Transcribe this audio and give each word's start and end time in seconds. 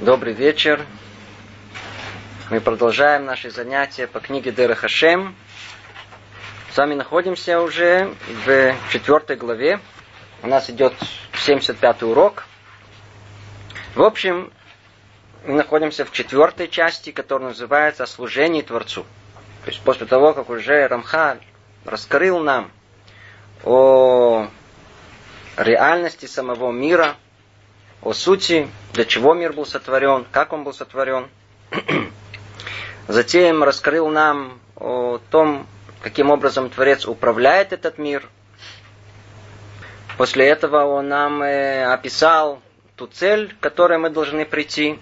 Добрый 0.00 0.32
вечер. 0.32 0.86
Мы 2.48 2.62
продолжаем 2.62 3.26
наши 3.26 3.50
занятия 3.50 4.06
по 4.06 4.18
книге 4.18 4.50
Дера 4.50 4.74
Хашем. 4.74 5.36
С 6.72 6.78
вами 6.78 6.94
находимся 6.94 7.60
уже 7.60 8.14
в 8.46 8.74
четвертой 8.90 9.36
главе. 9.36 9.78
У 10.42 10.46
нас 10.46 10.70
идет 10.70 10.94
75-й 11.46 12.10
урок. 12.10 12.46
В 13.94 14.02
общем, 14.02 14.50
мы 15.44 15.56
находимся 15.56 16.06
в 16.06 16.12
четвертой 16.12 16.68
части, 16.68 17.12
которая 17.12 17.50
называется 17.50 18.04
«О 18.04 18.06
служении 18.06 18.62
Творцу». 18.62 19.02
То 19.64 19.70
есть 19.70 19.82
после 19.82 20.06
того, 20.06 20.32
как 20.32 20.48
уже 20.48 20.88
Рамхаль 20.88 21.40
раскрыл 21.84 22.40
нам 22.40 22.70
о 23.64 24.48
реальности 25.58 26.24
самого 26.24 26.72
мира– 26.72 27.16
о 28.02 28.12
сути, 28.12 28.68
для 28.92 29.04
чего 29.04 29.34
мир 29.34 29.52
был 29.52 29.66
сотворен, 29.66 30.26
как 30.30 30.52
он 30.52 30.64
был 30.64 30.72
сотворен. 30.72 31.28
Затем 33.08 33.62
раскрыл 33.62 34.08
нам 34.08 34.60
о 34.76 35.18
том, 35.30 35.66
каким 36.00 36.30
образом 36.30 36.70
Творец 36.70 37.06
управляет 37.06 37.72
этот 37.72 37.98
мир. 37.98 38.26
После 40.16 40.46
этого 40.46 40.84
он 40.84 41.08
нам 41.08 41.42
э, 41.42 41.84
описал 41.92 42.62
ту 42.96 43.06
цель, 43.06 43.54
к 43.54 43.60
которой 43.60 43.98
мы 43.98 44.10
должны 44.10 44.44
прийти. 44.44 44.98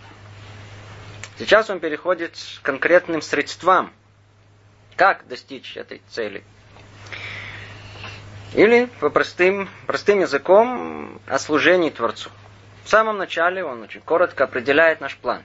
Сейчас 1.39 1.71
он 1.71 1.81
переходит 1.81 2.37
к 2.61 2.65
конкретным 2.65 3.23
средствам, 3.23 3.93
как 4.97 5.27
достичь 5.29 5.77
этой 5.77 6.03
цели. 6.11 6.43
Или 8.55 8.87
по 9.01 9.11
простым, 9.11 9.69
простым 9.87 10.21
языком 10.21 11.21
о 11.27 11.39
служении 11.39 11.91
Творцу. 11.91 12.31
В 12.89 12.91
самом 12.91 13.19
начале 13.19 13.63
он 13.63 13.83
очень 13.83 14.01
коротко 14.01 14.45
определяет 14.45 15.03
наш 15.03 15.15
план. 15.19 15.43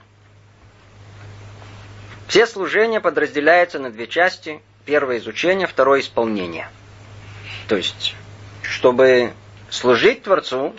Все 2.26 2.46
служения 2.46 3.02
подразделяются 3.02 3.78
на 3.78 3.90
две 3.90 4.06
части. 4.06 4.62
Первое 4.86 5.18
изучение, 5.18 5.66
второе 5.66 6.00
исполнение. 6.00 6.70
То 7.68 7.76
есть, 7.76 8.16
чтобы 8.62 9.34
служить 9.68 10.22
Творцу, 10.22 10.74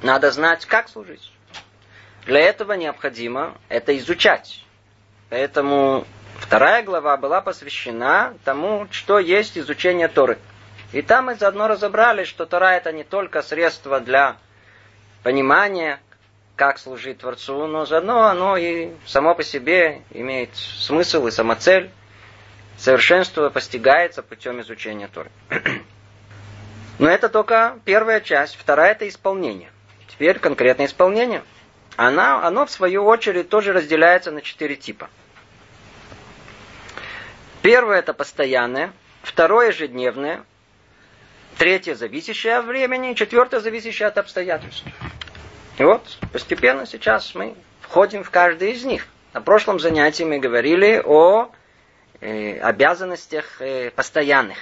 надо 0.00 0.30
знать, 0.30 0.64
как 0.64 0.88
служить. 0.88 1.30
Для 2.24 2.40
этого 2.40 2.72
необходимо 2.72 3.54
это 3.68 3.94
изучать. 3.98 4.64
Поэтому 5.28 6.06
вторая 6.38 6.82
глава 6.82 7.18
была 7.18 7.42
посвящена 7.42 8.32
тому, 8.46 8.88
что 8.92 9.18
есть 9.18 9.58
изучение 9.58 10.08
Торы. 10.08 10.38
И 10.92 11.02
там 11.02 11.26
мы 11.26 11.34
заодно 11.34 11.68
разобрали, 11.68 12.24
что 12.24 12.46
Тора 12.46 12.76
это 12.76 12.92
не 12.92 13.04
только 13.04 13.42
средство 13.42 14.00
для 14.00 14.38
понимание, 15.22 16.00
как 16.56 16.78
служить 16.78 17.18
Творцу, 17.18 17.66
но 17.66 17.86
заодно 17.86 18.24
оно 18.24 18.56
и 18.56 18.90
само 19.06 19.34
по 19.34 19.42
себе 19.42 20.02
имеет 20.10 20.54
смысл 20.54 21.26
и 21.26 21.30
самоцель. 21.30 21.90
Совершенство 22.76 23.50
постигается 23.50 24.22
путем 24.22 24.60
изучения 24.60 25.08
Торы. 25.08 25.30
Но 26.98 27.08
это 27.08 27.28
только 27.28 27.78
первая 27.84 28.20
часть. 28.20 28.56
Вторая– 28.56 28.92
это 28.92 29.08
исполнение. 29.08 29.70
Теперь 30.08 30.38
конкретное 30.38 30.86
исполнение. 30.86 31.42
Она, 31.96 32.46
оно, 32.46 32.66
в 32.66 32.70
свою 32.70 33.04
очередь, 33.04 33.48
тоже 33.48 33.72
разделяется 33.72 34.30
на 34.30 34.40
четыре 34.40 34.76
типа. 34.76 35.08
Первое– 37.60 37.98
это 38.00 38.14
постоянное. 38.14 38.92
Второе– 39.22 39.68
ежедневное. 39.68 40.44
Третье– 41.62 41.94
зависящее 41.94 42.56
от 42.56 42.64
времени. 42.64 43.14
Четвертое– 43.14 43.60
зависящее 43.60 44.08
от 44.08 44.18
обстоятельств. 44.18 44.82
И 45.78 45.84
вот 45.84 46.02
постепенно 46.32 46.86
сейчас 46.86 47.36
мы 47.36 47.54
входим 47.80 48.24
в 48.24 48.30
каждый 48.30 48.72
из 48.72 48.84
них. 48.84 49.06
На 49.32 49.40
прошлом 49.42 49.78
занятии 49.78 50.24
мы 50.24 50.40
говорили 50.40 51.00
о 51.04 51.52
э, 52.20 52.58
обязанностях 52.58 53.62
э, 53.62 53.92
постоянных. 53.92 54.58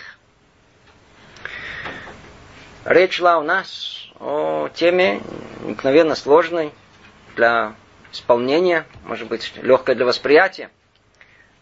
Речь 2.84 3.14
шла 3.14 3.38
у 3.38 3.44
нас 3.44 4.10
о 4.19 4.69
теме 4.69 5.22
мгновенно 5.62 6.14
сложной 6.14 6.70
для 7.34 7.72
исполнения, 8.12 8.84
может 9.04 9.26
быть, 9.26 9.54
легкой 9.56 9.94
для 9.94 10.04
восприятия. 10.04 10.69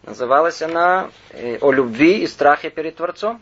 Называлась 0.03 0.61
она 0.61 1.11
э, 1.29 1.59
«О 1.61 1.71
любви 1.71 2.23
и 2.23 2.27
страхе 2.27 2.69
перед 2.69 2.97
Творцом». 2.97 3.41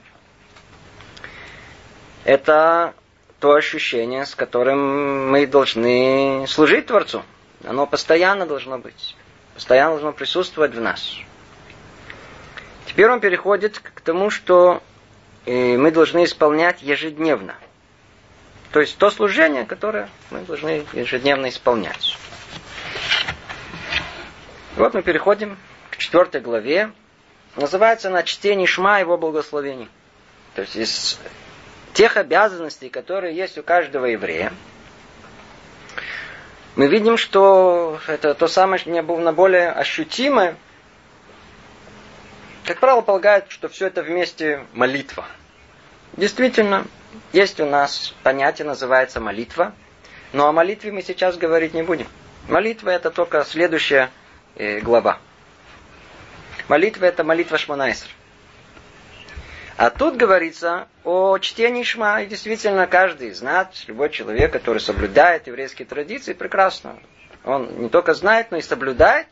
Это 2.27 2.93
то 3.39 3.53
ощущение, 3.53 4.25
с 4.25 4.35
которым 4.35 5.31
мы 5.31 5.47
должны 5.47 6.43
служить 6.49 6.87
Творцу. 6.87 7.23
Оно 7.65 7.87
постоянно 7.87 8.45
должно 8.45 8.77
быть. 8.77 9.15
Постоянно 9.53 9.91
должно 9.91 10.11
присутствовать 10.11 10.75
в 10.75 10.81
нас. 10.81 11.15
Теперь 12.85 13.07
он 13.09 13.21
переходит 13.21 13.79
к 13.79 14.01
тому, 14.01 14.29
что 14.29 14.83
э, 15.45 15.77
мы 15.77 15.89
должны 15.89 16.25
исполнять 16.25 16.81
ежедневно. 16.81 17.55
То 18.73 18.81
есть 18.81 18.97
то 18.97 19.09
служение, 19.09 19.63
которое 19.63 20.09
мы 20.29 20.41
должны 20.41 20.85
ежедневно 20.91 21.47
исполнять. 21.47 22.17
Вот 24.75 24.93
мы 24.93 25.01
переходим 25.01 25.57
к 25.91 25.95
четвертой 25.95 26.41
главе. 26.41 26.91
Называется 27.55 28.09
она 28.09 28.23
«Чтение 28.23 28.67
Шма 28.67 28.99
его 28.99 29.17
благословений». 29.17 29.87
То 30.55 30.63
есть 30.63 30.75
из 30.75 31.19
тех 31.97 32.15
обязанностей, 32.15 32.89
которые 32.89 33.35
есть 33.35 33.57
у 33.57 33.63
каждого 33.63 34.05
еврея, 34.05 34.53
мы 36.75 36.85
видим, 36.85 37.17
что 37.17 37.99
это 38.05 38.35
то 38.35 38.47
самое, 38.47 38.77
что 38.79 39.01
было 39.01 39.31
более 39.31 39.71
ощутимое. 39.71 40.57
Как 42.65 42.79
правило, 42.79 43.01
полагают, 43.01 43.45
что 43.49 43.67
все 43.67 43.87
это 43.87 44.03
вместе 44.03 44.63
молитва. 44.73 45.25
Действительно, 46.15 46.85
есть 47.33 47.59
у 47.59 47.65
нас 47.65 48.13
понятие, 48.21 48.67
называется 48.67 49.19
молитва. 49.19 49.73
Но 50.33 50.47
о 50.47 50.51
молитве 50.51 50.91
мы 50.91 51.01
сейчас 51.01 51.35
говорить 51.35 51.73
не 51.73 51.81
будем. 51.81 52.05
Молитва 52.47 52.91
это 52.91 53.09
только 53.09 53.43
следующая 53.43 54.11
э, 54.53 54.81
глава. 54.81 55.17
Молитва 56.67 57.05
это 57.05 57.23
молитва 57.23 57.57
Шманайсер. 57.57 58.09
А 59.77 59.91
тут 59.91 60.17
говорится 60.17 60.87
о 61.03 61.37
чтении 61.37 61.83
Шма. 61.83 62.23
И 62.23 62.25
действительно, 62.25 62.87
каждый 62.87 63.33
нас, 63.41 63.67
любой 63.87 64.09
человек, 64.09 64.51
который 64.51 64.79
соблюдает 64.79 65.45
еврейские 65.45 65.85
традиции, 65.85 66.33
прекрасно. 66.33 66.97
Он 67.45 67.81
не 67.81 67.89
только 67.89 68.15
знает, 68.15 68.49
но 68.49 68.57
и 68.57 68.61
соблюдает, 68.61 69.27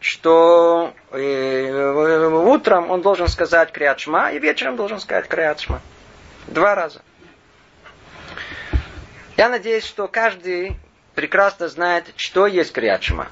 что 0.00 0.94
э, 1.10 2.30
утром 2.46 2.90
он 2.90 3.02
должен 3.02 3.28
сказать 3.28 3.70
Криат 3.70 4.00
Шма, 4.00 4.32
и 4.32 4.38
вечером 4.38 4.76
должен 4.76 4.98
сказать 4.98 5.28
Криат 5.28 5.60
Шма. 5.60 5.82
Два 6.46 6.74
раза. 6.74 7.02
Я 9.36 9.50
надеюсь, 9.50 9.84
что 9.84 10.08
каждый 10.08 10.76
прекрасно 11.14 11.68
знает, 11.68 12.06
что 12.16 12.46
есть 12.46 12.72
Криат 12.72 13.02
Шма. 13.02 13.28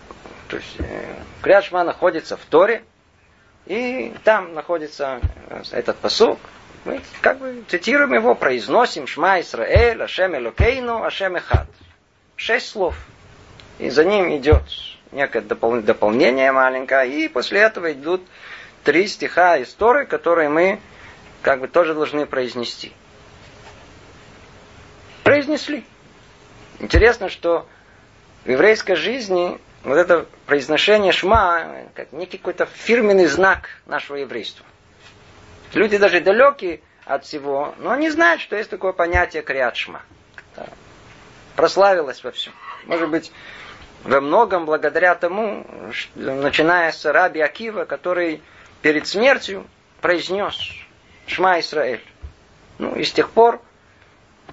То 0.48 0.56
есть 0.56 0.76
э, 0.78 1.14
Криат 1.40 1.64
Шма 1.64 1.84
находится 1.84 2.36
в 2.36 2.44
Торе, 2.44 2.84
и 3.66 4.12
там 4.24 4.54
находится 4.54 5.20
э, 5.48 5.62
этот 5.72 5.96
посук. 5.98 6.38
Мы 6.84 7.00
как 7.20 7.38
бы 7.38 7.62
цитируем 7.68 8.12
его, 8.12 8.34
произносим 8.34 9.06
Шма 9.06 9.40
Исраэль, 9.40 10.02
Ашем 10.02 10.34
Элокейну, 10.34 11.04
Ашем 11.04 11.36
Эхад. 11.36 11.68
Шесть 12.36 12.68
слов. 12.68 12.96
И 13.78 13.88
за 13.88 14.04
ним 14.04 14.36
идет 14.36 14.62
некое 15.12 15.42
дополнение 15.42 16.50
маленькое, 16.50 17.08
и 17.24 17.28
после 17.28 17.60
этого 17.60 17.92
идут 17.92 18.22
три 18.82 19.06
стиха 19.06 19.62
истории, 19.62 20.06
которые 20.06 20.48
мы 20.48 20.80
как 21.42 21.60
бы 21.60 21.68
тоже 21.68 21.94
должны 21.94 22.26
произнести. 22.26 22.92
Произнесли. 25.22 25.84
Интересно, 26.80 27.28
что 27.28 27.66
в 28.44 28.50
еврейской 28.50 28.96
жизни 28.96 29.58
вот 29.84 29.97
это 29.97 30.26
произношение 30.46 31.12
шма, 31.12 31.87
как 31.94 32.12
некий 32.12 32.38
какой-то 32.38 32.67
фирменный 32.67 33.26
знак 33.26 33.69
нашего 33.87 34.17
еврейства. 34.17 34.64
Люди 35.75 35.96
даже 35.99 36.20
далекие 36.20 36.81
от 37.05 37.25
всего, 37.25 37.75
но 37.79 37.90
они 37.90 38.11
знают, 38.11 38.40
что 38.40 38.56
есть 38.56 38.70
такое 38.70 38.93
понятие 38.93 39.43
криат 39.43 39.76
шма. 39.76 40.02
Прославилось 41.56 42.23
во 42.23 42.31
всем. 42.31 42.52
Может 42.87 43.08
быть, 43.11 43.32
во 44.05 44.20
многом 44.20 44.67
благодаря 44.67 45.14
тому, 45.14 45.67
что, 45.93 46.19
начиная 46.19 46.93
с 46.93 47.05
Раби 47.05 47.40
Акива, 47.40 47.85
который 47.85 48.43
перед 48.82 49.06
смертью 49.06 49.67
произнес 50.00 50.58
Шма 51.26 51.61
Исраэль. 51.61 52.05
Ну 52.78 52.94
и 52.94 53.05
с 53.05 53.12
тех 53.12 53.31
пор 53.31 53.61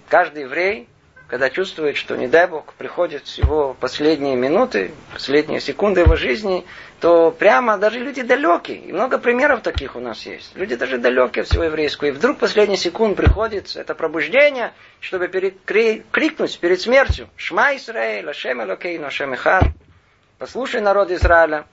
каждый 0.07 0.43
еврей 0.43 0.87
когда 1.29 1.51
чувствует, 1.51 1.95
что, 1.95 2.15
не 2.15 2.27
дай 2.27 2.47
Бог, 2.47 2.73
приходят 2.73 3.27
его 3.27 3.75
последние 3.79 4.35
минуты, 4.35 4.91
последние 5.13 5.61
секунды 5.61 6.01
его 6.01 6.15
жизни, 6.15 6.65
то 6.99 7.29
прямо 7.29 7.77
даже 7.77 7.99
люди 7.99 8.23
далекие, 8.23 8.77
и 8.79 8.91
много 8.91 9.19
примеров 9.19 9.61
таких 9.61 9.95
у 9.95 9.99
нас 9.99 10.25
есть, 10.25 10.55
люди 10.55 10.75
даже 10.75 10.97
далекие 10.97 11.43
от 11.43 11.47
всего 11.47 11.65
еврейского, 11.65 12.07
и 12.07 12.11
вдруг 12.11 12.39
последний 12.39 12.77
секунд 12.77 13.15
приходит 13.15 13.75
это 13.75 13.93
пробуждение, 13.93 14.73
чтобы 15.01 15.27
крикнуть 15.27 16.59
перед 16.59 16.81
смертью 16.81 17.29
«Шма 17.35 17.75
Исраэль, 17.75 18.27
Ашем 18.27 18.63
Элокейну, 18.63 19.05
Ашем 19.05 19.35
Ихад», 19.35 19.65
послушай 20.39 20.81
народ 20.81 21.11
Израиля. 21.11 21.65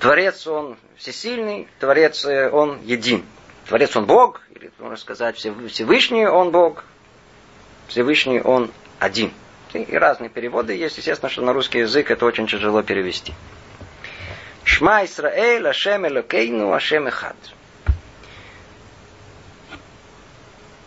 Творец, 0.00 0.46
он 0.46 0.76
всесильный, 0.96 1.66
Творец, 1.80 2.26
э, 2.26 2.50
он 2.50 2.80
един. 2.82 3.24
Творец, 3.68 3.96
он 3.96 4.04
Бог, 4.04 4.42
или 4.54 4.70
можно 4.78 4.96
сказать, 4.96 5.36
Всевышний, 5.36 6.26
он 6.26 6.50
Бог. 6.50 6.84
Всевышний, 7.92 8.40
он 8.40 8.72
один. 8.98 9.32
И 9.74 9.96
разные 9.96 10.30
переводы 10.30 10.74
есть. 10.74 10.96
Естественно, 10.96 11.28
что 11.28 11.42
на 11.42 11.52
русский 11.52 11.80
язык 11.80 12.10
это 12.10 12.24
очень 12.24 12.46
тяжело 12.46 12.82
перевести. 12.82 13.34
Шма 14.64 15.04
Исраэль, 15.04 15.68
Ашем 15.68 16.06
Элокейну, 16.06 16.72
Ашем 16.72 17.08
Эхад. 17.08 17.36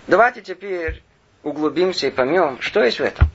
Давайте 0.08 0.42
теперь 0.42 1.04
углубимся 1.44 2.08
и 2.08 2.12
поймем, 2.12 2.60
что 2.60 2.84
есть 2.84 3.00
в 3.00 3.04
этом. 3.04 3.30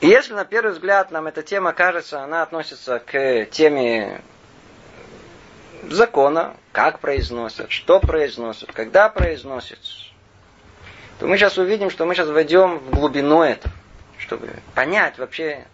И 0.00 0.06
если 0.06 0.34
на 0.34 0.44
первый 0.44 0.72
взгляд 0.72 1.10
нам 1.10 1.26
эта 1.26 1.42
тема 1.42 1.72
кажется, 1.72 2.22
она 2.22 2.42
относится 2.42 3.00
к 3.00 3.46
теме 3.46 4.22
закона, 5.82 6.56
как 6.70 7.00
произносят, 7.00 7.70
что 7.70 7.98
произносят, 7.98 8.72
когда 8.72 9.08
произносят, 9.08 9.78
то 11.20 11.26
мы 11.26 11.36
сейчас 11.36 11.58
увидим, 11.58 11.90
что 11.90 12.06
мы 12.06 12.14
сейчас 12.14 12.28
войдем 12.28 12.78
в 12.78 12.90
глубину 12.90 13.42
этого, 13.42 13.72
чтобы 14.16 14.48
понять 14.74 15.18
вообще 15.18 15.66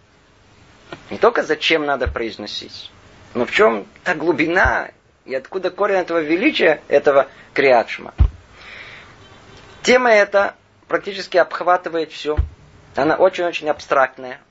не 1.09 1.17
только 1.17 1.41
зачем 1.41 1.85
надо 1.85 2.07
произносить, 2.07 2.91
но 3.33 3.45
в 3.45 3.51
чем 3.51 3.87
та 4.03 4.13
глубина 4.13 4.91
и 5.23 5.33
откуда 5.33 5.69
корень 5.69 5.99
этого 5.99 6.19
величия, 6.19 6.81
этого 6.89 7.27
криатшма. 7.53 8.13
Тема 9.83 10.11
эта 10.11 10.53
практически 10.89 11.37
обхватывает 11.37 12.11
все. 12.11 12.35
Она 12.95 13.15
очень-очень 13.15 13.69
абстрактная. 13.69 14.41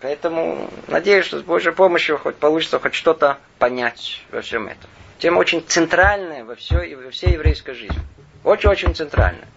Поэтому 0.00 0.70
надеюсь, 0.88 1.26
что 1.26 1.40
с 1.40 1.42
Божьей 1.42 1.72
помощью 1.72 2.16
хоть 2.16 2.36
получится 2.36 2.78
хоть 2.78 2.94
что-то 2.94 3.38
понять 3.58 4.22
во 4.30 4.40
всем 4.40 4.66
этом. 4.66 4.88
Тема 5.18 5.38
очень 5.40 5.62
центральная 5.66 6.44
во, 6.44 6.54
все, 6.54 6.96
во 6.96 7.10
всей 7.10 7.32
еврейской 7.32 7.74
жизни. 7.74 8.00
Очень-очень 8.44 8.94
центральная. 8.94 9.48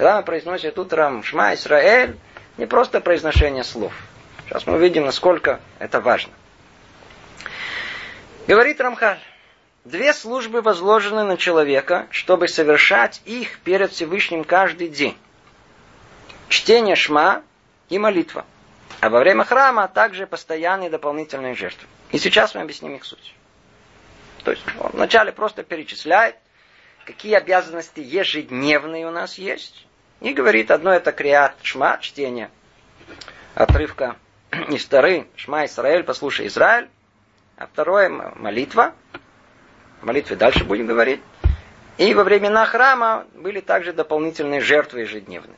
Когда 0.00 0.16
мы 0.16 0.22
произносим 0.22 0.72
утром 0.76 1.22
Шма 1.22 1.52
Исраэль, 1.52 2.16
не 2.56 2.64
просто 2.64 3.02
произношение 3.02 3.62
слов. 3.62 3.92
Сейчас 4.46 4.66
мы 4.66 4.76
увидим, 4.76 5.04
насколько 5.04 5.60
это 5.78 6.00
важно. 6.00 6.32
Говорит 8.46 8.80
Рамхаль, 8.80 9.18
две 9.84 10.14
службы 10.14 10.62
возложены 10.62 11.24
на 11.24 11.36
человека, 11.36 12.06
чтобы 12.12 12.48
совершать 12.48 13.20
их 13.26 13.58
перед 13.58 13.92
Всевышним 13.92 14.42
каждый 14.44 14.88
день. 14.88 15.18
Чтение 16.48 16.96
Шма 16.96 17.42
и 17.90 17.98
молитва. 17.98 18.46
А 19.00 19.10
во 19.10 19.20
время 19.20 19.44
храма 19.44 19.86
также 19.86 20.26
постоянные 20.26 20.88
дополнительные 20.88 21.54
жертвы. 21.54 21.86
И 22.10 22.16
сейчас 22.16 22.54
мы 22.54 22.62
объясним 22.62 22.94
их 22.94 23.04
суть. 23.04 23.34
То 24.44 24.52
есть 24.52 24.64
он 24.78 24.92
вначале 24.94 25.30
просто 25.30 25.62
перечисляет, 25.62 26.36
какие 27.04 27.34
обязанности 27.34 28.00
ежедневные 28.00 29.06
у 29.06 29.10
нас 29.10 29.36
есть, 29.36 29.86
и 30.20 30.32
говорит, 30.32 30.70
одно 30.70 30.92
это 30.92 31.12
криат 31.12 31.54
шма, 31.62 31.98
чтение 32.00 32.50
отрывка 33.54 34.16
из 34.68 34.84
Тары, 34.86 35.26
шма 35.36 35.64
Исраэль, 35.64 36.04
послушай 36.04 36.46
Израиль, 36.46 36.88
а 37.56 37.66
второе 37.66 38.08
молитва, 38.08 38.94
в 40.00 40.06
молитве 40.06 40.36
дальше 40.36 40.64
будем 40.64 40.86
говорить. 40.86 41.20
И 41.98 42.14
во 42.14 42.24
времена 42.24 42.64
храма 42.64 43.26
были 43.34 43.60
также 43.60 43.92
дополнительные 43.92 44.60
жертвы 44.60 45.00
ежедневные. 45.00 45.56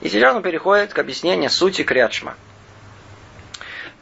И 0.00 0.08
сейчас 0.08 0.34
он 0.34 0.42
переходит 0.42 0.94
к 0.94 0.98
объяснению 0.98 1.50
сути 1.50 1.82
криат 1.82 2.14
шма. 2.14 2.34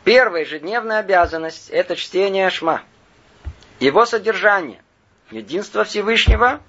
Первая 0.04 0.44
ежедневная 0.44 1.00
обязанность– 1.00 1.68
это 1.70 1.96
чтение 1.96 2.48
шма. 2.50 2.82
Его 3.80 4.06
содержание– 4.06 4.82
единство 5.30 5.84
Всевышнего 5.84 6.60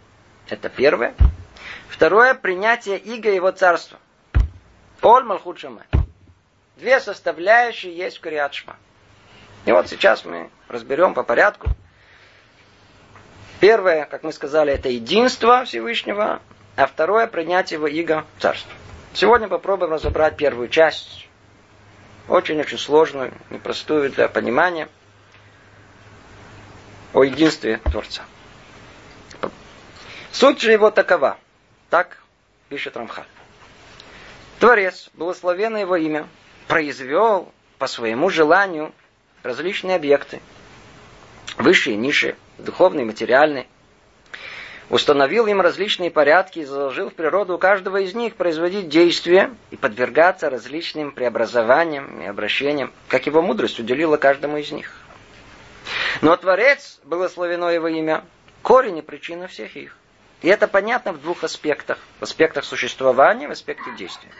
–это 0.48 0.68
первое– 0.68 1.14
Второе, 1.90 2.34
принятие 2.34 2.98
иго 2.98 3.30
его 3.30 3.50
царства. 3.50 3.98
Оль 5.02 5.24
Малхут 5.24 5.62
Две 6.76 7.00
составляющие 7.00 7.94
есть 7.94 8.18
в 8.18 8.20
Криат 8.20 8.54
И 9.66 9.72
вот 9.72 9.88
сейчас 9.88 10.24
мы 10.24 10.50
разберем 10.68 11.14
по 11.14 11.24
порядку. 11.24 11.68
Первое, 13.58 14.04
как 14.04 14.22
мы 14.22 14.32
сказали, 14.32 14.72
это 14.72 14.88
единство 14.88 15.64
Всевышнего, 15.64 16.40
а 16.76 16.86
второе, 16.86 17.26
принятие 17.26 17.76
его 17.76 17.88
иго 17.88 18.24
царства. 18.38 18.72
Сегодня 19.12 19.48
попробуем 19.48 19.92
разобрать 19.92 20.36
первую 20.36 20.68
часть, 20.68 21.28
очень-очень 22.28 22.78
сложную, 22.78 23.34
непростую 23.50 24.10
для 24.10 24.28
понимания, 24.28 24.88
о 27.12 27.24
единстве 27.24 27.78
Творца. 27.78 28.22
Суть 30.30 30.60
же 30.60 30.70
его 30.70 30.92
такова– 30.92 31.36
так 31.90 32.18
пишет 32.68 32.96
Рамхаль. 32.96 33.26
Творец, 34.60 35.10
благословенно 35.14 35.78
его 35.78 35.96
имя, 35.96 36.26
произвел 36.68 37.52
по 37.78 37.86
своему 37.86 38.30
желанию 38.30 38.92
различные 39.42 39.96
объекты. 39.96 40.40
Высшие, 41.58 41.96
низшие, 41.96 42.36
духовные, 42.58 43.04
материальные. 43.04 43.66
Установил 44.88 45.46
им 45.46 45.60
различные 45.60 46.10
порядки 46.10 46.60
и 46.60 46.64
заложил 46.64 47.10
в 47.10 47.14
природу 47.14 47.58
каждого 47.58 47.98
из 47.98 48.14
них 48.14 48.34
производить 48.34 48.88
действия 48.88 49.54
и 49.70 49.76
подвергаться 49.76 50.50
различным 50.50 51.12
преобразованиям 51.12 52.22
и 52.22 52.26
обращениям, 52.26 52.92
как 53.08 53.26
его 53.26 53.40
мудрость 53.40 53.78
уделила 53.78 54.16
каждому 54.16 54.56
из 54.56 54.72
них. 54.72 54.92
Но 56.22 56.36
Творец, 56.36 57.00
благословено 57.04 57.70
его 57.70 57.88
имя, 57.88 58.24
корень 58.62 58.98
и 58.98 59.02
причина 59.02 59.46
всех 59.46 59.76
их. 59.76 59.96
И 60.42 60.48
это 60.48 60.68
понятно 60.68 61.12
в 61.12 61.20
двух 61.20 61.44
аспектах. 61.44 61.98
В 62.18 62.22
аспектах 62.22 62.64
существования, 62.64 63.48
в 63.48 63.50
аспекте 63.50 63.92
действия. 63.96 64.30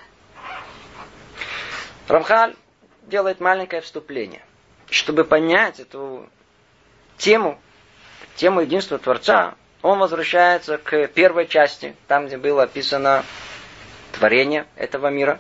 Рамхаль 2.09 2.57
делает 3.03 3.41
маленькое 3.41 3.83
вступление. 3.83 4.43
Чтобы 4.89 5.25
понять 5.25 5.79
эту 5.79 6.29
тему, 7.19 7.61
тему 8.37 8.63
единства 8.63 8.99
Творца, 8.99 9.55
он 9.83 9.99
возвращается 9.99 10.79
к 10.79 11.07
первой 11.09 11.47
части, 11.47 11.95
там, 12.09 12.27
где 12.27 12.37
было 12.37 12.65
описано 12.65 13.25
творение 14.13 14.67
этого 14.77 15.09
мира, 15.09 15.39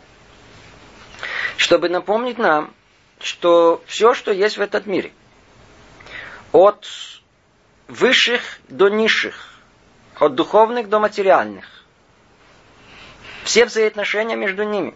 чтобы 1.56 1.88
напомнить 1.88 2.38
нам, 2.38 2.72
что 3.20 3.82
все, 3.86 4.14
что 4.14 4.32
есть 4.32 4.56
в 4.56 4.60
этом 4.60 4.82
мире, 4.86 5.12
от 6.52 6.86
высших 7.88 8.40
до 8.68 8.88
низших, 8.88 9.59
от 10.20 10.34
духовных 10.34 10.88
до 10.88 11.00
материальных. 11.00 11.64
Все 13.42 13.64
взаимоотношения 13.64 14.36
между 14.36 14.62
ними, 14.62 14.94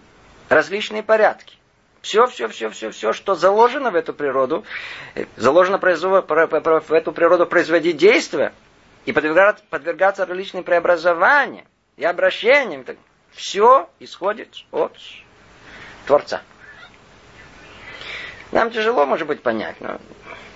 различные 0.49 1.02
порядки. 1.02 1.57
Все, 2.02 2.26
все, 2.26 2.49
все, 2.49 2.69
все, 2.69 2.90
все, 2.90 3.14
что 3.14 3.35
заложено 3.35 3.90
в 3.90 3.97
эту 3.97 4.12
природу, 4.12 4.64
заложено 5.37 5.78
в 5.78 6.93
эту 6.93 7.12
природу 7.12 7.47
производить 7.47 7.97
действия 7.97 8.52
и 9.07 9.12
подвергаться, 9.12 9.64
подвергаться 9.71 10.26
различным 10.26 10.62
преобразованиям 10.62 11.64
и 11.97 12.04
обращениям. 12.04 12.85
Все 13.33 13.88
исходит 13.99 14.54
от 14.71 14.93
Творца. 16.07 16.43
Нам 18.52 18.71
тяжело, 18.71 19.07
может 19.07 19.26
быть, 19.26 19.43
понять, 19.43 19.81
но 19.81 19.99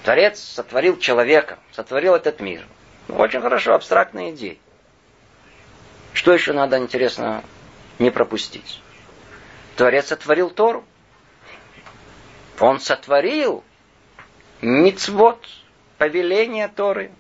Творец 0.05 0.39
сотворил 0.39 0.99
человека, 0.99 1.59
сотворил 1.73 2.15
этот 2.15 2.41
мир– 2.41 2.67
очень 3.09 3.41
хорошо, 3.41 3.75
абстрактная 3.75 4.31
идея. 4.31 4.57
Что 6.13 6.33
еще 6.33 6.53
надо, 6.53 6.79
интересно, 6.79 7.43
не 7.99 8.11
пропустить? 8.11 8.81
Творец 9.77 10.09
сотворил 10.09 10.51
Тору. 10.51 10.85
Он 12.61 12.81
сотворил 12.81 13.63
мицвод, 14.61 15.47
повеления 15.97 16.69
Торы. 16.69 17.13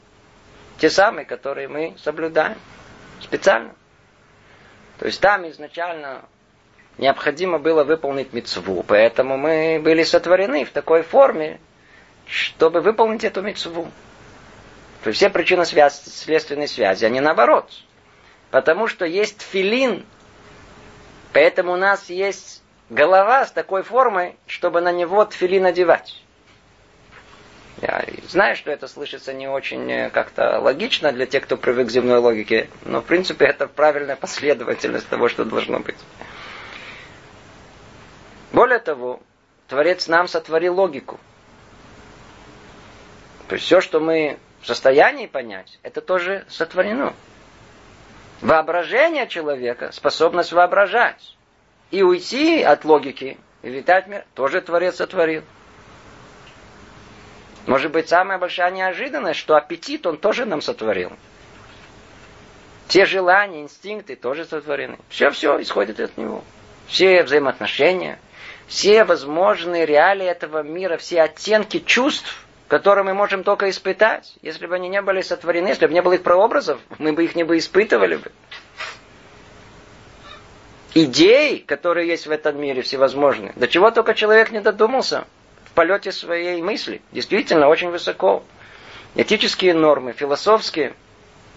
Те 0.79 0.91
самые, 0.91 1.25
которые 1.25 1.69
мы 1.69 1.95
соблюдаем 1.99 2.59
специально. 3.21 3.75
То 4.99 5.07
есть 5.07 5.21
там 5.21 5.49
изначально 5.49 6.25
необходимо 6.99 7.59
было 7.59 7.85
выполнить 7.85 8.33
мецву, 8.33 8.83
поэтому 8.83 9.37
мы 9.37 9.81
были 9.83 10.03
сотворены 10.03 10.65
в 10.65 10.71
такой 10.71 11.03
форме, 11.03 11.61
чтобы 12.27 12.81
выполнить 12.81 13.25
эту 13.25 13.43
мецву. 13.43 13.89
То 15.03 15.09
есть 15.09 15.19
все 15.19 15.31
причины 15.31 15.65
связи, 15.65 16.09
следственной 16.09 16.69
связи, 16.69 17.05
а 17.05 17.09
не 17.09 17.21
наоборот. 17.21 17.71
Потому 18.51 18.89
что 18.89 19.05
есть 19.05 19.43
филин, 19.43 20.05
поэтому 21.33 21.73
у 21.73 21.77
нас 21.77 22.11
есть 22.11 22.63
голова 22.91 23.47
с 23.47 23.53
такой 23.53 23.83
формой, 23.83 24.37
чтобы 24.47 24.81
на 24.81 24.91
него 24.91 25.25
тфилин 25.25 25.67
одевать. 25.67 26.23
Я 27.81 28.05
знаю, 28.27 28.57
что 28.57 28.73
это 28.73 28.89
слышится 28.89 29.33
не 29.33 29.47
очень 29.47 29.89
э, 29.91 30.11
как-то 30.11 30.59
логично 30.59 31.13
для 31.13 31.27
тех, 31.27 31.45
кто 31.45 31.57
привык 31.57 31.87
к 31.87 31.91
земной 31.91 32.19
логике, 32.19 32.69
но 32.85 33.01
в 33.01 33.05
принципе 33.05 33.45
это 33.45 33.69
правильная 33.69 34.17
последовательность 34.21 35.09
того, 35.09 35.29
что 35.29 35.45
должно 35.45 35.79
быть. 35.79 35.97
Более 38.53 38.81
того, 38.81 39.21
Творец 39.69 40.09
нам 40.09 40.27
сотворил 40.27 40.75
логику. 40.75 41.21
То 43.47 43.55
есть 43.55 43.67
все, 43.67 43.81
что 43.81 44.01
мы 44.01 44.39
в 44.61 44.67
состоянии 44.67 45.27
понять, 45.27 45.79
это 45.83 46.01
тоже 46.01 46.45
сотворено. 46.49 47.15
Воображение 48.41 49.27
человека, 49.27 49.91
способность 49.93 50.53
воображать 50.53 51.37
и 51.91 52.03
уйти 52.03 52.63
от 52.63 52.85
логики 52.85 53.39
и 53.63 53.69
витать 53.69 54.07
мир, 54.07 54.25
тоже 54.35 54.61
Творец 54.61 54.97
сотворил. 54.97 55.43
Может 57.67 57.93
быть, 57.93 58.09
самая 58.09 58.39
большая 58.39 58.71
неожиданность, 58.71 59.41
что 59.41 59.57
аппетит 59.57 60.07
он 60.07 60.17
тоже 60.17 60.47
нам 60.47 60.63
сотворил. 60.63 61.13
Те 62.87 63.05
желания, 63.05 63.61
инстинкты 63.61 64.17
тоже 64.17 64.47
сотворены. 64.47 64.99
Все-все 65.11 65.61
исходит 65.61 66.01
от 66.01 66.17
него. 66.17 66.43
Все 66.87 67.23
взаимоотношения, 67.23 68.19
все 68.67 69.05
возможные 69.05 69.85
реалии 69.85 70.27
этого 70.27 70.63
мира, 70.63 70.97
все 70.97 71.21
оттенки 71.21 71.81
чувств, 71.81 72.47
которые 72.69 73.05
мы 73.05 73.15
можем 73.15 73.43
только 73.43 73.69
испытать. 73.71 74.35
Если 74.43 74.67
бы 74.67 74.75
они 74.75 74.89
не 74.89 75.03
были 75.03 75.23
сотворены, 75.23 75.69
если 75.69 75.87
бы 75.87 75.93
не 75.93 76.03
было 76.03 76.13
их 76.15 76.23
прообразов, 76.23 76.81
мы 76.99 77.13
бы 77.13 77.25
их 77.25 77.35
не 77.35 77.45
бы 77.45 77.59
испытывали 77.59 78.17
бы. 78.17 78.31
Идей, 80.95 81.61
которые 81.61 82.09
есть 82.09 82.27
в 82.27 82.31
этом 82.31 82.61
мире, 82.61 82.83
всевозможные. 82.83 83.53
До 83.57 83.69
чего 83.69 83.91
только 83.91 84.15
человек 84.15 84.51
не 84.51 84.61
додумался 84.61 85.27
в 85.65 85.73
полете 85.73 86.13
своей 86.13 86.63
мысли. 86.63 87.03
Действительно, 87.13 87.69
очень 87.69 87.91
высоко. 87.91 88.45
Этические 89.15 89.75
нормы, 89.75 90.13
философские– 90.13 90.95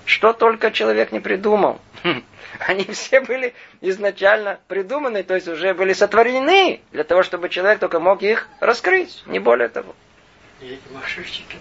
что 0.06 0.34
только 0.34 0.72
человек 0.72 1.12
не 1.12 1.20
придумал. 1.20 1.80
Они 2.60 2.84
все 2.86 3.22
были 3.22 3.54
изначально 3.82 4.60
придуманы, 4.68 5.24
то 5.24 5.36
есть 5.36 5.48
уже 5.48 5.74
были 5.74 5.94
сотворены 5.94 6.82
для 6.92 7.04
того, 7.04 7.24
чтобы 7.24 7.50
человек 7.50 7.80
только 7.80 8.00
мог 8.00 8.22
их 8.22 8.48
раскрыть, 8.60 9.24
не 9.26 9.40
более 9.40 9.70
того. 9.70 9.96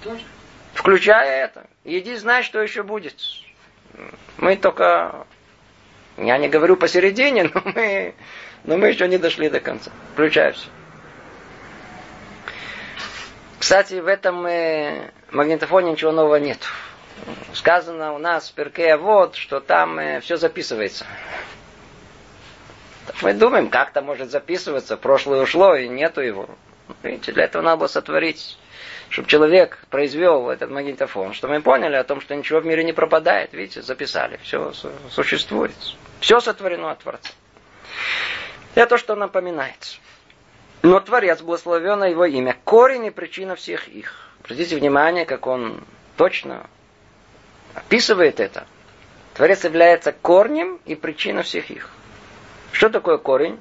Тоже? 0.02 0.22
Включая 0.74 1.44
это. 1.44 1.66
Иди 1.84 2.14
знай, 2.16 2.42
что 2.42 2.60
еще 2.60 2.82
будет. 2.82 3.16
Мы 4.36 4.56
только... 4.56 5.26
Я 6.16 6.38
не 6.38 6.48
говорю 6.48 6.76
посередине, 6.76 7.44
но 7.54 7.62
мы, 7.64 8.14
но 8.64 8.76
мы 8.76 8.88
еще 8.88 9.08
не 9.08 9.18
дошли 9.18 9.48
до 9.48 9.60
конца. 9.60 9.90
Включая 10.12 10.52
все. 10.52 10.68
Кстати, 13.58 13.94
в 13.94 14.06
этом 14.06 14.46
э, 14.46 15.10
магнитофоне 15.30 15.92
ничего 15.92 16.12
нового 16.12 16.36
нет 16.36 16.60
сказано 17.52 18.14
у 18.14 18.18
нас 18.18 18.48
в 18.48 18.54
Перке 18.54 18.96
вот, 18.96 19.34
что 19.34 19.60
там 19.60 19.98
э, 19.98 20.20
все 20.20 20.36
записывается. 20.36 21.06
Мы 23.22 23.34
думаем, 23.34 23.68
как 23.70 23.92
то 23.92 24.02
может 24.02 24.30
записываться, 24.30 24.96
прошлое 24.96 25.42
ушло 25.42 25.74
и 25.74 25.88
нету 25.88 26.20
его. 26.20 26.48
Видите, 27.02 27.32
для 27.32 27.44
этого 27.44 27.62
надо 27.62 27.78
было 27.78 27.86
сотворить, 27.88 28.58
чтобы 29.10 29.28
человек 29.28 29.78
произвел 29.90 30.48
этот 30.48 30.70
магнитофон, 30.70 31.34
чтобы 31.34 31.54
мы 31.54 31.60
поняли 31.60 31.96
о 31.96 32.04
том, 32.04 32.20
что 32.20 32.34
ничего 32.34 32.60
в 32.60 32.66
мире 32.66 32.84
не 32.84 32.92
пропадает. 32.92 33.52
Видите, 33.52 33.82
записали, 33.82 34.38
все 34.42 34.72
существует. 35.10 35.74
Все 36.20 36.40
сотворено 36.40 36.92
от 36.92 37.00
Творца. 37.00 37.32
Это 38.74 38.90
то, 38.90 38.98
что 38.98 39.16
напоминается. 39.16 39.98
Но 40.82 41.00
Творец, 41.00 41.42
благословенно 41.42 42.04
его 42.04 42.24
имя, 42.24 42.56
корень 42.64 43.06
и 43.06 43.10
причина 43.10 43.56
всех 43.56 43.88
их. 43.88 44.30
Обратите 44.44 44.76
внимание, 44.76 45.26
как 45.26 45.46
он 45.46 45.84
точно 46.16 46.66
описывает 47.74 48.38
это. 48.38 48.66
Творец 49.34 49.64
является 49.64 50.12
корнем 50.12 50.80
и 50.86 50.94
причиной 50.94 51.42
всех 51.42 51.70
их. 51.70 51.90
Что 52.72 52.88
такое 52.88 53.18
корень? 53.18 53.58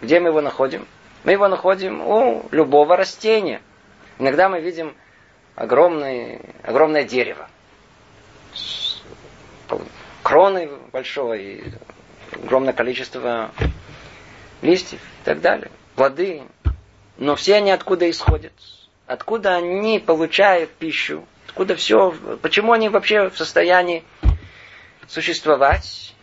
Где 0.00 0.20
мы 0.20 0.28
его 0.28 0.40
находим? 0.40 0.86
Мы 1.24 1.32
его 1.32 1.48
находим 1.48 2.00
у 2.00 2.46
любого 2.52 2.96
растения. 2.96 3.60
Иногда 4.18 4.48
мы 4.48 4.60
видим 4.60 4.94
огромное, 5.54 6.40
огромное 6.62 7.04
дерево. 7.04 7.48
С 8.54 9.02
кроной 10.22 10.70
большой, 10.92 11.42
и 11.42 11.64
огромное 12.32 12.72
количество 12.72 13.50
листьев 14.62 15.00
и 15.00 15.24
так 15.24 15.40
далее. 15.40 15.70
Плоды. 15.94 16.42
Но 17.18 17.36
все 17.36 17.56
они 17.56 17.70
откуда 17.70 18.08
исходят? 18.10 18.52
Откуда 19.06 19.56
они 19.56 19.98
получают 19.98 20.70
пищу? 20.70 21.24
откуда 21.56 21.74
все, 21.74 22.14
почему 22.42 22.72
они 22.72 22.90
вообще 22.90 23.30
в 23.30 23.38
состоянии 23.38 24.04
существовать? 25.08 26.14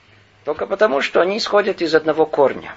Только 0.46 0.68
потому, 0.68 1.02
что 1.02 1.22
они 1.22 1.40
исходят 1.40 1.82
из 1.82 1.96
одного 1.96 2.28
корня. 2.28 2.76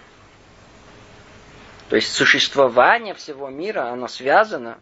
То 1.90 1.96
есть 1.96 2.14
существование 2.14 3.12
всего 3.12 3.50
мира, 3.50 3.90
оно 3.90 4.08
связано 4.08 4.78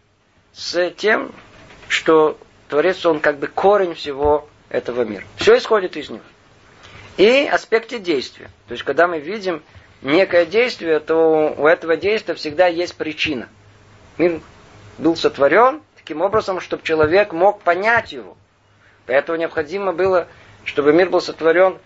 с 0.54 0.90
тем, 0.92 1.32
что 1.88 2.38
Творец, 2.68 3.04
он 3.04 3.20
как 3.20 3.38
бы 3.38 3.46
корень 3.46 3.94
всего 3.94 4.48
этого 4.68 5.02
мира. 5.02 5.24
Все 5.36 5.58
исходит 5.58 5.96
из 5.96 6.10
него. 6.10 6.22
И 7.16 7.46
аспекте 7.46 7.98
действия. 7.98 8.50
То 8.66 8.72
есть, 8.72 8.84
когда 8.84 9.06
мы 9.06 9.20
видим 9.20 9.62
некое 10.02 10.46
действие, 10.46 11.00
то 11.00 11.54
у 11.56 11.66
этого 11.66 11.96
действия 11.96 12.34
всегда 12.34 12.66
есть 12.66 12.96
причина. 12.96 13.48
Мир 14.18 14.40
был 14.98 15.16
сотворен, 15.16 15.82
таким 15.96 16.20
образом, 16.22 16.60
чтобы 16.60 16.82
человек 16.82 17.32
мог 17.32 17.60
понять 17.62 18.12
его. 18.12 18.36
Поэтому 19.06 19.38
необходимо 19.38 19.92
было, 19.92 20.28
чтобы 20.64 20.92
мир 20.92 21.10
был 21.10 21.20
сотворен 21.20 21.78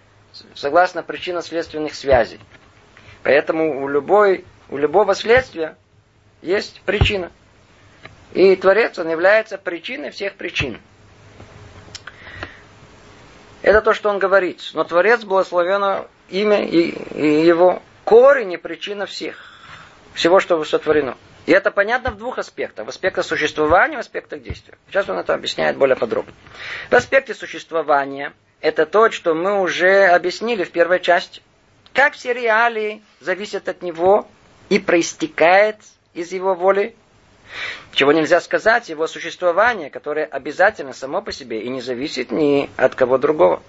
согласно 0.55 1.03
причинно-следственных 1.03 1.95
связей. 1.95 2.41
Поэтому 3.23 3.83
у, 3.83 3.89
любой, 3.89 4.45
у 4.69 4.77
любого 4.77 5.15
следствия 5.15 5.77
есть 6.43 6.81
причина. 6.83 7.31
И 8.35 8.55
Творец, 8.57 8.99
он 8.99 9.09
является 9.09 9.59
причиной 9.59 10.11
всех 10.11 10.35
причин. 10.35 10.81
Это 13.63 13.81
то, 13.83 13.93
что 13.93 14.11
он 14.11 14.19
говорит. 14.19 14.63
Но 14.75 14.85
Творец, 14.85 15.25
благословено 15.25 16.07
имя 16.29 16.65
и, 16.65 16.91
и 17.15 17.47
его 17.47 17.83
корень 18.05 18.53
и 18.53 18.57
причина 18.57 19.07
всех. 19.07 19.55
Всего, 20.15 20.41
что 20.41 20.63
сотворено. 20.65 21.17
И 21.47 21.53
это 21.53 21.71
понятно 21.71 22.11
в 22.11 22.19
двух 22.19 22.39
аспектах. 22.39 22.87
В 22.87 22.89
аспекте 22.91 23.23
существования, 23.23 23.97
в 23.97 24.01
аспектах 24.01 24.43
действия. 24.43 24.77
Сейчас 24.89 25.09
он 25.09 25.19
это 25.19 25.35
объясняет 25.35 25.77
более 25.77 25.97
подробно. 25.97 26.35
В 26.91 26.95
аспекте 26.95 27.35
существования 27.35 28.35
это 28.61 28.87
то, 28.87 29.11
что 29.11 29.35
мы 29.35 29.61
уже 29.61 30.07
объяснили 30.07 30.65
в 30.65 30.71
первой 30.71 31.01
части. 31.01 31.41
Как 31.95 32.15
все 32.15 32.33
реалии 32.33 33.03
зависят 33.21 33.69
от 33.69 33.83
него 33.83 34.29
и 34.69 34.79
проистекает 34.79 35.77
из 36.13 36.33
его 36.33 36.55
воли. 36.55 36.95
Чего 37.93 38.13
нельзя 38.13 38.41
сказать, 38.41 38.89
его 38.89 39.07
существование, 39.07 39.91
которое 39.91 40.25
обязательно 40.25 40.93
само 40.93 41.23
по 41.23 41.33
себе 41.33 41.63
и 41.63 41.69
не 41.69 41.81
зависит 41.81 42.31
ни 42.31 42.71
от 42.77 42.95
кого 42.95 43.19
другого. 43.19 43.63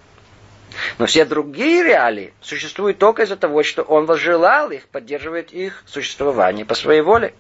Но 0.98 1.06
все 1.06 1.26
другие 1.26 1.84
реалии 1.84 2.34
существуют 2.42 3.00
только 3.00 3.24
из-за 3.24 3.38
того, 3.38 3.64
что 3.64 3.82
он 3.82 4.06
возжелал 4.06 4.70
их, 4.72 4.88
поддерживает 4.88 5.52
их 5.52 5.84
существование 5.86 6.66
по 6.66 6.76
своей 6.76 7.02
воле. 7.02 7.34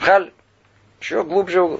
Халь 0.00 0.32
еще 1.00 1.22
глубже 1.22 1.78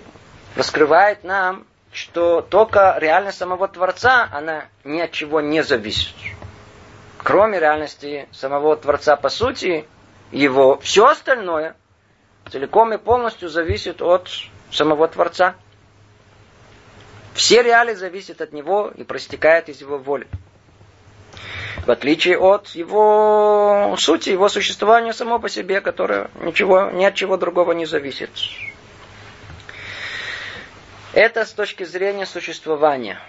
раскрывает 0.57 1.25
нам, 1.25 1.67
что 1.93 2.43
только 2.43 2.97
реальность 3.01 3.39
самого 3.39 3.69
Творца, 3.69 4.29
она 4.33 4.67
ни 4.85 5.01
от 5.01 5.13
чего 5.13 5.41
не 5.41 5.63
зависит. 5.63 6.15
Кроме 7.19 7.59
реальности 7.59 8.29
самого 8.33 8.77
Творца 8.77 9.17
по 9.17 9.31
сути, 9.31 9.87
его 10.31 10.79
все 10.79 11.07
остальное 11.07 11.75
целиком 12.51 12.93
и 12.93 12.99
полностью 12.99 13.49
зависит 13.49 14.03
от 14.03 14.29
самого 14.71 15.09
Творца. 15.09 15.55
Все 17.35 17.63
реалии 17.63 17.95
зависят 17.95 18.41
от 18.41 18.53
него 18.53 18.93
и 18.95 19.05
проистекают 19.05 19.69
из 19.69 19.81
его 19.81 19.99
воли 19.99 20.29
в 21.87 21.91
отличие 21.91 22.39
от 22.39 22.69
его 22.71 23.95
сути, 23.99 24.31
его 24.31 24.49
существования 24.49 25.13
само 25.13 25.39
по 25.39 25.49
себе, 25.49 25.81
которое 25.81 26.31
ничего, 26.41 26.91
ни 26.91 27.05
от 27.05 27.15
чего 27.15 27.37
другого 27.37 27.73
не 27.73 27.87
зависит. 27.87 28.31
Это 31.13 31.45
с 31.45 31.53
точки 31.53 31.85
зрения 31.85 32.27
существования. 32.27 33.21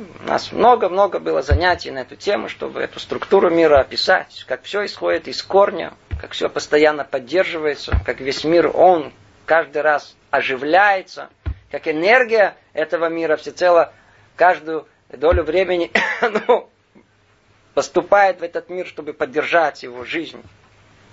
У 0.00 0.22
нас 0.26 0.50
много-много 0.50 1.18
было 1.18 1.42
занятий 1.42 1.90
на 1.90 1.98
эту 1.98 2.16
тему, 2.16 2.48
чтобы 2.48 2.80
эту 2.80 2.98
структуру 2.98 3.50
мира 3.50 3.80
описать, 3.80 4.44
как 4.48 4.62
все 4.62 4.86
исходит 4.86 5.28
из 5.28 5.42
корня, 5.42 5.92
как 6.18 6.32
все 6.32 6.48
постоянно 6.48 7.04
поддерживается, 7.04 7.94
как 8.06 8.20
весь 8.20 8.44
мир, 8.44 8.70
он 8.74 9.12
каждый 9.44 9.82
раз 9.82 10.16
оживляется, 10.30 11.28
как 11.70 11.86
энергия 11.86 12.56
этого 12.72 13.10
мира 13.10 13.36
всецело 13.36 13.92
каждую 14.36 14.88
долю 15.10 15.42
времени 15.42 15.90
ну, 16.48 16.70
поступает 17.74 18.40
в 18.40 18.42
этот 18.42 18.70
мир, 18.70 18.86
чтобы 18.86 19.12
поддержать 19.12 19.82
его 19.82 20.04
жизнь. 20.04 20.42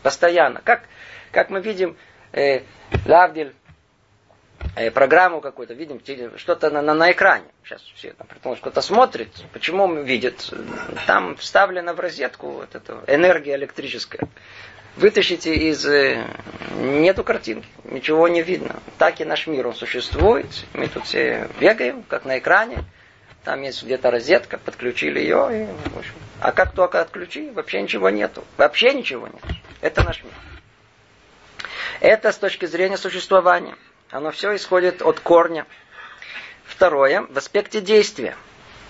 Постоянно. 0.01 0.61
Как, 0.63 0.83
как 1.31 1.49
мы 1.49 1.59
видим, 1.59 1.97
э, 2.31 2.61
Лавдиль, 3.05 3.53
программу 4.93 5.41
какую-то, 5.41 5.73
видим 5.73 6.01
что-то 6.37 6.69
на, 6.69 6.81
на, 6.81 6.93
на 6.93 7.11
экране. 7.11 7.45
Сейчас 7.63 7.81
все 7.95 8.13
там, 8.13 8.55
кто-то 8.55 8.81
смотрит. 8.81 9.29
Почему 9.53 9.83
он 9.83 10.03
видит? 10.03 10.53
Там 11.05 11.35
вставлена 11.37 11.93
в 11.93 11.99
розетку 11.99 12.51
вот 12.51 12.75
эта 12.75 13.03
энергия 13.07 13.55
электрическая. 13.55 14.27
вытащите 14.95 15.53
из... 15.53 15.85
Э, 15.85 16.25
нету 16.75 17.23
картинки, 17.23 17.67
ничего 17.85 18.27
не 18.27 18.41
видно. 18.41 18.79
Так 18.97 19.21
и 19.21 19.25
наш 19.25 19.47
мир, 19.47 19.67
он 19.67 19.75
существует. 19.75 20.47
Мы 20.73 20.87
тут 20.87 21.05
все 21.05 21.49
бегаем, 21.59 22.03
как 22.03 22.25
на 22.25 22.37
экране. 22.37 22.83
Там 23.43 23.61
есть 23.61 23.83
где-то 23.83 24.11
розетка, 24.11 24.57
подключили 24.57 25.19
ее. 25.19 25.49
И, 25.63 25.89
в 25.89 25.97
общем, 25.97 26.13
а 26.41 26.51
как 26.51 26.73
только 26.73 27.01
отключи, 27.01 27.49
вообще 27.49 27.81
ничего 27.81 28.09
нету. 28.09 28.43
Вообще 28.57 28.93
ничего 28.93 29.27
нет. 29.27 29.41
Это 29.81 30.03
наш 30.03 30.23
мир. 30.23 30.33
Это 31.99 32.31
с 32.31 32.37
точки 32.37 32.65
зрения 32.65 32.97
существования. 32.97 33.75
Оно 34.09 34.31
все 34.31 34.55
исходит 34.55 35.01
от 35.01 35.19
корня. 35.19 35.65
Второе, 36.65 37.23
в 37.23 37.37
аспекте 37.37 37.81
действия. 37.81 38.35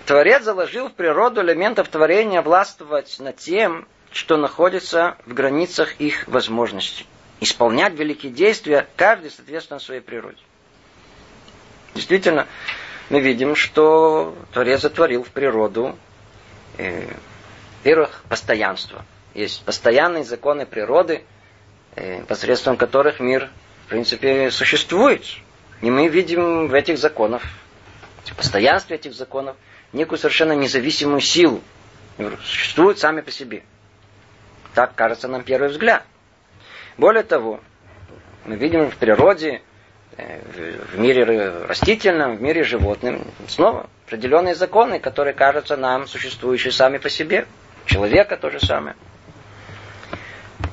Творец 0.05 0.43
заложил 0.43 0.89
в 0.89 0.93
природу 0.93 1.41
элементов 1.41 1.89
творения 1.89 2.41
властвовать 2.41 3.17
над 3.19 3.37
тем, 3.37 3.87
что 4.11 4.37
находится 4.37 5.17
в 5.25 5.33
границах 5.33 5.99
их 5.99 6.27
возможностей. 6.27 7.05
Исполнять 7.39 7.93
великие 7.93 8.31
действия, 8.31 8.87
каждый 8.95 9.31
соответственно 9.31 9.79
своей 9.79 10.01
природе. 10.01 10.37
Действительно, 11.93 12.47
мы 13.09 13.19
видим, 13.19 13.55
что 13.55 14.35
Творец 14.53 14.81
затворил 14.81 15.23
в 15.23 15.29
природу, 15.29 15.97
э, 16.77 17.07
во-первых, 17.79 18.23
постоянство. 18.29 19.03
Есть 19.33 19.63
постоянные 19.65 20.23
законы 20.23 20.65
природы, 20.65 21.23
э, 21.95 22.23
посредством 22.23 22.77
которых 22.77 23.19
мир, 23.19 23.49
в 23.87 23.89
принципе, 23.89 24.51
существует. 24.51 25.23
И 25.81 25.89
мы 25.89 26.09
видим 26.09 26.67
в 26.67 26.73
этих 26.73 26.97
законах, 26.97 27.41
в 28.25 28.35
постоянстве 28.35 28.97
этих 28.97 29.13
законов, 29.13 29.55
некую 29.93 30.19
совершенно 30.19 30.51
независимую 30.51 31.21
силу. 31.21 31.61
Существуют 32.43 32.99
сами 32.99 33.21
по 33.21 33.31
себе. 33.31 33.63
Так 34.73 34.93
кажется 34.95 35.29
нам 35.29 35.43
первый 35.43 35.69
взгляд. 35.69 36.03
Более 36.97 37.23
того, 37.23 37.61
мы 38.43 38.57
видим 38.57 38.91
в 38.91 38.97
природе, 38.97 39.61
э, 40.17 40.41
в 40.91 40.99
мире 40.99 41.23
растительном, 41.65 42.35
в 42.35 42.41
мире 42.41 42.63
животным, 42.65 43.25
снова 43.47 43.89
определенные 44.05 44.55
законы, 44.55 44.99
которые 44.99 45.33
кажутся 45.33 45.77
нам 45.77 46.07
существующие 46.07 46.73
сами 46.73 46.97
по 46.97 47.09
себе. 47.09 47.47
Человека 47.85 48.35
то 48.35 48.49
же 48.49 48.59
самое. 48.59 48.97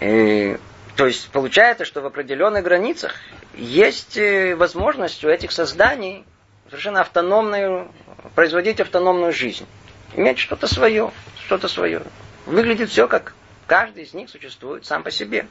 И, 0.00 0.56
то 0.96 1.06
есть 1.06 1.30
получается, 1.30 1.84
что 1.84 2.00
в 2.00 2.06
определенных 2.06 2.64
границах 2.64 3.14
есть 3.54 4.16
э, 4.16 4.54
возможность 4.54 5.24
у 5.24 5.28
этих 5.28 5.52
созданий 5.52 6.24
совершенно 6.66 7.00
автономную, 7.00 7.90
производить 8.34 8.80
автономную 8.80 9.32
жизнь. 9.32 9.66
Иметь 10.14 10.38
что-то 10.38 10.66
свое, 10.66 11.10
что-то 11.44 11.68
свое. 11.68 12.02
Выглядит 12.46 12.90
все 12.90 13.08
как 13.08 13.34
Каждый 13.66 14.04
из 14.04 14.12
них 14.12 14.28
существует 14.28 14.84
сам 14.84 15.02
по 15.02 15.10
себе. 15.10 15.46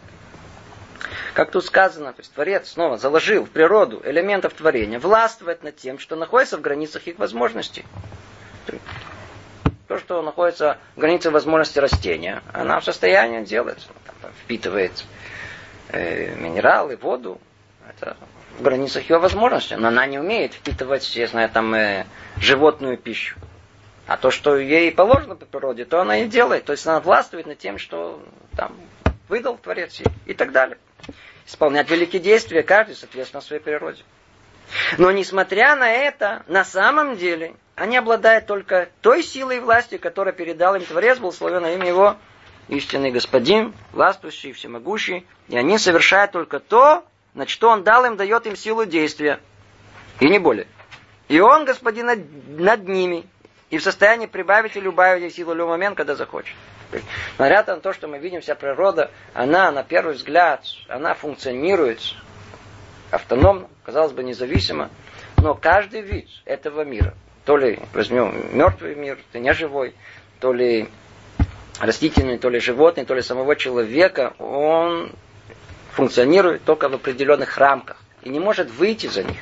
Как 1.33 1.51
тут 1.51 1.65
сказано, 1.65 2.13
то 2.13 2.21
есть 2.21 2.31
Творец 2.33 2.69
снова 2.69 2.97
заложил 2.97 3.45
в 3.45 3.49
природу 3.49 4.01
элементов 4.05 4.53
творения, 4.53 4.99
властвовать 4.99 5.63
над 5.63 5.75
тем, 5.75 5.97
что 5.97 6.15
находится 6.15 6.57
в 6.57 6.61
границах 6.61 7.07
их 7.07 7.17
возможностей. 7.17 7.85
То, 9.87 9.97
что 9.97 10.21
находится 10.21 10.77
в 10.95 10.99
границе 10.99 11.31
возможности 11.31 11.79
растения, 11.79 12.41
она 12.53 12.79
в 12.79 12.85
состоянии 12.85 13.43
делать, 13.43 13.87
впитывает 14.43 15.03
э, 15.93 16.35
минералы, 16.35 16.97
воду. 16.97 17.39
Это 17.87 18.17
в 18.57 18.61
границах 18.61 19.09
ее 19.09 19.17
возможностей. 19.19 19.75
Но 19.75 19.87
она 19.87 20.05
не 20.05 20.19
умеет 20.19 20.53
впитывать, 20.53 21.15
я 21.15 21.27
знаю, 21.27 21.49
там, 21.49 21.73
э, 21.73 22.05
животную 22.37 22.97
пищу. 22.97 23.37
А 24.05 24.17
то, 24.17 24.31
что 24.31 24.57
ей 24.57 24.91
положено 24.91 25.35
по 25.35 25.45
природе, 25.45 25.85
то 25.85 26.01
она 26.01 26.17
и 26.17 26.27
делает. 26.27 26.65
То 26.65 26.73
есть 26.73 26.85
она 26.85 26.99
властвует 26.99 27.45
над 27.45 27.57
тем, 27.57 27.77
что 27.77 28.21
там 28.55 28.75
выдал 29.29 29.57
Творец 29.57 29.99
ей 29.99 30.07
и 30.25 30.33
так 30.33 30.51
далее. 30.51 30.77
Исполнять 31.45 31.89
великие 31.89 32.21
действия 32.21 32.63
каждый, 32.63 32.95
соответственно, 32.95 33.41
своей 33.41 33.61
природе. 33.61 34.03
Но 34.97 35.11
несмотря 35.11 35.75
на 35.75 35.89
это, 35.89 36.43
на 36.47 36.65
самом 36.65 37.17
деле, 37.17 37.55
они 37.75 37.97
обладают 37.97 38.45
только 38.45 38.89
той 39.01 39.23
силой 39.23 39.57
и 39.57 39.59
властью, 39.59 39.99
которую 39.99 40.33
передал 40.33 40.75
им 40.75 40.85
Творец, 40.85 41.19
был 41.19 41.31
словен 41.31 41.65
имя 41.65 41.87
его, 41.87 42.17
истинный 42.67 43.11
Господин, 43.11 43.73
властвующий, 43.91 44.53
всемогущий. 44.53 45.25
И 45.49 45.57
они 45.57 45.77
совершают 45.77 46.31
только 46.31 46.59
то, 46.59 47.05
на 47.33 47.47
что 47.47 47.69
Он 47.69 47.83
дал 47.83 48.05
им, 48.05 48.15
дает 48.15 48.45
им 48.47 48.55
силу 48.55 48.85
действия. 48.85 49.39
И 50.19 50.29
не 50.29 50.39
более. 50.39 50.67
И 51.27 51.39
Он, 51.39 51.65
Господин, 51.65 52.07
над, 52.07 52.19
над 52.59 52.87
ними 52.87 53.25
и 53.73 53.79
в 53.79 53.83
состоянии 53.83 54.27
прибавить 54.27 54.75
или 54.75 54.87
убавить 54.87 55.33
силу 55.33 55.53
в 55.53 55.55
любой 55.55 55.77
момент, 55.77 55.97
когда 55.97 56.13
захочет. 56.13 56.55
Несмотря 56.91 57.63
на 57.65 57.79
то, 57.79 57.91
что 57.91 58.07
мы 58.07 58.19
видим, 58.19 58.39
вся 58.41 58.53
природа, 58.53 59.09
она, 59.33 59.71
на 59.71 59.83
первый 59.83 60.13
взгляд, 60.13 60.63
она 60.87 61.15
функционирует 61.15 61.99
автономно, 63.09 63.67
казалось 63.83 64.11
бы, 64.11 64.23
независимо, 64.23 64.91
но 65.37 65.55
каждый 65.55 66.01
вид 66.01 66.29
этого 66.45 66.83
мира, 66.83 67.15
то 67.45 67.57
ли 67.57 67.79
возьмем 67.93 68.55
мертвый 68.55 68.93
мир, 68.93 69.17
ты 69.31 69.39
не 69.39 69.53
живой, 69.53 69.95
то 70.39 70.53
ли 70.53 70.87
растительный, 71.79 72.37
то 72.37 72.49
ли 72.49 72.59
животный, 72.59 73.05
то 73.05 73.13
ли 73.13 73.21
самого 73.21 73.55
человека, 73.55 74.33
он 74.39 75.11
функционирует 75.91 76.63
только 76.63 76.89
в 76.89 76.93
определенных 76.93 77.57
рамках 77.57 77.97
и 78.23 78.29
не 78.29 78.39
может 78.39 78.69
выйти 78.71 79.07
за 79.07 79.23
них. 79.23 79.41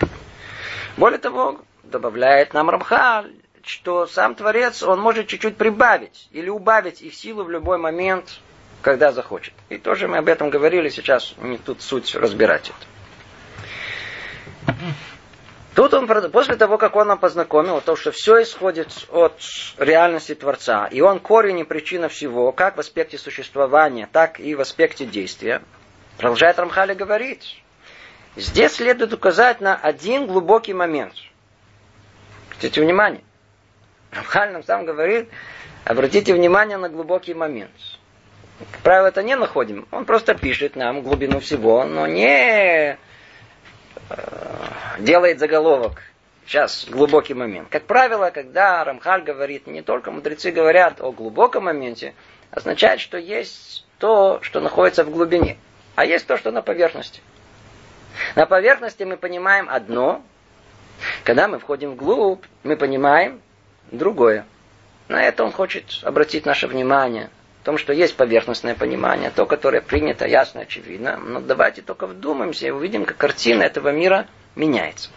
Более 0.97 1.19
того, 1.19 1.61
добавляет 1.83 2.53
нам 2.53 2.69
Рамхаль, 2.69 3.31
что 3.63 4.07
сам 4.07 4.35
Творец, 4.35 4.83
он 4.83 4.99
может 4.99 5.27
чуть-чуть 5.27 5.55
прибавить 5.55 6.27
или 6.31 6.49
убавить 6.49 7.01
их 7.01 7.13
силу 7.13 7.43
в 7.43 7.51
любой 7.51 7.77
момент, 7.77 8.39
когда 8.81 9.11
захочет. 9.11 9.53
И 9.69 9.77
тоже 9.77 10.07
мы 10.07 10.17
об 10.17 10.27
этом 10.27 10.49
говорили, 10.49 10.89
сейчас 10.89 11.35
не 11.41 11.57
тут 11.57 11.81
суть 11.81 12.15
разбирать 12.15 12.71
это. 14.65 14.75
Тут 15.75 15.93
он, 15.93 16.05
после 16.31 16.57
того, 16.57 16.77
как 16.77 16.95
он 16.97 17.07
нам 17.07 17.17
познакомил, 17.17 17.79
то, 17.79 17.95
что 17.95 18.11
все 18.11 18.41
исходит 18.41 18.89
от 19.09 19.39
реальности 19.77 20.35
Творца, 20.35 20.87
и 20.87 20.99
он 20.99 21.19
корень 21.19 21.59
и 21.59 21.63
причина 21.63 22.09
всего, 22.09 22.51
как 22.51 22.75
в 22.75 22.79
аспекте 22.81 23.17
существования, 23.17 24.09
так 24.11 24.39
и 24.41 24.53
в 24.53 24.59
аспекте 24.59 25.05
действия, 25.05 25.61
продолжает 26.17 26.59
Рамхали 26.59 26.93
говорить. 26.93 27.63
Здесь 28.35 28.73
следует 28.73 29.13
указать 29.13 29.61
на 29.61 29.75
один 29.75 30.27
глубокий 30.27 30.73
момент. 30.73 31.13
Обратите 32.47 32.81
внимание. 32.81 33.23
Рамхаль 34.11 34.51
нам 34.51 34.63
сам 34.63 34.85
говорит, 34.85 35.29
обратите 35.85 36.33
внимание 36.33 36.77
на 36.77 36.89
глубокий 36.89 37.33
момент. 37.33 37.71
Как 38.59 38.81
правило, 38.81 39.07
это 39.07 39.23
не 39.23 39.37
находим. 39.37 39.87
Он 39.91 40.03
просто 40.03 40.35
пишет 40.35 40.75
нам 40.75 41.01
глубину 41.01 41.39
всего, 41.39 41.85
но 41.85 42.07
не 42.07 42.97
делает 44.99 45.39
заголовок. 45.39 46.01
Сейчас 46.45 46.85
глубокий 46.89 47.33
момент. 47.33 47.69
Как 47.69 47.83
правило, 47.83 48.31
когда 48.31 48.83
Рамхаль 48.83 49.23
говорит, 49.23 49.67
не 49.67 49.81
только 49.81 50.11
мудрецы 50.11 50.51
говорят 50.51 50.99
о 50.99 51.11
глубоком 51.11 51.65
моменте, 51.65 52.13
означает, 52.51 52.99
что 52.99 53.17
есть 53.17 53.85
то, 53.99 54.39
что 54.41 54.59
находится 54.59 55.03
в 55.03 55.11
глубине, 55.11 55.57
а 55.95 56.05
есть 56.05 56.27
то, 56.27 56.37
что 56.37 56.51
на 56.51 56.61
поверхности. 56.61 57.21
На 58.35 58.45
поверхности 58.45 59.03
мы 59.03 59.17
понимаем 59.17 59.69
одно, 59.69 60.21
когда 61.23 61.47
мы 61.47 61.59
входим 61.59 61.91
вглубь, 61.91 62.43
мы 62.63 62.75
понимаем 62.75 63.41
другое. 63.91 64.45
На 65.07 65.23
это 65.23 65.43
он 65.43 65.51
хочет 65.51 65.99
обратить 66.03 66.45
наше 66.45 66.67
внимание. 66.67 67.29
В 67.61 67.63
том, 67.63 67.77
что 67.77 67.93
есть 67.93 68.15
поверхностное 68.15 68.73
понимание, 68.73 69.29
то, 69.29 69.45
которое 69.45 69.81
принято, 69.81 70.25
ясно, 70.25 70.61
очевидно. 70.61 71.17
Но 71.17 71.39
давайте 71.39 71.83
только 71.83 72.07
вдумаемся 72.07 72.65
и 72.65 72.71
увидим, 72.71 73.05
как 73.05 73.17
картина 73.17 73.61
этого 73.61 73.91
мира 73.91 74.25
меняется. 74.55 75.11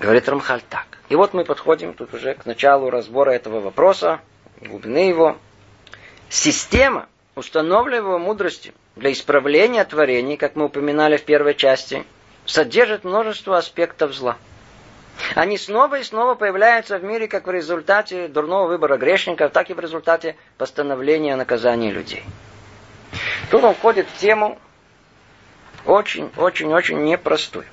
Говорит 0.00 0.28
Рамхаль 0.28 0.62
так. 0.68 0.86
И 1.08 1.14
вот 1.14 1.32
мы 1.32 1.44
подходим 1.44 1.94
тут 1.94 2.12
уже 2.12 2.34
к 2.34 2.44
началу 2.44 2.90
разбора 2.90 3.30
этого 3.30 3.60
вопроса, 3.60 4.20
глубины 4.60 5.08
его. 5.08 5.36
Система, 6.28 7.06
установленного 7.36 8.18
мудрости 8.18 8.74
для 8.96 9.12
исправления 9.12 9.84
творений, 9.84 10.36
как 10.36 10.56
мы 10.56 10.64
упоминали 10.64 11.18
в 11.18 11.22
первой 11.22 11.54
части, 11.54 12.04
содержит 12.46 13.04
множество 13.04 13.56
аспектов 13.56 14.12
зла– 14.12 14.38
они 15.34 15.58
снова 15.58 15.98
и 15.98 16.02
снова 16.02 16.34
появляются 16.34 16.98
в 16.98 17.04
мире 17.04 17.28
как 17.28 17.46
в 17.46 17.50
результате 17.50 18.28
дурного 18.28 18.68
выбора 18.68 18.96
грешников, 18.96 19.52
так 19.52 19.70
и 19.70 19.74
в 19.74 19.80
результате 19.80 20.36
постановления 20.58 21.36
наказания 21.36 21.90
людей. 21.90 22.24
Тут 23.50 23.64
он 23.64 23.74
входит 23.74 24.06
в 24.08 24.16
тему 24.18 24.58
очень-очень-очень 25.86 27.02
непростую. 27.02 27.66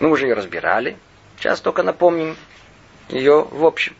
Мы 0.00 0.10
уже 0.10 0.26
ее 0.26 0.34
разбирали. 0.34 0.96
Сейчас 1.38 1.60
только 1.60 1.82
напомним 1.82 2.36
ее 3.08 3.42
в 3.42 3.64
общем. 3.64 3.94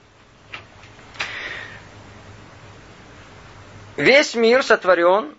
Весь 3.97 4.35
мир 4.35 4.63
сотворен 4.63 5.35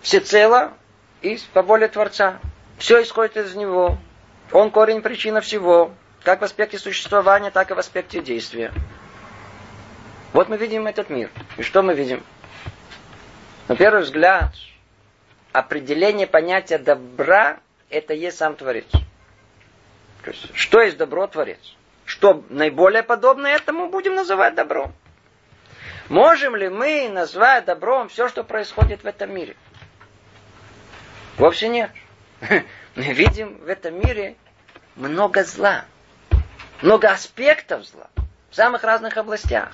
всецело 0.00 0.72
из 1.20 1.42
по 1.42 1.62
воле 1.62 1.88
Творца. 1.88 2.38
Все 2.78 3.02
исходит 3.02 3.36
из 3.36 3.54
него. 3.54 3.98
Он 4.52 4.70
корень 4.70 5.02
причина 5.02 5.40
всего, 5.40 5.92
как 6.22 6.40
в 6.40 6.44
аспекте 6.44 6.78
существования, 6.78 7.50
так 7.50 7.70
и 7.70 7.74
в 7.74 7.78
аспекте 7.78 8.20
действия. 8.20 8.72
Вот 10.32 10.48
мы 10.48 10.56
видим 10.56 10.86
этот 10.86 11.10
мир. 11.10 11.30
И 11.56 11.62
что 11.62 11.82
мы 11.82 11.94
видим? 11.94 12.24
На 13.68 13.76
первый 13.76 14.02
взгляд, 14.02 14.52
определение 15.52 16.26
понятия 16.26 16.78
добра– 16.78 17.58
это 17.90 18.14
есть 18.14 18.38
сам 18.38 18.56
Творец. 18.56 18.90
То 20.24 20.30
есть, 20.30 20.54
что 20.54 20.80
есть 20.80 20.96
добро 20.96 21.26
Творец? 21.26 21.60
Что 22.04 22.44
наиболее 22.48 23.02
подобно 23.02 23.46
этому 23.46 23.88
будем 23.88 24.14
называть 24.14 24.54
добром? 24.54 24.92
Можем 26.08 26.56
ли 26.56 26.68
мы 26.68 27.08
назвать 27.08 27.64
добром 27.64 28.08
все, 28.08 28.28
что 28.28 28.44
происходит 28.44 29.04
в 29.04 29.06
этом 29.06 29.34
мире? 29.34 29.56
Вовсе 31.38 31.68
нет. 31.68 31.90
Мы 32.96 33.12
видим 33.12 33.58
в 33.58 33.68
этом 33.68 33.98
мире 33.98 34.36
много 34.96 35.44
зла, 35.44 35.84
много 36.82 37.10
аспектов 37.10 37.84
зла 37.86 38.08
в 38.50 38.54
самых 38.54 38.84
разных 38.84 39.16
областях. 39.16 39.70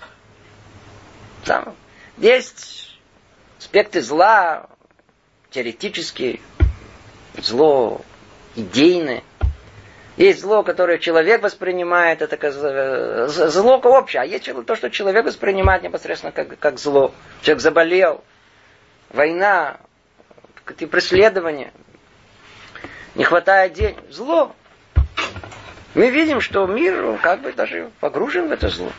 Есть 2.17 2.99
аспекты 3.59 4.03
зла, 4.03 4.69
теоретические, 5.51 6.41
зло 7.37 8.03
идейное. 8.57 9.23
Есть 10.17 10.41
зло, 10.41 10.63
которое 10.63 10.99
человек 10.99 11.43
воспринимает, 11.43 12.21
это 12.21 12.51
зло 13.29 13.79
общее. 13.79 14.23
А 14.23 14.25
есть 14.25 14.51
то, 14.67 14.77
что 14.77 14.91
человек 14.91 15.25
воспринимает 15.25 15.83
непосредственно 15.83 16.33
как, 16.33 16.59
как 16.59 16.79
зло. 16.79 17.15
Человек 17.41 17.63
заболел, 17.63 18.25
война, 19.09 19.79
преследование, 20.65 21.73
не 23.15 23.25
хватает 23.25 23.73
денег. 23.73 23.99
Зло. 24.11 24.55
Мы 25.95 26.11
видим, 26.11 26.41
что 26.41 26.67
мир 26.67 27.19
как 27.23 27.41
бы 27.41 27.53
даже 27.53 27.91
погружен 28.01 28.49
в 28.49 28.53
это 28.53 28.69
зло. 28.69 28.93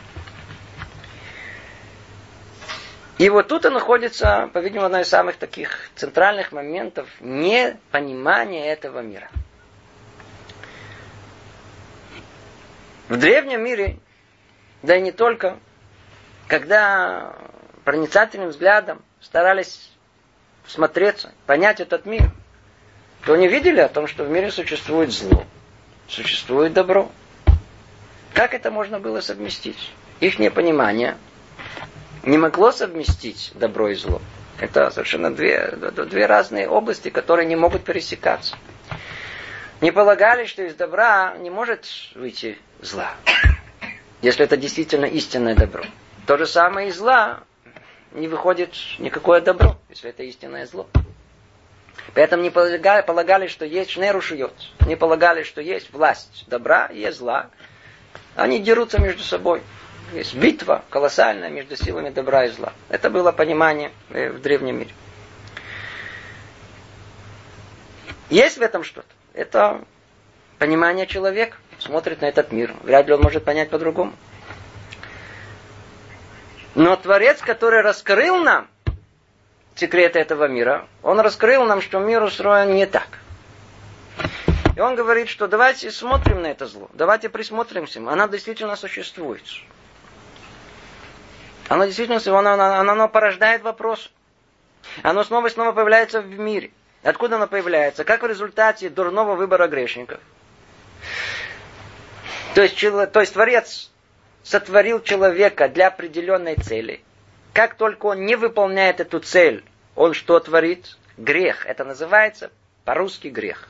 И 3.18 3.28
вот 3.28 3.48
тут 3.48 3.64
и 3.64 3.68
находится, 3.68 4.50
по-видимому, 4.52 4.86
одна 4.86 5.02
из 5.02 5.08
самых 5.08 5.36
таких 5.36 5.90
центральных 5.94 6.50
моментов 6.50 7.08
непонимания 7.20 8.72
этого 8.72 9.00
мира. 9.00 9.30
В 13.08 13.16
древнем 13.16 13.62
мире, 13.62 13.98
да 14.82 14.96
и 14.96 15.00
не 15.00 15.12
только, 15.12 15.58
когда 16.48 17.36
проницательным 17.84 18.48
взглядом 18.48 19.02
старались 19.20 19.92
смотреться, 20.66 21.32
понять 21.46 21.80
этот 21.80 22.06
мир, 22.06 22.30
то 23.24 23.34
они 23.34 23.46
видели 23.48 23.80
о 23.80 23.88
том, 23.88 24.06
что 24.06 24.24
в 24.24 24.30
мире 24.30 24.50
существует 24.50 25.12
зло, 25.12 25.44
существует 26.08 26.72
добро. 26.72 27.10
Как 28.34 28.54
это 28.54 28.70
можно 28.70 28.98
было 28.98 29.20
совместить? 29.20 29.92
Их 30.20 30.38
непонимание 30.38 31.16
не 32.24 32.38
могло 32.38 32.72
совместить 32.72 33.52
добро 33.54 33.88
и 33.88 33.94
зло. 33.94 34.20
Это 34.58 34.90
совершенно 34.90 35.34
две, 35.34 35.72
две 35.72 36.26
разные 36.26 36.68
области, 36.68 37.10
которые 37.10 37.46
не 37.46 37.56
могут 37.56 37.84
пересекаться. 37.84 38.56
Не 39.80 39.90
полагали, 39.90 40.46
что 40.46 40.62
из 40.62 40.74
добра 40.74 41.36
не 41.38 41.50
может 41.50 41.86
выйти 42.14 42.58
зла, 42.80 43.10
если 44.20 44.44
это 44.44 44.56
действительно 44.56 45.06
истинное 45.06 45.56
добро. 45.56 45.84
То 46.26 46.38
же 46.38 46.46
самое 46.46 46.88
из 46.88 46.98
зла 46.98 47.40
не 48.12 48.28
выходит 48.28 48.74
никакое 48.98 49.40
добро, 49.40 49.76
если 49.90 50.10
это 50.10 50.22
истинное 50.22 50.66
зло. 50.66 50.86
Поэтому 52.14 52.42
не 52.42 52.50
полагали, 52.50 53.02
полагали 53.02 53.46
что 53.46 53.64
есть 53.64 53.90
шнерушует. 53.90 54.52
Не 54.86 54.96
полагали, 54.96 55.42
что 55.42 55.60
есть 55.60 55.92
власть 55.92 56.44
добра 56.46 56.88
есть 56.92 57.18
зла. 57.18 57.50
Они 58.34 58.58
дерутся 58.58 59.00
между 59.00 59.22
собой. 59.22 59.62
Есть 60.12 60.34
битва 60.34 60.84
колоссальная 60.90 61.48
между 61.48 61.76
силами 61.76 62.10
добра 62.10 62.44
и 62.44 62.48
зла. 62.48 62.72
Это 62.88 63.08
было 63.08 63.32
понимание 63.32 63.92
э, 64.10 64.30
в 64.30 64.42
древнем 64.42 64.80
мире. 64.80 64.90
Есть 68.28 68.58
в 68.58 68.62
этом 68.62 68.84
что-то. 68.84 69.08
Это 69.32 69.84
понимание 70.58 71.06
человека. 71.06 71.56
Смотрит 71.78 72.20
на 72.20 72.26
этот 72.26 72.52
мир. 72.52 72.74
Вряд 72.82 73.06
ли 73.06 73.14
он 73.14 73.22
может 73.22 73.44
понять 73.44 73.70
по-другому. 73.70 74.12
Но 76.74 76.96
Творец, 76.96 77.40
который 77.40 77.82
раскрыл 77.82 78.38
нам 78.38 78.68
секреты 79.74 80.18
этого 80.18 80.48
мира, 80.48 80.86
он 81.02 81.20
раскрыл 81.20 81.64
нам, 81.64 81.80
что 81.80 81.98
мир 81.98 82.22
устроен 82.22 82.74
не 82.74 82.86
так. 82.86 83.08
И 84.76 84.80
он 84.80 84.94
говорит, 84.94 85.28
что 85.28 85.48
давайте 85.48 85.90
смотрим 85.90 86.42
на 86.42 86.46
это 86.46 86.66
зло, 86.66 86.90
давайте 86.94 87.28
присмотримся, 87.28 88.00
оно 88.00 88.26
действительно 88.26 88.76
существует. 88.76 89.42
Оно 91.68 91.84
действительно, 91.84 92.20
оно, 92.38 92.52
оно, 92.52 92.92
оно 92.92 93.08
порождает 93.08 93.62
вопрос. 93.62 94.10
Оно 95.02 95.24
снова 95.24 95.46
и 95.46 95.50
снова 95.50 95.72
появляется 95.72 96.20
в 96.20 96.38
мире. 96.38 96.70
Откуда 97.02 97.36
оно 97.36 97.46
появляется? 97.46 98.04
Как 98.04 98.22
в 98.22 98.26
результате 98.26 98.88
дурного 98.88 99.34
выбора 99.36 99.68
грешников. 99.68 100.20
То 102.54 102.62
есть, 102.62 102.78
то 102.80 103.20
есть 103.20 103.32
Творец 103.32 103.90
сотворил 104.42 105.02
человека 105.02 105.68
для 105.68 105.88
определенной 105.88 106.56
цели. 106.56 107.02
Как 107.52 107.74
только 107.74 108.06
он 108.06 108.24
не 108.24 108.34
выполняет 108.36 109.00
эту 109.00 109.20
цель, 109.20 109.64
он 109.94 110.14
что 110.14 110.40
творит? 110.40 110.96
Грех. 111.18 111.66
Это 111.66 111.84
называется 111.84 112.50
по-русски 112.84 113.28
грех. 113.28 113.68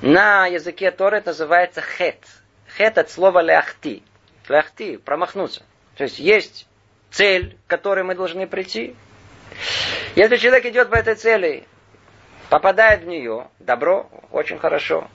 На 0.00 0.46
языке 0.46 0.90
Торы 0.90 1.18
это 1.18 1.30
называется 1.30 1.82
хет. 1.82 2.18
Хет 2.76 2.96
от 2.98 3.10
слова 3.10 3.40
ляхти. 3.40 4.02
Ляхти, 4.48 4.96
промахнуться. 4.96 5.62
То 5.96 6.04
есть 6.04 6.18
есть 6.18 6.66
цель, 7.10 7.58
к 7.66 7.70
которой 7.70 8.04
мы 8.04 8.14
должны 8.14 8.46
прийти. 8.46 8.94
Если 10.14 10.36
человек 10.36 10.66
идет 10.66 10.90
по 10.90 10.96
этой 10.96 11.14
цели, 11.14 11.66
попадает 12.48 13.02
в 13.02 13.06
нее, 13.06 13.48
добро, 13.58 14.08
очень 14.30 14.58
хорошо. 14.58 15.08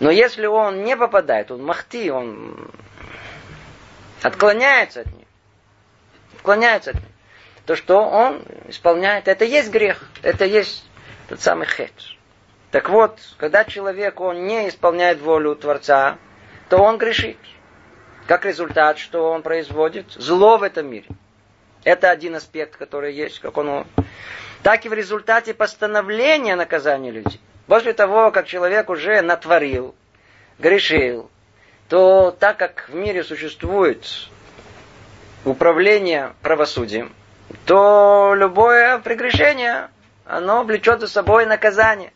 Но 0.00 0.10
если 0.10 0.46
он 0.46 0.82
не 0.84 0.96
попадает, 0.96 1.50
он 1.50 1.62
махти, 1.64 2.10
он 2.10 2.70
отклоняется 4.22 5.00
от 5.00 5.06
нее, 5.06 5.21
отклоняется 6.42 6.94
то 7.66 7.76
что 7.76 8.02
он 8.02 8.42
исполняет, 8.66 9.28
это 9.28 9.44
есть 9.44 9.70
грех, 9.70 10.02
это 10.22 10.44
есть 10.44 10.84
тот 11.28 11.40
самый 11.40 11.68
хет. 11.68 11.92
Так 12.72 12.88
вот, 12.88 13.20
когда 13.38 13.64
человек, 13.64 14.20
он 14.20 14.48
не 14.48 14.68
исполняет 14.68 15.20
волю 15.20 15.54
Творца, 15.54 16.18
то 16.68 16.78
он 16.78 16.98
грешит. 16.98 17.38
Как 18.26 18.44
результат, 18.44 18.98
что 18.98 19.30
он 19.30 19.42
производит? 19.42 20.10
Зло 20.10 20.56
в 20.56 20.64
этом 20.64 20.90
мире. 20.90 21.06
Это 21.84 22.10
один 22.10 22.34
аспект, 22.34 22.76
который 22.76 23.14
есть, 23.14 23.38
как 23.38 23.56
он... 23.56 23.86
Так 24.64 24.84
и 24.84 24.88
в 24.88 24.92
результате 24.92 25.54
постановления 25.54 26.56
наказания 26.56 27.12
людей. 27.12 27.40
После 27.68 27.92
того, 27.92 28.32
как 28.32 28.48
человек 28.48 28.90
уже 28.90 29.22
натворил, 29.22 29.94
грешил, 30.58 31.30
то 31.88 32.32
так 32.32 32.56
как 32.56 32.88
в 32.88 32.94
мире 32.94 33.22
существует 33.22 34.04
управление 35.44 36.32
правосудием, 36.42 37.12
то 37.66 38.34
любое 38.36 38.98
прегрешение, 38.98 39.88
оно 40.24 40.64
влечет 40.64 41.00
за 41.00 41.08
собой 41.08 41.46
наказание. 41.46 42.12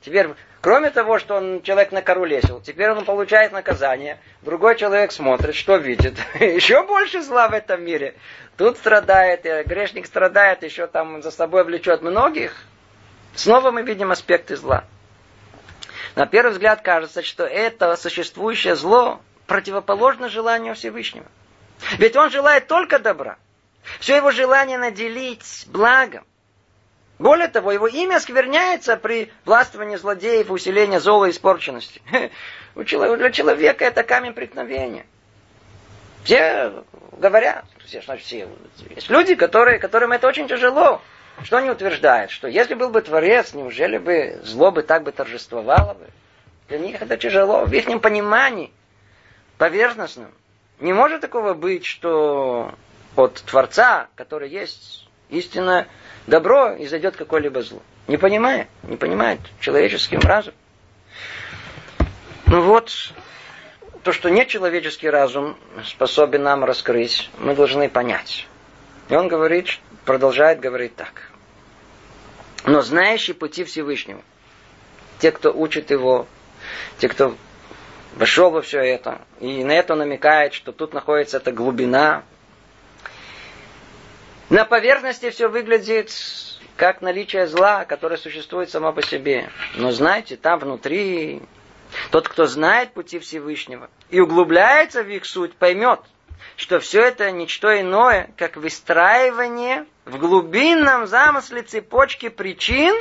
Теперь 0.00 0.28
Кроме 0.62 0.90
того, 0.90 1.18
что 1.18 1.34
он 1.34 1.60
человек 1.62 1.90
на 1.90 2.02
кору 2.02 2.24
лесил, 2.24 2.60
теперь 2.60 2.92
он 2.92 3.04
получает 3.04 3.50
наказание. 3.50 4.20
Другой 4.42 4.76
человек 4.76 5.10
смотрит, 5.10 5.56
что 5.56 5.76
видит. 5.76 6.14
Еще 6.40 6.84
больше 6.84 7.20
зла 7.20 7.48
в 7.48 7.52
этом 7.52 7.84
мире. 7.84 8.14
Тут 8.56 8.76
страдает, 8.78 9.42
грешник 9.66 10.06
страдает, 10.06 10.62
еще 10.62 10.86
там 10.86 11.20
за 11.20 11.32
собой 11.32 11.64
влечет 11.64 12.00
многих. 12.02 12.54
Снова 13.34 13.72
мы 13.72 13.82
видим 13.82 14.12
аспекты 14.12 14.56
зла. 14.56 14.84
На 16.14 16.26
первый 16.26 16.52
взгляд 16.52 16.82
кажется, 16.82 17.22
что 17.22 17.44
это 17.44 17.96
существующее 17.96 18.76
зло 18.76 19.20
противоположно 19.48 20.28
желанию 20.28 20.76
Всевышнего. 20.76 21.26
Ведь 21.98 22.16
он 22.16 22.30
желает 22.30 22.66
только 22.66 22.98
добра. 22.98 23.36
Все 24.00 24.16
его 24.16 24.30
желание 24.30 24.78
наделить 24.78 25.64
благом. 25.66 26.24
Более 27.18 27.48
того, 27.48 27.72
его 27.72 27.86
имя 27.86 28.18
скверняется 28.18 28.96
при 28.96 29.30
властвовании 29.44 29.96
злодеев 29.96 30.50
усилении 30.50 30.98
зола 30.98 31.26
и 31.26 31.30
испорченности. 31.30 32.02
Для 32.74 33.30
человека 33.30 33.84
это 33.84 34.02
камень 34.02 34.32
преткновения. 34.32 35.06
Все 36.24 36.84
говорят, 37.12 37.64
все, 37.84 38.00
значит, 38.02 38.26
все, 38.26 38.48
есть 38.90 39.10
люди, 39.10 39.34
которые, 39.34 39.78
которым 39.78 40.12
это 40.12 40.26
очень 40.26 40.48
тяжело. 40.48 41.02
Что 41.42 41.58
они 41.58 41.70
утверждают? 41.70 42.30
Что 42.30 42.46
если 42.46 42.74
был 42.74 42.90
бы 42.90 43.00
Творец, 43.02 43.54
неужели 43.54 43.98
бы 43.98 44.40
зло 44.44 44.70
бы 44.70 44.82
так 44.82 45.02
бы 45.02 45.12
торжествовало 45.12 45.94
бы? 45.94 46.06
Для 46.68 46.78
них 46.78 47.02
это 47.02 47.16
тяжело. 47.16 47.64
В 47.64 47.72
их 47.72 47.86
понимании, 48.00 48.72
поверхностном, 49.58 50.30
не 50.82 50.92
может 50.92 51.20
такого 51.20 51.54
быть, 51.54 51.86
что 51.86 52.74
от 53.14 53.34
Творца, 53.34 54.08
который 54.16 54.48
есть 54.48 55.08
истинно 55.30 55.86
добро 56.26 56.72
и 56.72 56.86
зайдет 56.86 57.16
какое-либо 57.16 57.62
зло. 57.62 57.80
Не 58.08 58.16
понимает, 58.16 58.66
не 58.82 58.96
понимает 58.96 59.38
человеческим 59.60 60.18
разумом. 60.20 60.58
Ну 62.46 62.62
вот, 62.62 62.92
то, 64.02 64.12
что 64.12 64.28
не 64.28 64.44
человеческий 64.44 65.08
разум 65.08 65.56
способен 65.84 66.42
нам 66.42 66.64
раскрыть, 66.64 67.30
мы 67.38 67.54
должны 67.54 67.88
понять. 67.88 68.48
И 69.08 69.14
он 69.14 69.28
говорит, 69.28 69.78
продолжает 70.04 70.58
говорить 70.58 70.96
так. 70.96 71.30
Но 72.64 72.82
знающий 72.82 73.34
пути 73.34 73.62
Всевышнего, 73.62 74.20
те, 75.20 75.30
кто 75.30 75.52
учит 75.52 75.92
его, 75.92 76.26
те, 76.98 77.08
кто 77.08 77.36
вошел 78.16 78.50
во 78.50 78.62
все 78.62 78.80
это, 78.80 79.20
и 79.40 79.64
на 79.64 79.72
это 79.72 79.94
намекает, 79.94 80.54
что 80.54 80.72
тут 80.72 80.92
находится 80.92 81.38
эта 81.38 81.52
глубина. 81.52 82.24
На 84.50 84.64
поверхности 84.64 85.30
все 85.30 85.48
выглядит 85.48 86.10
как 86.76 87.00
наличие 87.00 87.46
зла, 87.46 87.84
которое 87.84 88.16
существует 88.16 88.70
само 88.70 88.92
по 88.92 89.02
себе. 89.02 89.50
Но 89.76 89.92
знаете, 89.92 90.36
там 90.36 90.58
внутри 90.58 91.42
тот, 92.10 92.28
кто 92.28 92.46
знает 92.46 92.92
пути 92.92 93.18
Всевышнего 93.18 93.88
и 94.10 94.20
углубляется 94.20 95.02
в 95.02 95.08
их 95.08 95.24
суть, 95.24 95.54
поймет, 95.54 96.00
что 96.56 96.80
все 96.80 97.02
это 97.02 97.30
ничто 97.30 97.80
иное, 97.80 98.30
как 98.36 98.56
выстраивание 98.56 99.86
в 100.04 100.18
глубинном 100.18 101.06
замысле 101.06 101.62
цепочки 101.62 102.28
причин, 102.28 102.94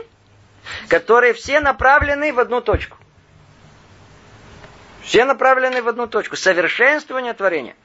которые 0.88 1.34
все 1.34 1.60
направлены 1.60 2.34
в 2.34 2.40
одну 2.40 2.62
точку. 2.62 2.98
Все 5.04 5.26
направлены 5.26 5.82
в 5.82 5.88
одну 5.88 6.08
точку. 6.08 6.36
Совершенствование 6.36 7.34
творения. 7.34 7.76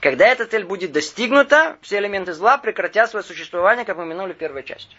Когда 0.00 0.26
эта 0.26 0.46
цель 0.46 0.64
будет 0.64 0.92
достигнута, 0.92 1.76
все 1.82 1.98
элементы 1.98 2.32
зла 2.32 2.58
прекратят 2.58 3.10
свое 3.10 3.24
существование, 3.24 3.84
как 3.84 3.96
мы 3.96 4.06
минули 4.06 4.32
в 4.32 4.36
первой 4.36 4.62
части. 4.62 4.94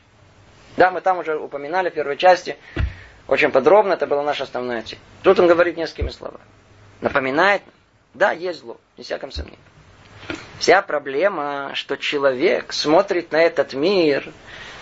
Да, 0.78 0.92
мы 0.92 1.02
там 1.02 1.20
уже 1.20 1.38
упоминали 1.38 1.90
в 1.90 1.94
первой 1.94 2.18
части, 2.18 2.58
очень 3.28 3.52
подробно, 3.52 3.94
это 3.94 4.08
была 4.08 4.24
наша 4.24 4.44
основная 4.44 4.82
цель. 4.82 4.98
Тут 5.24 5.40
он 5.40 5.48
говорит 5.48 5.78
несколькими 5.78 6.10
словами. 6.10 6.44
Напоминает, 7.02 7.62
да, 8.14 8.32
есть 8.32 8.60
зло, 8.60 8.78
не 8.98 9.04
всяком 9.04 9.32
сомнении. 9.32 9.60
Вся 10.58 10.82
проблема, 10.82 11.72
что 11.76 11.96
человек 11.96 12.74
смотрит 12.74 13.32
на 13.32 13.42
этот 13.42 13.74
мир 13.74 14.32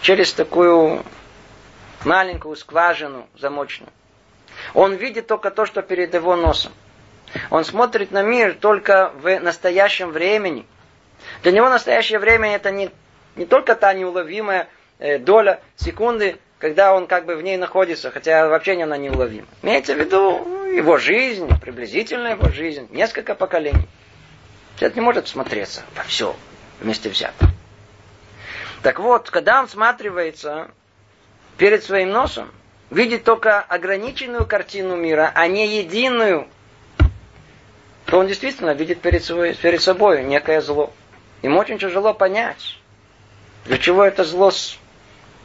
через 0.02 0.34
такую 0.34 1.04
маленькую 2.06 2.56
скважину 2.56 3.28
замочную. 3.36 3.92
Он 4.74 4.94
видит 4.94 5.28
только 5.28 5.52
то, 5.52 5.66
что 5.66 5.82
перед 5.82 6.14
его 6.14 6.36
носом. 6.36 6.72
Он 7.50 7.66
смотрит 7.66 8.12
на 8.12 8.22
мир 8.22 8.56
только 8.60 9.12
в 9.16 9.40
настоящем 9.40 10.12
времени. 10.12 10.66
Для 11.44 11.52
него 11.52 11.70
настоящее 11.70 12.20
время 12.20 12.56
это 12.56 12.72
не, 12.72 12.90
не 13.36 13.46
только 13.46 13.76
та 13.76 13.94
неуловимая 13.94 14.68
э, 15.00 15.18
доля 15.18 15.60
секунды, 15.76 16.38
когда 16.60 16.96
он 16.96 17.08
как 17.08 17.26
бы 17.26 17.36
в 17.36 17.42
ней 17.42 17.58
находится, 17.58 18.12
хотя 18.12 18.48
вообще 18.48 18.76
не 18.76 18.84
она 18.84 18.98
неуловима. 18.98 19.48
Имеется 19.62 19.94
в 19.94 20.00
виду 20.00 20.68
его 20.74 20.98
жизнь, 20.98 21.50
приблизительно 21.60 22.30
его 22.30 22.50
жизнь, 22.50 22.88
несколько 22.92 23.36
поколений. 23.36 23.88
Это 24.80 24.96
не 24.96 25.02
может 25.02 25.28
смотреться 25.28 25.82
во 25.96 26.04
все 26.04 26.36
вместе 26.80 27.10
взято. 27.10 27.48
Так 28.84 29.00
вот, 29.00 29.30
когда 29.30 29.60
он 29.60 29.68
всматривается 29.68 30.70
перед 31.58 31.84
своим 31.84 32.12
носом, 32.12 32.52
видит 32.90 33.24
только 33.24 33.60
ограниченную 33.60 34.46
картину 34.46 34.96
мира, 34.96 35.32
а 35.36 35.48
не 35.48 35.80
единую, 35.80 36.48
то 38.06 38.20
он 38.20 38.28
действительно 38.28 38.74
видит 38.74 39.02
перед, 39.02 39.24
собой, 39.24 39.54
перед 39.54 39.82
собой 39.82 40.24
некое 40.24 40.62
зло. 40.62 40.94
Ему 41.42 41.60
очень 41.60 41.78
тяжело 41.78 42.14
понять, 42.14 42.78
для 43.66 43.78
чего 43.78 44.04
это 44.04 44.24
зло 44.24 44.52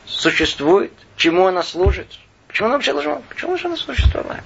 существует, 0.07 0.93
чему 1.17 1.47
оно 1.47 1.63
служит, 1.63 2.09
почему 2.49 2.69
оно 2.69 2.77
вообще 2.77 2.93
должно, 2.93 3.23
почему 3.29 3.57
оно 3.63 3.77
существовать. 3.77 4.45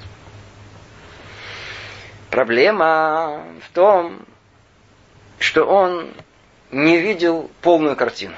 Проблема 2.31 3.45
в 3.63 3.75
том, 3.75 4.21
что 5.39 5.65
он 5.65 6.11
не 6.71 6.99
видел 6.99 7.51
полную 7.63 7.97
картину. 7.97 8.35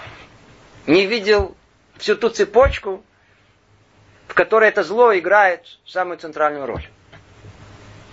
Не 0.87 1.07
видел 1.07 1.57
всю 1.97 2.15
ту 2.15 2.29
цепочку, 2.29 3.03
в 4.29 4.35
которой 4.35 4.69
это 4.69 4.85
зло 4.85 5.17
играет 5.19 5.67
самую 5.87 6.19
центральную 6.19 6.67
роль. 6.67 6.87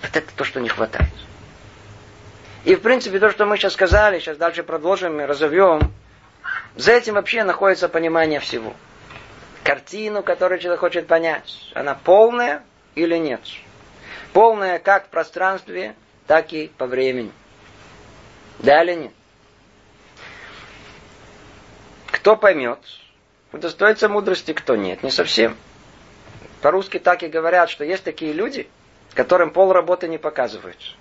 Вот 0.01 0.15
это 0.15 0.33
то, 0.35 0.43
что 0.43 0.59
не 0.61 0.69
хватает. 0.69 1.11
И, 2.63 2.75
в 2.75 2.81
принципе, 2.81 3.19
то, 3.19 3.29
что 3.29 3.45
мы 3.45 3.57
сейчас 3.57 3.73
сказали, 3.73 4.19
сейчас 4.19 4.37
дальше 4.37 4.63
продолжим 4.63 5.19
и 5.21 5.25
разовьем, 5.25 5.93
за 6.75 6.93
этим 6.93 7.13
вообще 7.15 7.43
находится 7.43 7.89
понимание 7.89 8.39
всего. 8.39 8.73
Картину, 9.63 10.23
которую 10.23 10.59
человек 10.59 10.79
хочет 10.79 11.07
понять, 11.07 11.71
она 11.73 11.95
полная 11.95 12.63
или 12.95 13.17
нет. 13.17 13.41
Полная 14.33 14.79
как 14.79 15.07
в 15.07 15.09
пространстве, 15.09 15.95
так 16.27 16.53
и 16.53 16.71
по 16.77 16.85
времени. 16.87 17.31
Да 18.59 18.83
или 18.83 18.95
нет? 18.95 19.11
Кто 22.07 22.35
поймет, 22.35 22.79
удостоится 23.51 24.09
мудрости, 24.09 24.53
кто 24.53 24.75
нет. 24.75 25.03
Не 25.03 25.11
совсем. 25.11 25.55
По-русски 26.65 26.97
так 26.97 27.21
и 27.21 27.27
говорят, 27.27 27.69
что 27.69 27.85
есть 27.85 28.03
такие 28.03 28.33
люди, 28.33 28.67
которым 29.13 29.51
пол 29.51 29.71
работы 29.71 30.07
не 30.07 30.17
показывают. 30.17 30.95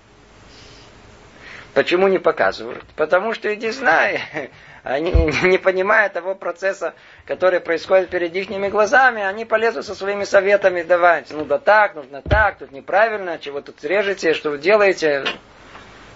Почему 1.73 2.07
не 2.07 2.19
показывают? 2.19 2.85
Потому 2.97 3.33
что, 3.33 3.55
иди 3.55 3.71
знай, 3.71 4.21
они 4.83 5.11
не 5.43 5.57
понимая 5.57 6.11
того 6.11 6.35
процесса, 6.35 6.93
который 7.25 7.61
происходит 7.61 8.11
перед 8.11 8.37
их 8.37 8.71
глазами, 8.71 9.23
они 9.23 9.47
полезут 9.47 9.87
со 9.87 9.95
своими 9.95 10.25
советами 10.25 10.83
давать. 10.83 11.31
Ну 11.31 11.47
да 11.47 11.59
так, 11.59 11.95
нужно 11.95 12.21
так, 12.21 12.59
тут 12.59 12.71
неправильно, 12.71 13.39
чего 13.39 13.63
тут 13.63 13.83
режете, 13.85 14.35
что 14.35 14.51
вы 14.51 14.59
делаете. 14.59 15.25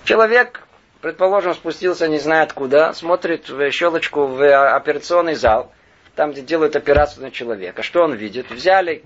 Человек 0.04 0.62
предположим, 1.00 1.54
спустился 1.54 2.06
не 2.06 2.18
знает 2.18 2.52
куда, 2.52 2.92
смотрит 2.92 3.48
в 3.48 3.70
щелочку 3.70 4.26
в 4.26 4.74
операционный 4.74 5.36
зал, 5.36 5.72
там, 6.16 6.32
где 6.32 6.42
делают 6.42 6.76
операцию 6.76 7.22
на 7.22 7.30
человека. 7.30 7.82
Что 7.82 8.02
он 8.02 8.12
видит? 8.12 8.50
Взяли 8.50 9.04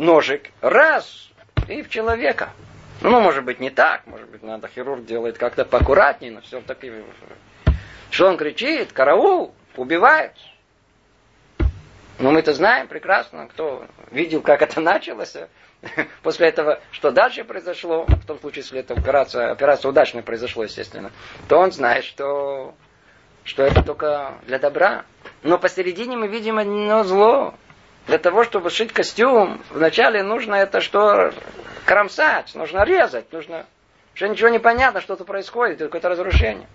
ножик, 0.00 0.50
раз, 0.60 1.30
и 1.68 1.82
в 1.82 1.90
человека. 1.90 2.50
Ну, 3.02 3.20
может 3.20 3.44
быть, 3.44 3.60
не 3.60 3.70
так, 3.70 4.06
может 4.06 4.28
быть, 4.28 4.42
надо, 4.42 4.68
хирург 4.68 5.04
делает 5.04 5.38
как-то 5.38 5.64
поаккуратнее, 5.64 6.32
но 6.32 6.40
все 6.40 6.60
таки 6.60 6.92
Что 8.10 8.28
он 8.28 8.36
кричит? 8.36 8.92
Караул! 8.92 9.54
Убивает! 9.76 10.32
Ну, 12.18 12.32
мы-то 12.32 12.52
знаем 12.52 12.88
прекрасно, 12.88 13.46
кто 13.48 13.86
видел, 14.10 14.42
как 14.42 14.60
это 14.60 14.80
началось. 14.80 15.36
После 16.22 16.48
этого, 16.48 16.80
что 16.90 17.10
дальше 17.10 17.44
произошло, 17.44 18.04
в 18.04 18.26
том 18.26 18.38
случае, 18.40 18.62
если 18.62 18.80
эта 18.80 18.92
операция, 18.92 19.50
операция 19.50 19.88
удачно 19.88 20.20
произошла, 20.20 20.64
естественно, 20.64 21.12
то 21.48 21.58
он 21.58 21.72
знает, 21.72 22.04
что, 22.04 22.74
что 23.44 23.62
это 23.62 23.82
только 23.82 24.34
для 24.46 24.58
добра. 24.58 25.04
Но 25.42 25.58
посередине 25.58 26.16
мы 26.16 26.28
видим 26.28 26.58
одно 26.58 27.04
зло. 27.04 27.54
Для 28.10 28.18
того, 28.18 28.42
чтобы 28.42 28.70
шить 28.70 28.92
костюм, 28.92 29.62
вначале 29.70 30.24
нужно 30.24 30.56
это 30.56 30.80
что? 30.80 31.32
Кромсать, 31.84 32.56
нужно 32.56 32.82
резать, 32.82 33.32
нужно... 33.32 33.66
Что 34.14 34.26
ничего 34.26 34.48
не 34.48 34.58
понятно, 34.58 35.00
что-то 35.00 35.24
происходит, 35.24 35.78
какое-то 35.78 36.08
разрушение. 36.08 36.66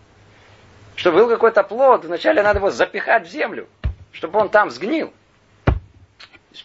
Чтобы 0.95 1.17
был 1.17 1.28
какой-то 1.28 1.63
плод, 1.63 2.06
вначале 2.06 2.41
надо 2.41 2.60
его 2.60 2.69
запихать 2.69 3.28
в 3.28 3.30
землю, 3.30 3.67
чтобы 4.13 4.39
он 4.39 4.48
там 4.48 4.69
сгнил. 4.69 5.12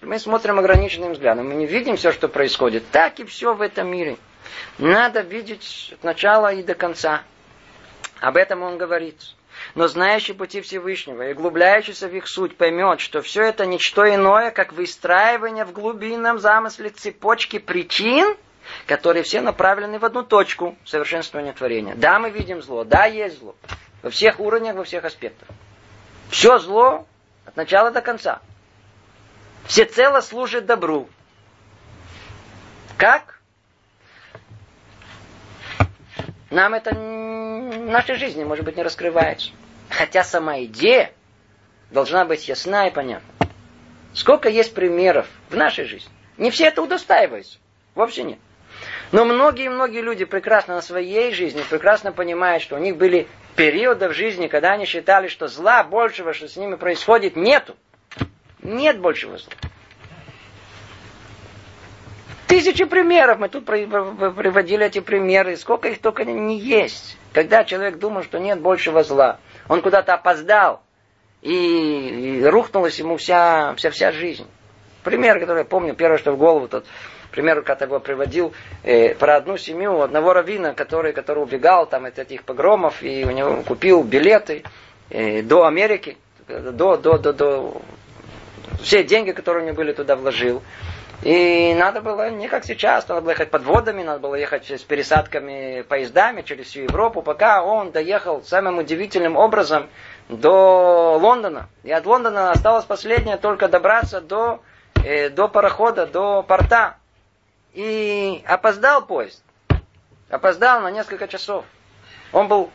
Мы 0.02 0.20
смотрим 0.20 0.60
ограниченным 0.60 1.14
взглядом, 1.14 1.48
мы 1.48 1.54
не 1.54 1.66
видим 1.66 1.96
все, 1.96 2.12
что 2.12 2.28
происходит. 2.28 2.84
Так 2.92 3.18
и 3.18 3.24
все 3.24 3.54
в 3.54 3.62
этом 3.62 3.90
мире. 3.90 4.18
Надо 4.78 5.22
видеть 5.22 5.94
от 5.94 6.04
начала 6.04 6.54
и 6.54 6.62
до 6.62 6.76
конца. 6.76 7.22
Об 8.20 8.36
этом 8.36 8.62
он 8.62 8.78
говорит. 8.78 9.16
Но 9.74 9.88
знающий 9.88 10.32
пути 10.32 10.60
Всевышнего 10.60 11.28
и 11.28 11.32
углубляющийся 11.32 12.08
в 12.08 12.14
их 12.14 12.28
суть 12.28 12.56
поймет, 12.56 13.00
что 13.00 13.22
все 13.22 13.42
это 13.42 13.66
ничто 13.66 14.08
иное, 14.12 14.50
как 14.50 14.72
выстраивание 14.72 15.64
в 15.64 15.72
глубинном 15.72 16.38
замысле 16.38 16.90
цепочки 16.90 17.58
причин, 17.58 18.36
которые 18.86 19.22
все 19.22 19.40
направлены 19.40 19.98
в 19.98 20.04
одну 20.04 20.22
точку 20.22 20.76
совершенствования 20.84 21.52
творения. 21.52 21.94
Да, 21.94 22.18
мы 22.18 22.30
видим 22.30 22.62
зло, 22.62 22.84
да, 22.84 23.06
есть 23.06 23.38
зло. 23.38 23.54
Во 24.02 24.10
всех 24.10 24.40
уровнях, 24.40 24.76
во 24.76 24.84
всех 24.84 25.04
аспектах. 25.04 25.48
Все 26.30 26.58
зло 26.58 27.06
от 27.46 27.56
начала 27.56 27.90
до 27.90 28.00
конца 28.00 28.40
всецело 29.70 30.20
служит 30.20 30.66
добру. 30.66 31.08
Как? 32.96 33.39
Нам 36.50 36.74
это 36.74 36.94
в 36.94 37.90
нашей 37.90 38.16
жизни, 38.16 38.44
может 38.44 38.64
быть, 38.64 38.76
не 38.76 38.82
раскрывается. 38.82 39.52
Хотя 39.88 40.24
сама 40.24 40.60
идея 40.64 41.12
должна 41.90 42.24
быть 42.24 42.48
ясна 42.48 42.88
и 42.88 42.90
понятна. 42.90 43.28
Сколько 44.14 44.48
есть 44.48 44.74
примеров 44.74 45.26
в 45.48 45.56
нашей 45.56 45.84
жизни. 45.84 46.10
Не 46.36 46.50
все 46.50 46.66
это 46.66 46.82
удостаиваются. 46.82 47.58
Вовсе 47.94 48.24
нет. 48.24 48.38
Но 49.12 49.24
многие-многие 49.24 50.00
люди 50.00 50.24
прекрасно 50.24 50.76
на 50.76 50.82
своей 50.82 51.32
жизни, 51.32 51.62
прекрасно 51.68 52.12
понимают, 52.12 52.62
что 52.62 52.76
у 52.76 52.78
них 52.78 52.96
были 52.96 53.28
периоды 53.56 54.08
в 54.08 54.14
жизни, 54.14 54.46
когда 54.46 54.72
они 54.72 54.84
считали, 54.84 55.28
что 55.28 55.48
зла 55.48 55.82
большего, 55.84 56.32
что 56.32 56.48
с 56.48 56.56
ними 56.56 56.76
происходит, 56.76 57.36
нету. 57.36 57.76
Нет 58.62 59.00
большего 59.00 59.38
зла. 59.38 59.52
Тысячи 62.50 62.84
примеров. 62.84 63.38
Мы 63.38 63.48
тут 63.48 63.64
приводили 63.64 64.84
эти 64.84 64.98
примеры. 64.98 65.56
Сколько 65.56 65.88
их 65.88 66.00
только 66.00 66.24
не 66.24 66.58
есть. 66.58 67.16
Когда 67.32 67.62
человек 67.62 67.98
думал, 67.98 68.24
что 68.24 68.40
нет 68.40 68.60
большего 68.60 69.04
зла. 69.04 69.38
Он 69.68 69.80
куда-то 69.82 70.14
опоздал. 70.14 70.82
И, 71.42 72.40
и 72.40 72.44
рухнулась 72.44 72.98
ему 72.98 73.18
вся, 73.18 73.74
вся, 73.76 73.90
вся 73.90 74.10
жизнь. 74.10 74.48
Пример, 75.04 75.38
который 75.38 75.60
я 75.60 75.64
помню, 75.64 75.94
первое, 75.94 76.18
что 76.18 76.32
в 76.32 76.38
голову, 76.38 76.66
тот 76.66 76.84
пример, 77.30 77.62
когда 77.62 77.84
его 77.86 78.00
приводил 78.00 78.52
э, 78.82 79.14
про 79.14 79.36
одну 79.36 79.56
семью, 79.56 80.00
одного 80.00 80.32
равина, 80.32 80.74
который, 80.74 81.12
который 81.12 81.44
убегал 81.44 81.86
там 81.86 82.04
от 82.04 82.18
этих 82.18 82.42
погромов, 82.42 83.00
и 83.02 83.24
у 83.24 83.30
него 83.30 83.62
купил 83.62 84.02
билеты 84.02 84.64
э, 85.08 85.40
до 85.42 85.66
Америки, 85.66 86.18
до, 86.48 86.96
до, 86.96 87.16
до, 87.16 87.32
до, 87.32 87.82
все 88.82 89.04
деньги, 89.04 89.30
которые 89.30 89.62
у 89.62 89.66
него 89.68 89.76
были, 89.76 89.92
туда 89.92 90.16
вложил. 90.16 90.62
И 91.22 91.74
надо 91.74 92.00
было 92.00 92.30
не 92.30 92.48
как 92.48 92.64
сейчас, 92.64 93.06
надо 93.06 93.20
было 93.20 93.30
ехать 93.30 93.50
подводами, 93.50 94.02
надо 94.02 94.20
было 94.20 94.36
ехать 94.36 94.70
с 94.70 94.82
пересадками 94.82 95.82
поездами 95.82 96.40
через 96.40 96.68
всю 96.68 96.80
Европу, 96.82 97.20
пока 97.20 97.62
он 97.62 97.90
доехал 97.90 98.42
самым 98.42 98.78
удивительным 98.78 99.36
образом 99.36 99.90
до 100.30 101.18
Лондона. 101.20 101.68
И 101.82 101.92
от 101.92 102.06
Лондона 102.06 102.52
осталось 102.52 102.86
последнее 102.86 103.36
только 103.36 103.68
добраться 103.68 104.22
до, 104.22 104.62
э, 105.04 105.28
до 105.28 105.48
парохода, 105.48 106.06
до 106.06 106.42
порта. 106.42 106.96
И 107.74 108.42
опоздал 108.46 109.04
поезд. 109.04 109.44
Опоздал 110.30 110.80
на 110.80 110.90
несколько 110.90 111.28
часов. 111.28 111.66
Он 112.32 112.48
был 112.48 112.70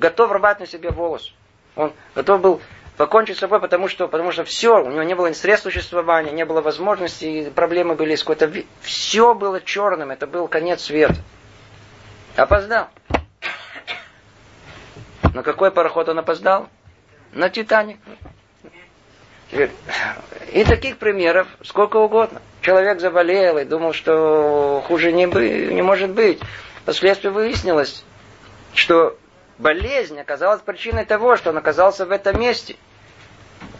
готов 0.00 0.32
рвать 0.32 0.58
на 0.58 0.66
себе 0.66 0.90
волос. 0.90 1.32
Он 1.76 1.92
готов 2.14 2.40
был 2.40 2.60
покончить 2.96 3.36
с 3.36 3.40
собой, 3.40 3.60
потому 3.60 3.88
что, 3.88 4.08
потому 4.08 4.32
что 4.32 4.44
все, 4.44 4.82
у 4.82 4.90
него 4.90 5.02
не 5.02 5.14
было 5.14 5.26
ни 5.26 5.32
средств 5.32 5.64
существования, 5.64 6.30
не 6.30 6.44
было 6.44 6.60
возможностей, 6.60 7.50
проблемы 7.50 7.94
были 7.94 8.14
с 8.14 8.20
какой-то... 8.20 8.50
Все 8.80 9.34
было 9.34 9.60
черным, 9.60 10.10
это 10.10 10.26
был 10.26 10.48
конец 10.48 10.82
света. 10.82 11.16
Опоздал. 12.36 12.88
На 15.34 15.42
какой 15.42 15.70
пароход 15.70 16.08
он 16.08 16.18
опоздал? 16.18 16.68
На 17.32 17.48
Титаник. 17.48 17.98
И 20.52 20.64
таких 20.64 20.98
примеров 20.98 21.48
сколько 21.62 21.96
угодно. 21.96 22.40
Человек 22.60 23.00
заболел 23.00 23.58
и 23.58 23.64
думал, 23.64 23.92
что 23.92 24.82
хуже 24.86 25.12
не, 25.12 25.26
бы, 25.26 25.68
не 25.72 25.82
может 25.82 26.10
быть. 26.10 26.40
Впоследствии 26.82 27.28
выяснилось, 27.28 28.04
что 28.74 29.16
болезнь 29.58 30.18
оказалась 30.18 30.62
причиной 30.62 31.04
того, 31.04 31.36
что 31.36 31.50
он 31.50 31.58
оказался 31.58 32.06
в 32.06 32.10
этом 32.10 32.40
месте. 32.40 32.76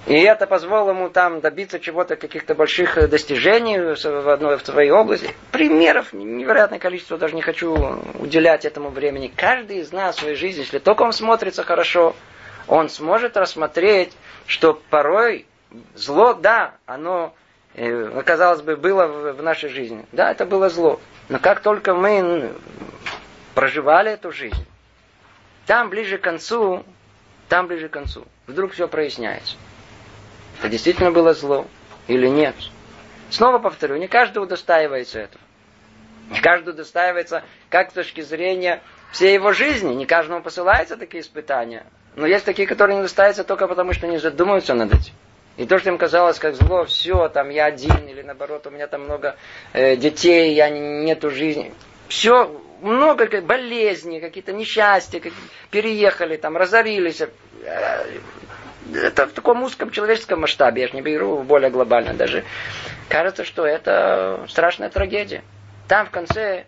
И 0.07 0.21
это 0.21 0.47
позволило 0.47 0.91
ему 0.91 1.09
там 1.09 1.41
добиться 1.41 1.81
чего-то, 1.81 2.17
каких-то 2.17 2.55
больших 2.55 3.09
достижений 3.09 3.79
в 3.79 4.29
одной 4.29 4.59
в 4.59 4.67
своей 4.67 4.91
области. 4.91 5.31
Примеров 5.51 6.13
невероятное 6.13 6.79
количество, 6.79 7.17
даже 7.17 7.35
не 7.35 7.41
хочу 7.41 7.75
уделять 8.19 8.67
этому 8.67 8.91
времени. 8.91 9.33
Каждый 9.35 9.79
из 9.79 9.93
нас 9.93 10.17
в 10.17 10.21
своей 10.21 10.37
жизни, 10.37 10.61
если 10.61 10.79
только 10.79 11.03
он 11.03 11.13
смотрится 11.13 11.65
хорошо, 11.65 12.15
он 12.69 12.91
сможет 12.91 13.37
рассмотреть, 13.39 14.13
что 14.47 14.75
порой 14.91 15.47
зло, 15.95 16.35
да, 16.35 16.75
оно, 16.85 17.35
э, 17.75 18.23
казалось 18.27 18.61
бы, 18.61 18.77
было 18.77 19.07
в 19.07 19.43
нашей 19.43 19.71
жизни. 19.71 20.05
Да, 20.13 20.31
это 20.31 20.45
было 20.45 20.69
зло. 20.69 21.01
Но 21.31 21.39
как 21.39 21.61
только 21.61 21.95
мы 21.95 22.53
проживали 23.55 24.13
эту 24.13 24.31
жизнь, 24.33 24.67
там 25.67 25.91
ближе 25.91 26.19
к 26.19 26.23
концу, 26.23 26.85
там 27.49 27.67
ближе 27.67 27.89
к 27.89 27.93
концу, 27.93 28.25
вдруг 28.47 28.73
все 28.73 28.89
проясняется. 28.89 29.57
Это 30.59 30.69
действительно 30.69 31.11
было 31.11 31.35
зло 31.35 31.67
или 32.07 32.29
нет. 32.29 32.55
Снова 33.31 33.59
повторю, 33.59 33.97
не 33.97 34.09
каждый 34.09 34.39
удостаивается 34.39 35.21
этого. 35.21 35.43
Не 36.31 36.41
каждый 36.41 36.71
удостаивается 36.71 37.43
как 37.69 37.91
с 37.91 37.95
точки 37.95 38.21
зрения 38.21 38.83
всей 39.13 39.35
его 39.35 39.53
жизни. 39.53 39.95
Не 39.95 40.07
каждому 40.07 40.43
посылаются 40.43 40.97
такие 40.97 41.23
испытания. 41.23 41.85
Но 42.17 42.27
есть 42.27 42.45
такие, 42.45 42.67
которые 42.67 42.97
не 42.97 43.01
удостаиваются 43.01 43.45
только 43.45 43.67
потому, 43.67 43.93
что 43.93 44.07
не 44.07 44.19
задумываются 44.19 44.75
над 44.75 44.95
этим. 44.95 45.13
И 45.57 45.67
то, 45.67 45.79
что 45.79 45.91
им 45.91 45.99
казалось 45.99 46.39
как 46.39 46.55
зло, 46.55 46.85
все, 46.85 47.29
там 47.29 47.49
я 47.51 47.67
один, 47.67 48.09
или 48.09 48.23
наоборот, 48.23 48.67
у 48.67 48.71
меня 48.71 48.89
там 48.89 49.03
много 49.03 49.37
э, 49.73 49.97
детей, 49.97 50.55
я 50.55 50.69
нету 50.69 51.31
жизни. 51.31 51.73
Все, 52.09 52.61
много 52.85 53.41
болезней, 53.41 54.21
какие-то 54.21 54.53
несчастья, 54.53 55.21
как, 55.21 55.33
переехали, 55.71 56.37
там, 56.37 56.57
разорились. 56.57 57.23
Э, 57.23 58.05
это 58.93 59.27
в 59.27 59.33
таком 59.33 59.63
узком 59.63 59.91
человеческом 59.91 60.41
масштабе, 60.41 60.83
я 60.83 60.89
же 60.89 60.95
не 60.95 61.03
беру 61.03 61.43
более 61.43 61.71
глобально 61.71 62.15
даже. 62.15 62.45
Кажется, 63.09 63.45
что 63.45 63.67
это 63.67 64.45
страшная 64.49 64.91
трагедия. 64.91 65.43
Там 65.89 66.07
в 66.07 66.11
конце 66.11 66.67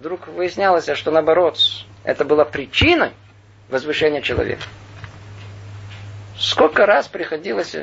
вдруг 0.00 0.28
выяснялось, 0.28 0.88
что 0.94 1.10
наоборот, 1.10 1.58
это 2.04 2.24
была 2.24 2.44
причиной 2.44 3.12
возвышения 3.68 4.22
человека. 4.22 4.62
Сколько 6.38 6.86
раз 6.86 7.08
приходилось 7.08 7.76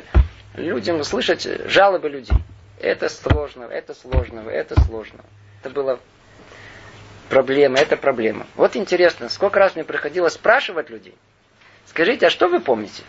людям 0.54 1.02
слышать 1.04 1.46
жалобы 1.66 2.08
людей. 2.08 2.36
Это 2.80 3.08
сложно, 3.08 3.64
это 3.64 3.94
сложно, 3.94 4.40
это 4.48 4.80
сложно. 4.82 5.20
Это 5.60 5.70
было 5.70 6.00
проблема, 7.28 7.78
это 7.78 7.96
проблема. 7.96 8.46
Вот 8.56 8.76
интересно, 8.76 9.28
сколько 9.28 9.58
раз 9.58 9.74
мне 9.74 9.84
приходилось 9.84 10.34
спрашивать 10.34 10.90
людей. 10.90 11.14
Скажите, 11.86 12.26
а 12.26 12.30
что 12.30 12.48
вы 12.48 12.60
помните? 12.60 13.02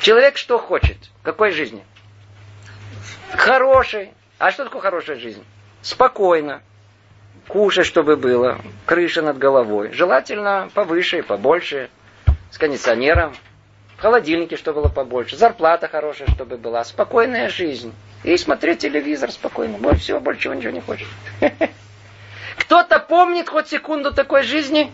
Человек 0.00 0.36
что 0.36 0.58
хочет? 0.58 0.96
Какой 1.22 1.50
жизни? 1.50 1.84
Хорошей. 3.32 4.12
А 4.38 4.50
что 4.50 4.64
такое 4.64 4.82
хорошая 4.82 5.16
жизнь? 5.16 5.44
Спокойно. 5.82 6.62
Кушать, 7.48 7.86
чтобы 7.86 8.16
было. 8.16 8.60
Крыша 8.86 9.22
над 9.22 9.38
головой. 9.38 9.92
Желательно 9.92 10.70
повыше 10.74 11.18
и 11.18 11.22
побольше. 11.22 11.90
С 12.50 12.58
кондиционером 12.58 13.34
в 13.96 14.00
холодильнике, 14.00 14.56
чтобы 14.56 14.82
было 14.82 14.88
побольше, 14.88 15.36
зарплата 15.36 15.88
хорошая, 15.88 16.28
чтобы 16.28 16.56
была, 16.56 16.84
спокойная 16.84 17.48
жизнь. 17.48 17.92
И 18.22 18.36
смотреть 18.36 18.80
телевизор 18.80 19.30
спокойно. 19.30 19.78
Больше 19.78 20.00
всего, 20.00 20.20
больше 20.20 20.42
чего 20.42 20.54
ничего 20.54 20.72
не 20.72 20.80
хочет. 20.80 21.08
Кто-то 22.64 22.98
помнит 22.98 23.50
хоть 23.50 23.68
секунду 23.68 24.12
такой 24.12 24.42
жизни? 24.42 24.90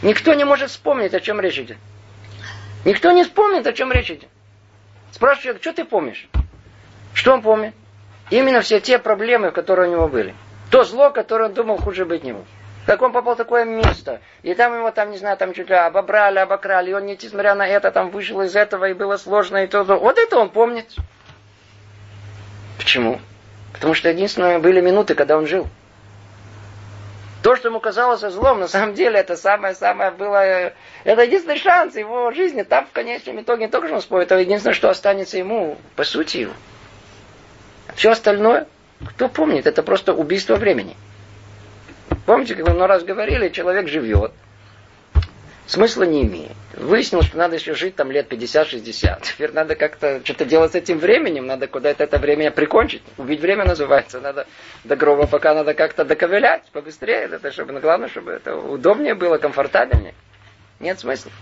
Никто 0.00 0.32
не 0.32 0.44
может 0.44 0.70
вспомнить, 0.70 1.12
о 1.12 1.20
чем 1.20 1.40
речь 1.40 1.58
идет. 1.58 1.76
Никто 2.86 3.12
не 3.12 3.24
вспомнит, 3.24 3.66
о 3.66 3.72
чем 3.74 3.92
речь 3.92 4.10
идет. 4.10 4.30
Спрашиваю 5.10 5.58
что 5.60 5.74
ты 5.74 5.84
помнишь? 5.84 6.26
Что 7.12 7.34
он 7.34 7.42
помнит? 7.42 7.74
Именно 8.30 8.62
все 8.62 8.80
те 8.80 8.98
проблемы, 8.98 9.50
которые 9.50 9.90
у 9.90 9.92
него 9.92 10.08
были. 10.08 10.34
То 10.70 10.84
зло, 10.84 11.10
которое 11.10 11.50
он 11.50 11.54
думал, 11.54 11.76
хуже 11.76 12.06
быть 12.06 12.24
не 12.24 12.32
может. 12.32 12.48
Как 12.86 13.02
он 13.02 13.12
попал 13.12 13.34
в 13.34 13.36
такое 13.36 13.66
место. 13.66 14.22
И 14.42 14.54
там 14.54 14.74
его, 14.74 14.90
там, 14.90 15.10
не 15.10 15.18
знаю, 15.18 15.36
там 15.36 15.52
чуть 15.52 15.68
ли 15.68 15.74
обобрали, 15.74 16.38
обокрали. 16.38 16.90
И 16.90 16.94
он, 16.94 17.04
несмотря 17.04 17.54
на 17.54 17.68
это, 17.68 17.90
там 17.90 18.10
вышел 18.10 18.40
из 18.40 18.56
этого, 18.56 18.88
и 18.88 18.94
было 18.94 19.18
сложно, 19.18 19.64
и 19.64 19.66
то, 19.66 19.84
то. 19.84 19.96
Вот 19.96 20.16
это 20.16 20.38
он 20.38 20.48
помнит. 20.48 20.94
Почему? 22.78 23.20
Потому 23.74 23.92
что 23.92 24.08
единственное 24.08 24.58
были 24.58 24.80
минуты, 24.80 25.14
когда 25.14 25.36
он 25.36 25.46
жил. 25.46 25.66
То, 27.42 27.54
что 27.54 27.68
ему 27.68 27.78
казалось 27.78 28.20
злом, 28.20 28.60
на 28.60 28.68
самом 28.68 28.94
деле 28.94 29.20
это 29.20 29.36
самое-самое 29.36 30.10
было... 30.10 30.44
Э, 30.44 30.72
это 31.04 31.22
единственный 31.22 31.58
шанс 31.58 31.96
его 31.96 32.32
жизни. 32.32 32.62
Там 32.62 32.86
в 32.86 32.92
конечном 32.92 33.40
итоге 33.40 33.66
не 33.66 33.70
только 33.70 33.86
что 33.86 33.96
он 33.96 34.02
спорит, 34.02 34.26
это 34.26 34.40
единственное, 34.40 34.74
что 34.74 34.90
останется 34.90 35.38
ему, 35.38 35.78
по 35.94 36.02
сути. 36.02 36.48
Все 37.94 38.10
остальное, 38.10 38.66
кто 39.04 39.28
помнит, 39.28 39.66
это 39.66 39.82
просто 39.82 40.12
убийство 40.12 40.56
времени. 40.56 40.96
Помните, 42.26 42.56
как 42.56 42.66
мы 42.66 42.74
много 42.74 42.88
раз 42.88 43.04
говорили, 43.04 43.48
человек 43.48 43.88
живет, 43.88 44.32
смысла 45.66 46.02
не 46.02 46.22
имеет. 46.22 46.56
Выяснилось, 46.78 47.26
что 47.26 47.38
надо 47.38 47.56
еще 47.56 47.74
жить 47.74 47.96
там 47.96 48.12
лет 48.12 48.32
50-60. 48.32 49.22
Теперь 49.22 49.50
надо 49.50 49.74
как-то 49.74 50.20
что-то 50.22 50.44
делать 50.44 50.72
с 50.72 50.74
этим 50.76 50.98
временем, 50.98 51.44
надо 51.44 51.66
куда-то 51.66 52.04
это 52.04 52.18
время 52.18 52.52
прикончить. 52.52 53.02
Убить 53.16 53.40
время 53.40 53.64
называется. 53.64 54.20
Надо 54.20 54.46
до 54.84 54.94
гроба 54.94 55.26
пока 55.26 55.54
надо 55.54 55.74
как-то 55.74 56.04
доковылять 56.04 56.62
побыстрее, 56.70 57.28
это, 57.32 57.50
чтобы, 57.50 57.72
ну, 57.72 57.80
главное, 57.80 58.08
чтобы 58.08 58.30
это 58.30 58.54
удобнее 58.56 59.14
было, 59.14 59.38
комфортабельнее. 59.38 60.14
Нет 60.78 61.00
смысла. 61.00 61.32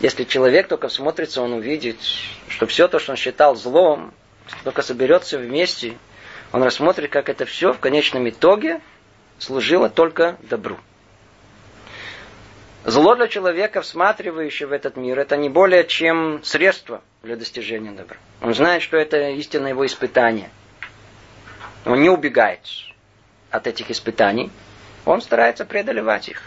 Если 0.00 0.24
человек 0.24 0.68
только 0.68 0.90
смотрится, 0.90 1.40
он 1.40 1.54
увидит, 1.54 1.96
что 2.48 2.66
все 2.66 2.86
то, 2.86 2.98
что 2.98 3.12
он 3.12 3.16
считал 3.16 3.56
злом, 3.56 4.12
только 4.62 4.82
соберется 4.82 5.38
вместе 5.38 5.96
он 6.52 6.62
рассмотрит, 6.62 7.10
как 7.10 7.28
это 7.28 7.44
все 7.44 7.72
в 7.72 7.80
конечном 7.80 8.28
итоге 8.28 8.80
служило 9.38 9.88
только 9.88 10.36
добру. 10.42 10.76
Зло 12.86 13.16
для 13.16 13.26
человека, 13.26 13.82
всматривающего 13.82 14.68
в 14.68 14.72
этот 14.72 14.96
мир, 14.96 15.18
это 15.18 15.36
не 15.36 15.48
более 15.48 15.84
чем 15.88 16.40
средство 16.44 17.02
для 17.24 17.34
достижения 17.34 17.90
добра. 17.90 18.16
Он 18.40 18.54
знает, 18.54 18.80
что 18.80 18.96
это 18.96 19.30
истинное 19.30 19.70
его 19.70 19.84
испытание. 19.84 20.50
Он 21.84 22.00
не 22.00 22.08
убегает 22.08 22.60
от 23.50 23.66
этих 23.66 23.90
испытаний, 23.90 24.52
он 25.04 25.20
старается 25.20 25.64
преодолевать 25.64 26.28
их. 26.28 26.40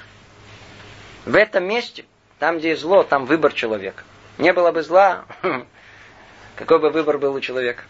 В 1.25 1.35
этом 1.35 1.65
месте, 1.65 2.05
там, 2.39 2.59
где 2.59 2.69
есть 2.69 2.83
зло, 2.83 3.03
там 3.03 3.25
выбор 3.25 3.51
человека. 3.51 4.05
Не 4.37 4.53
было 4.53 4.71
бы 4.71 4.81
зла, 4.81 5.25
какой 6.55 6.79
бы 6.79 6.89
выбор 6.89 7.17
был 7.17 7.35
у 7.35 7.41
человека. 7.41 7.83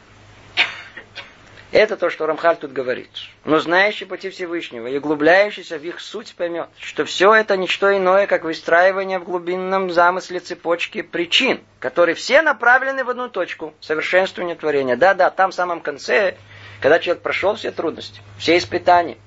Это 1.72 1.98
то, 1.98 2.10
что 2.10 2.26
Рамхаль 2.26 2.58
тут 2.58 2.74
говорит. 2.74 3.10
Но 3.46 3.60
знающий 3.60 4.06
пути 4.06 4.32
Всевышнего 4.32 4.88
и 4.88 4.98
углубляющийся 4.98 5.78
в 5.78 5.84
их 5.84 6.00
суть 6.00 6.34
поймет, 6.36 6.68
что 6.80 7.06
все 7.06 7.32
это 7.34 7.58
ничто 7.58 7.96
иное, 7.96 8.26
как 8.26 8.44
выстраивание 8.44 9.20
в 9.20 9.24
глубинном 9.24 9.92
замысле 9.92 10.40
цепочки 10.40 11.04
причин, 11.04 11.62
которые 11.80 12.16
все 12.16 12.42
направлены 12.42 13.04
в 13.04 13.10
одну 13.12 13.30
точку– 13.30 13.76
совершенствование 13.82 14.56
творения. 14.56 14.96
Да-да, 14.96 15.30
там 15.30 15.52
в 15.52 15.54
самом 15.54 15.82
конце, 15.82 16.38
когда 16.82 16.98
человек 16.98 17.22
прошел 17.22 17.54
все 17.54 17.72
трудности, 17.72 18.20
все 18.40 18.58
испытания, 18.58 19.18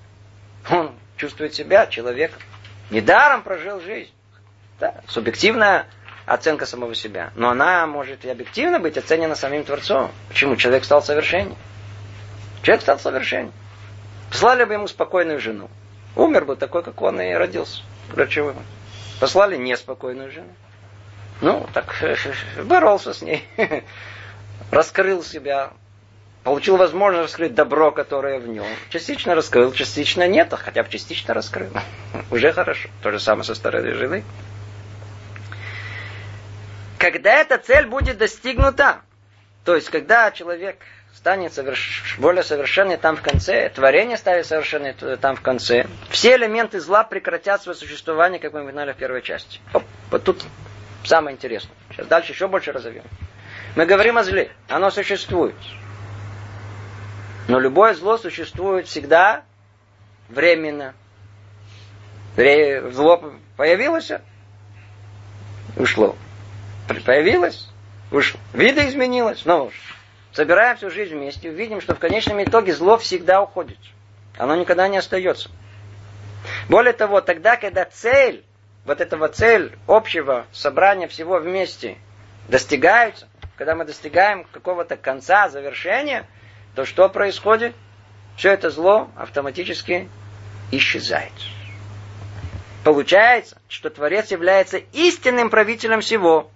он 0.69 0.93
чувствует 1.17 1.55
себя 1.55 1.87
человеком. 1.87 2.43
Недаром 2.91 3.43
прожил 3.43 3.81
жизнь. 3.81 4.11
Да, 4.81 4.97
субъективная 5.07 5.87
оценка 6.27 6.67
самого 6.67 6.97
себя. 6.97 7.31
Но 7.37 7.51
она 7.51 7.87
может 7.87 8.25
и 8.25 8.29
объективно 8.29 8.81
быть 8.81 8.99
оценена 8.99 9.37
самим 9.37 9.63
Творцом. 9.63 10.11
Почему? 10.29 10.57
Человек 10.57 10.85
стал 10.85 11.03
совершеннее. 11.03 11.57
Человек 12.63 12.83
стал 12.83 12.99
совершенен. 12.99 13.53
Послали 14.31 14.65
бы 14.65 14.75
ему 14.75 14.89
спокойную 14.89 15.41
жену. 15.41 15.69
Умер 16.17 16.45
бы 16.45 16.57
такой, 16.57 16.83
как 16.83 17.01
он 17.03 17.21
и 17.21 17.33
родился. 17.33 17.83
Врачевым. 18.09 18.57
Послали 19.21 19.57
неспокойную 19.57 20.31
жену. 20.31 20.53
Ну, 21.41 21.67
так 21.73 21.95
боролся 22.65 23.13
с 23.13 23.23
ней. 23.23 23.47
Раскрыл 24.71 25.23
себя. 25.23 25.73
Получил 26.45 26.77
возможность 26.77 27.25
раскрыть 27.25 27.55
добро, 27.55 27.93
которое 27.93 28.41
в 28.41 28.49
нем. 28.49 28.67
Частично 28.91 29.35
раскрыл, 29.35 29.73
частично 29.73 30.27
нет, 30.27 30.53
а 30.53 30.57
хотя 30.57 30.83
бы 30.83 30.89
частично 30.89 31.35
раскрыл. 31.35 31.71
Уже 32.31 32.53
хорошо. 32.53 32.89
То 33.03 33.11
же 33.11 33.21
самое 33.21 33.45
со 33.45 33.55
старой 33.55 33.93
женой. 33.93 34.25
Когда 36.99 37.35
эта 37.35 37.59
цель 37.59 37.87
будет 37.87 38.19
достигнута, 38.19 39.01
то 39.65 39.75
есть 39.75 39.91
когда 39.91 40.31
человек 40.31 40.79
станет 41.15 41.53
соверш... 41.53 42.17
более 42.19 42.43
совершенный 42.43 42.97
там 42.97 43.17
в 43.17 43.23
конце, 43.23 43.69
творение 43.69 44.17
станет 44.17 44.47
совершенное 44.47 44.95
там 45.17 45.37
в 45.37 45.43
конце, 45.43 45.87
все 46.11 46.37
элементы 46.37 46.81
зла 46.81 47.05
прекратят 47.05 47.63
свое 47.63 47.77
существование, 47.77 48.41
как 48.41 48.53
мы 48.53 48.63
упоминали 48.63 48.93
в 48.93 48.97
первой 48.97 49.23
части. 49.23 49.61
Оп, 49.73 49.85
вот 50.11 50.25
тут 50.25 50.43
самое 51.05 51.37
интересное. 51.37 51.75
Сейчас 51.91 52.07
дальше 52.07 52.33
еще 52.33 52.49
больше 52.49 52.73
разовьем. 52.73 53.05
Мы 53.77 53.87
говорим 53.87 54.19
о 54.19 54.25
зле. 54.25 54.51
Оно 54.69 54.91
существует. 54.91 55.55
Но 57.49 57.59
любое 57.59 57.95
зло 57.95 58.19
существует 58.19 58.87
всегда 58.87 59.45
временно. 60.29 60.95
Зло 62.37 63.33
появилось, 63.57 64.11
ушло. 65.77 66.17
Появилось, 67.05 67.69
ушло. 68.11 68.41
Видоизменилось, 68.55 69.41
снова 69.41 69.69
ушло 69.69 69.97
собираем 70.33 70.77
всю 70.77 70.91
жизнь 70.91 71.15
вместе, 71.15 71.51
увидим, 71.51 71.81
что 71.81 71.95
в 71.95 71.99
конечном 71.99 72.43
итоге 72.43 72.75
зло 72.75 72.99
всегда 72.99 73.43
уходит. 73.43 73.79
Оно 74.37 74.57
никогда 74.57 74.89
не 74.89 74.97
остается. 74.97 75.51
Более 76.69 76.93
того, 76.93 77.21
тогда, 77.21 77.57
когда 77.57 77.85
цель, 77.85 78.45
вот 78.85 79.01
этого 79.01 79.29
цель 79.29 79.77
общего 79.87 80.47
собрания 80.53 81.07
всего 81.07 81.39
вместе 81.39 81.97
достигается, 82.49 83.29
когда 83.57 83.75
мы 83.75 83.85
достигаем 83.85 84.45
какого-то 84.45 84.97
конца, 84.97 85.49
завершения, 85.49 86.27
то 86.75 86.85
что 86.85 87.09
происходит? 87.09 87.75
Все 88.37 88.51
это 88.53 88.71
зло 88.71 89.11
автоматически 89.15 90.09
исчезает. 90.71 91.33
Получается, 92.83 93.59
что 93.69 93.91
Творец 93.91 94.31
является 94.31 94.79
истинным 94.79 95.51
правителем 95.51 96.01
всего, 96.01 96.51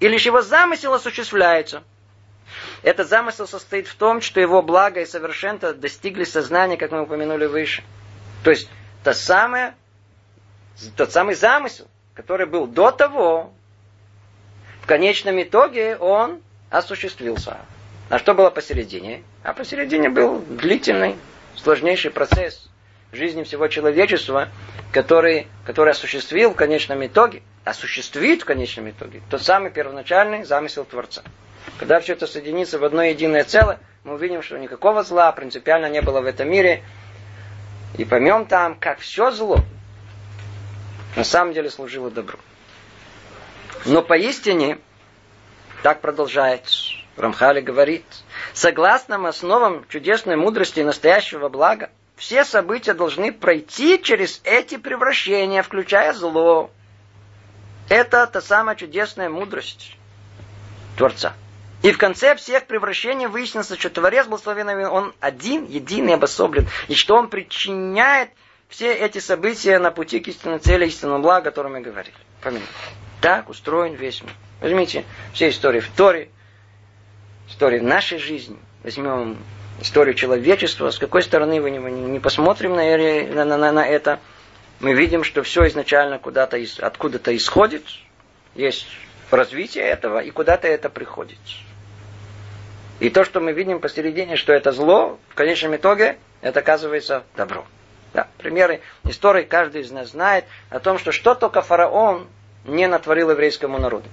и 0.00 0.08
лишь 0.08 0.26
его 0.26 0.40
замысел 0.40 0.94
осуществляется– 0.94 1.84
этот 2.82 3.08
замысел 3.08 3.46
состоит 3.46 3.86
в 3.86 3.94
том, 3.94 4.20
что 4.20 4.40
его 4.40 4.62
благо 4.62 5.00
и 5.00 5.06
совершенство 5.06 5.74
достигли 5.74 6.24
сознания, 6.24 6.76
как 6.76 6.92
мы 6.92 7.02
упомянули 7.02 7.46
выше. 7.46 7.82
То 8.42 8.50
есть, 8.50 8.70
то 9.04 9.12
самое, 9.12 9.74
тот 10.96 11.12
самый 11.12 11.34
замысел, 11.34 11.86
который 12.14 12.46
был 12.46 12.66
до 12.66 12.90
того, 12.90 13.52
в 14.82 14.86
конечном 14.86 15.42
итоге 15.42 15.96
он 15.96 16.40
осуществился. 16.70 17.58
А 18.08 18.18
что 18.18 18.34
было 18.34 18.50
посередине? 18.50 19.22
А 19.42 19.52
посередине 19.52 20.08
был 20.08 20.40
длительный, 20.40 21.16
сложнейший 21.56 22.10
процесс 22.10 22.68
жизни 23.12 23.42
всего 23.42 23.68
человечества, 23.68 24.48
который, 24.92 25.46
который 25.64 25.90
осуществил 25.90 26.50
в 26.50 26.56
конечном 26.56 27.04
итоге, 27.04 27.42
осуществит 27.64 28.42
в 28.42 28.44
конечном 28.44 28.90
итоге 28.90 29.20
тот 29.30 29.42
самый 29.42 29.70
первоначальный 29.70 30.44
замысел 30.44 30.84
Творца. 30.84 31.22
Когда 31.78 32.00
все 32.00 32.12
это 32.12 32.26
соединится 32.26 32.78
в 32.78 32.84
одно 32.84 33.02
единое 33.02 33.44
целое, 33.44 33.78
мы 34.04 34.14
увидим, 34.14 34.42
что 34.42 34.58
никакого 34.58 35.02
зла 35.02 35.30
принципиально 35.32 35.90
не 35.90 36.02
было 36.02 36.20
в 36.20 36.26
этом 36.26 36.50
мире. 36.50 36.82
И 37.98 38.04
поймем 38.04 38.46
там, 38.46 38.76
как 38.76 38.98
все 38.98 39.30
зло 39.30 39.58
на 41.16 41.24
самом 41.24 41.52
деле 41.52 41.70
служило 41.70 42.10
добру. 42.10 42.38
Но 43.84 44.02
поистине, 44.02 44.78
так 45.82 46.00
продолжает 46.00 46.64
Рамхали 47.16 47.60
говорит, 47.60 48.04
согласно 48.54 49.28
основам 49.28 49.84
чудесной 49.88 50.36
мудрости 50.36 50.80
и 50.80 50.84
настоящего 50.84 51.48
блага, 51.48 51.90
все 52.16 52.44
события 52.44 52.94
должны 52.94 53.32
пройти 53.32 54.00
через 54.02 54.40
эти 54.44 54.76
превращения, 54.76 55.62
включая 55.62 56.12
зло. 56.12 56.70
Это 57.88 58.26
та 58.26 58.40
самая 58.40 58.76
чудесная 58.76 59.28
мудрость 59.28 59.96
Творца. 60.96 61.34
И 61.82 61.92
в 61.92 61.98
конце 61.98 62.34
всех 62.36 62.66
превращений 62.66 63.26
выяснится, 63.26 63.78
что 63.78 63.88
Творец 63.88 64.26
благословенный, 64.26 64.86
он 64.86 65.14
один, 65.20 65.64
единый, 65.64 66.14
обособлен, 66.14 66.68
и 66.88 66.94
что 66.94 67.16
он 67.16 67.28
причиняет 67.28 68.30
все 68.68 68.92
эти 68.92 69.18
события 69.18 69.78
на 69.78 69.90
пути 69.90 70.20
к 70.20 70.28
истинной 70.28 70.58
цели, 70.58 70.86
истинному 70.86 71.22
благу, 71.22 71.40
о 71.40 71.42
котором 71.42 71.72
мы 71.72 71.80
говорили. 71.80 72.14
Помните? 72.42 72.66
Так 73.20 73.48
устроен 73.48 73.94
весь 73.94 74.22
мир. 74.22 74.32
Возьмите 74.60 75.04
все 75.32 75.48
истории 75.48 75.80
в 75.80 75.88
Торе, 75.88 76.30
истории 77.48 77.78
в 77.78 77.84
нашей 77.84 78.18
жизни, 78.18 78.58
возьмем 78.84 79.38
историю 79.80 80.14
человечества, 80.14 80.90
с 80.90 80.98
какой 80.98 81.22
стороны 81.22 81.62
вы 81.62 81.70
не, 81.70 81.78
не 81.78 82.20
посмотрим 82.20 82.74
на, 82.74 83.44
на, 83.44 83.56
на, 83.56 83.72
на 83.72 83.86
это, 83.86 84.20
мы 84.80 84.92
видим, 84.92 85.24
что 85.24 85.42
все 85.42 85.66
изначально 85.68 86.18
куда-то 86.18 86.58
откуда-то 86.80 87.34
исходит, 87.34 87.84
есть 88.54 88.86
развитие 89.30 89.84
этого, 89.84 90.18
и 90.20 90.30
куда-то 90.30 90.68
это 90.68 90.90
приходит. 90.90 91.38
И 93.00 93.08
то, 93.08 93.24
что 93.24 93.40
мы 93.40 93.52
видим 93.52 93.80
посередине, 93.80 94.36
что 94.36 94.52
это 94.52 94.72
зло, 94.72 95.18
в 95.30 95.34
конечном 95.34 95.74
итоге 95.74 96.18
это 96.42 96.60
оказывается 96.60 97.24
добро. 97.34 97.64
Да, 98.12 98.28
примеры 98.38 98.82
истории 99.04 99.44
каждый 99.44 99.82
из 99.82 99.90
нас 99.90 100.10
знает 100.10 100.44
о 100.68 100.80
том, 100.80 100.98
что 100.98 101.10
что 101.10 101.34
только 101.34 101.62
фараон 101.62 102.28
не 102.64 102.86
натворил 102.86 103.30
еврейскому 103.30 103.78
народу. 103.78 104.08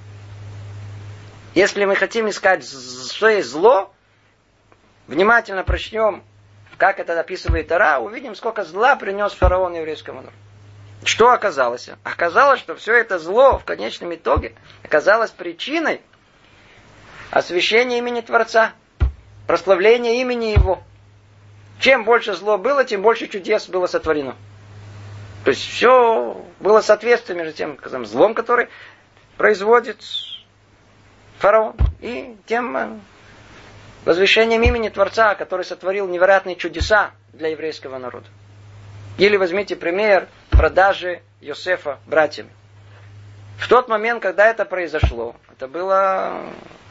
Если 1.53 1.83
мы 1.83 1.95
хотим 1.95 2.29
искать, 2.29 2.63
что 2.63 3.41
зло, 3.41 3.91
внимательно 5.07 5.63
прочнем, 5.63 6.23
как 6.77 6.99
это 6.99 7.19
описывает 7.19 7.67
Тара, 7.67 7.99
увидим, 7.99 8.35
сколько 8.35 8.63
зла 8.63 8.95
принес 8.95 9.33
фараон 9.33 9.73
еврейскому 9.73 10.21
народу. 10.21 10.37
Что 11.03 11.31
оказалось? 11.31 11.89
Оказалось, 12.03 12.59
что 12.59 12.75
все 12.75 12.93
это 12.93 13.19
зло 13.19 13.57
в 13.57 13.65
конечном 13.65 14.13
итоге 14.13 14.53
оказалось 14.83 15.31
причиной 15.31 16.01
освящение 17.31 17.99
имени 17.99 18.21
Творца, 18.21 18.73
прославление 19.45 20.21
имени 20.21 20.47
Его. 20.47 20.83
Чем 21.79 22.03
больше 22.03 22.33
зло 22.33 22.57
было, 22.57 22.83
тем 22.83 23.01
больше 23.01 23.27
чудес 23.27 23.67
было 23.67 23.87
сотворено. 23.87 24.35
То 25.43 25.51
есть 25.51 25.61
все 25.61 26.43
было 26.59 26.81
соответствие 26.81 27.37
между 27.37 27.53
тем 27.53 27.77
скажем, 27.77 28.05
злом, 28.05 28.33
который 28.33 28.67
производит 29.37 30.01
фараон, 31.37 31.75
и 32.01 32.35
тем 32.47 32.75
э, 32.75 32.89
возвещением 34.03 34.63
имени 34.63 34.89
Творца, 34.89 35.35
который 35.35 35.63
сотворил 35.63 36.07
невероятные 36.07 36.55
чудеса 36.55 37.11
для 37.33 37.49
еврейского 37.49 37.97
народа. 37.97 38.27
Или 39.17 39.37
возьмите 39.37 39.75
пример 39.75 40.27
продажи 40.49 41.21
Йосефа 41.39 41.99
братьями. 42.05 42.49
В 43.57 43.67
тот 43.67 43.87
момент, 43.87 44.21
когда 44.21 44.47
это 44.47 44.65
произошло, 44.65 45.35
это 45.51 45.67
было 45.67 46.43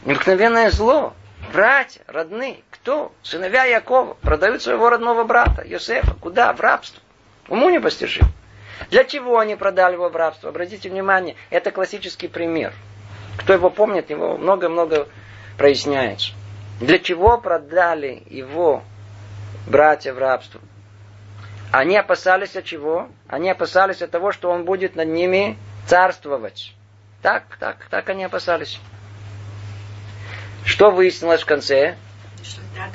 Необыкновенное 0.07 0.71
зло. 0.71 1.15
Братья, 1.53 2.01
родные, 2.07 2.59
кто? 2.71 3.13
Сыновья 3.25 3.65
Якова 3.65 4.15
продают 4.15 4.63
своего 4.63 4.89
родного 4.89 5.25
брата, 5.25 5.63
Йосефа. 5.65 6.15
Куда? 6.21 6.53
В 6.53 6.61
рабство. 6.61 7.03
Уму 7.49 7.71
непостижим. 7.71 8.27
Для 8.89 9.03
чего 9.03 9.41
они 9.41 9.57
продали 9.57 9.95
его 9.95 10.09
в 10.09 10.15
рабство? 10.15 10.51
Обратите 10.51 10.89
внимание, 10.89 11.35
это 11.51 11.73
классический 11.73 12.29
пример. 12.29 12.73
Кто 13.37 13.53
его 13.53 13.69
помнит, 13.69 14.09
его 14.09 14.37
много-много 14.37 15.09
проясняется. 15.59 16.35
Для 16.81 17.01
чего 17.01 17.39
продали 17.39 18.23
его 18.27 18.85
братья 19.67 20.13
в 20.13 20.19
рабство? 20.19 20.61
Они 21.73 21.97
опасались 21.97 22.55
от 22.55 22.65
чего? 22.65 23.09
Они 23.27 23.51
опасались 23.51 24.03
от 24.03 24.13
того, 24.13 24.31
что 24.31 24.51
он 24.51 24.65
будет 24.65 24.95
над 24.95 25.09
ними 25.09 25.59
царствовать. 25.87 26.75
Так, 27.23 27.57
так, 27.59 27.87
так 27.91 28.09
они 28.09 28.23
опасались. 28.23 28.81
Что 30.67 30.91
выяснилось 30.91 31.43
в 31.43 31.47
конце? 31.47 31.97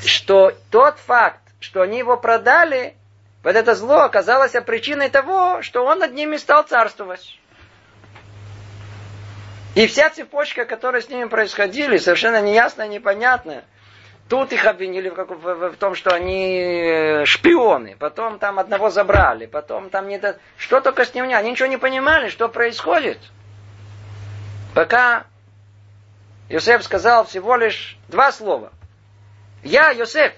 что 0.05 0.53
тот 0.69 0.99
факт, 0.99 1.39
что 1.59 1.82
они 1.82 1.97
его 1.97 2.17
продали, 2.17 2.95
вот 3.43 3.55
это 3.55 3.76
зло 3.76 4.01
оказалось 4.01 4.51
причиной 4.65 5.09
того, 5.09 5.61
что 5.61 5.84
он 5.86 5.99
над 5.99 6.13
ними 6.13 6.38
стал 6.38 6.63
царствовать. 6.63 7.39
И 9.74 9.88
вся 9.88 10.09
цепочка, 10.09 10.65
которая 10.65 11.01
с 11.01 11.09
ними 11.09 11.26
происходила, 11.26 11.97
совершенно 11.97 12.41
неясная, 12.41 12.88
непонятная. 12.88 13.63
Тут 14.28 14.53
их 14.53 14.65
обвинили 14.65 15.09
в, 15.09 15.15
в, 15.15 15.36
в, 15.36 15.69
в 15.72 15.76
том, 15.78 15.95
что 15.95 16.13
они 16.13 16.57
э, 16.57 17.26
шпионы. 17.26 17.95
Потом 17.97 18.39
там 18.39 18.59
одного 18.59 18.89
забрали. 18.89 19.45
Потом 19.45 19.89
там 19.89 20.07
не... 20.07 20.19
До... 20.19 20.38
Что 20.57 20.80
только 20.80 21.03
с 21.03 21.13
ним 21.13 21.28
не... 21.28 21.34
Они 21.34 21.51
ничего 21.51 21.67
не 21.67 21.78
понимали, 21.78 22.30
что 22.30 22.47
происходит. 22.47 23.19
Пока 24.74 25.26
Йосеф 26.52 26.84
сказал 26.84 27.26
всего 27.26 27.56
лишь 27.56 27.97
два 28.10 28.32
слова. 28.34 28.74
Я 29.64 29.91
Йосеф. 29.91 30.34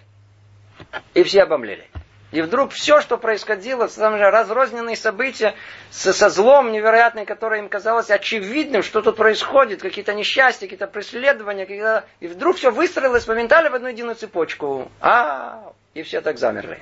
И 1.15 1.23
все 1.23 1.41
обомлели. 1.41 1.89
И 2.31 2.41
вдруг 2.41 2.71
все, 2.71 3.01
что 3.01 3.17
происходило, 3.17 3.87
там 3.87 4.17
же 4.17 4.29
разрозненные 4.29 4.95
события 4.95 5.55
со, 5.89 6.13
со 6.13 6.29
злом 6.29 6.71
невероятным, 6.71 7.25
которое 7.25 7.61
им 7.61 7.69
казалось 7.69 8.11
очевидным, 8.11 8.83
что 8.83 9.01
тут 9.01 9.17
происходит, 9.17 9.81
какие-то 9.81 10.13
несчастья, 10.13 10.65
какие-то 10.67 10.87
преследования, 10.87 11.65
какие-то... 11.65 12.05
и 12.19 12.27
вдруг 12.27 12.57
все 12.57 12.71
выстроилось 12.71 13.27
моментально 13.27 13.71
в 13.71 13.75
одну 13.75 13.87
единую 13.87 14.15
цепочку. 14.15 14.91
А, 15.01 15.73
и 15.95 16.03
все 16.03 16.21
так 16.21 16.37
замерли. 16.37 16.79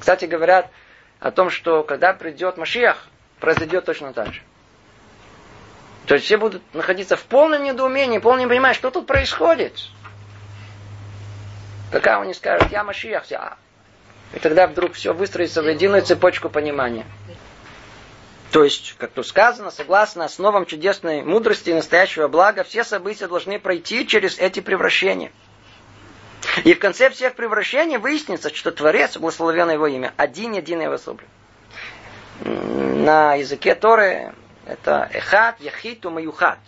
Кстати, 0.00 0.24
говорят 0.24 0.68
о 1.20 1.30
том, 1.30 1.50
что 1.50 1.84
когда 1.84 2.12
придет 2.12 2.56
Машиах, 2.56 3.06
произойдет 3.38 3.84
точно 3.84 4.12
так 4.12 4.32
же. 4.32 4.42
То 6.06 6.14
есть 6.14 6.26
все 6.26 6.36
будут 6.36 6.62
находиться 6.74 7.16
в 7.16 7.22
полном 7.24 7.62
недоумении, 7.62 8.18
полном 8.18 8.48
понимании, 8.48 8.76
что 8.76 8.90
тут 8.90 9.06
происходит. 9.06 9.78
Пока 11.90 12.18
он 12.18 12.26
не 12.26 12.34
скажет, 12.34 12.70
я 12.70 12.84
Машиах, 12.84 13.24
все, 13.24 13.54
и 14.34 14.38
тогда 14.38 14.66
вдруг 14.66 14.94
все 14.94 15.14
выстроится 15.14 15.62
в 15.62 15.68
единую 15.68 16.02
цепочку 16.02 16.48
понимания. 16.50 17.06
То 18.50 18.64
есть, 18.64 18.94
как 18.98 19.12
тут 19.12 19.26
сказано, 19.26 19.70
согласно 19.70 20.24
основам 20.24 20.66
чудесной 20.66 21.22
мудрости 21.22 21.70
и 21.70 21.74
настоящего 21.74 22.28
блага, 22.28 22.64
все 22.64 22.84
события 22.84 23.26
должны 23.26 23.58
пройти 23.58 24.06
через 24.06 24.38
эти 24.38 24.60
превращения. 24.60 25.32
И 26.64 26.74
в 26.74 26.78
конце 26.78 27.10
всех 27.10 27.34
превращений 27.34 27.96
выяснится, 27.96 28.54
что 28.54 28.70
Творец, 28.70 29.16
благословен 29.16 29.70
его 29.70 29.86
имя, 29.86 30.12
один, 30.16 30.52
един 30.52 30.82
и 30.82 30.84
особлен. 30.84 31.28
На 32.44 33.34
языке 33.34 33.74
Торы 33.74 34.34
это 34.66 35.08
эхат, 35.12 35.60
яхиту, 35.60 36.10
маюхат. 36.10 36.58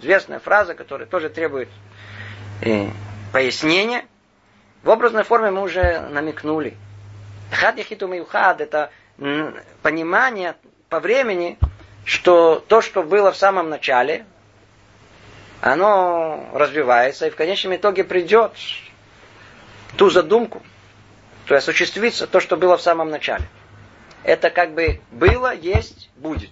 Известная 0.00 0.38
фраза, 0.38 0.74
которая 0.74 1.06
тоже 1.06 1.28
требует 1.28 1.68
э, 2.62 2.88
пояснения. 3.32 4.06
В 4.82 4.88
образной 4.88 5.24
форме 5.24 5.50
мы 5.50 5.62
уже 5.62 6.00
намекнули. 6.00 6.76
Хад 7.52 7.76
яхиту 7.78 8.06
миюхад– 8.06 8.60
это 8.62 8.90
понимание 9.82 10.56
по 10.88 11.00
времени, 11.00 11.58
что 12.04 12.64
то, 12.66 12.80
что 12.80 13.02
было 13.02 13.32
в 13.32 13.36
самом 13.36 13.68
начале, 13.68 14.24
оно 15.60 16.48
развивается 16.54 17.26
и 17.26 17.30
в 17.30 17.36
конечном 17.36 17.76
итоге 17.76 18.04
придет 18.04 18.52
ту 19.96 20.08
задумку, 20.08 20.62
то 21.46 21.54
есть 21.54 21.68
осуществится 21.68 22.26
то, 22.26 22.40
что 22.40 22.56
было 22.56 22.78
в 22.78 22.82
самом 22.82 23.10
начале. 23.10 23.44
Это 24.24 24.50
как 24.50 24.74
бы 24.74 25.00
было, 25.10 25.54
есть, 25.54 26.10
будет. 26.16 26.50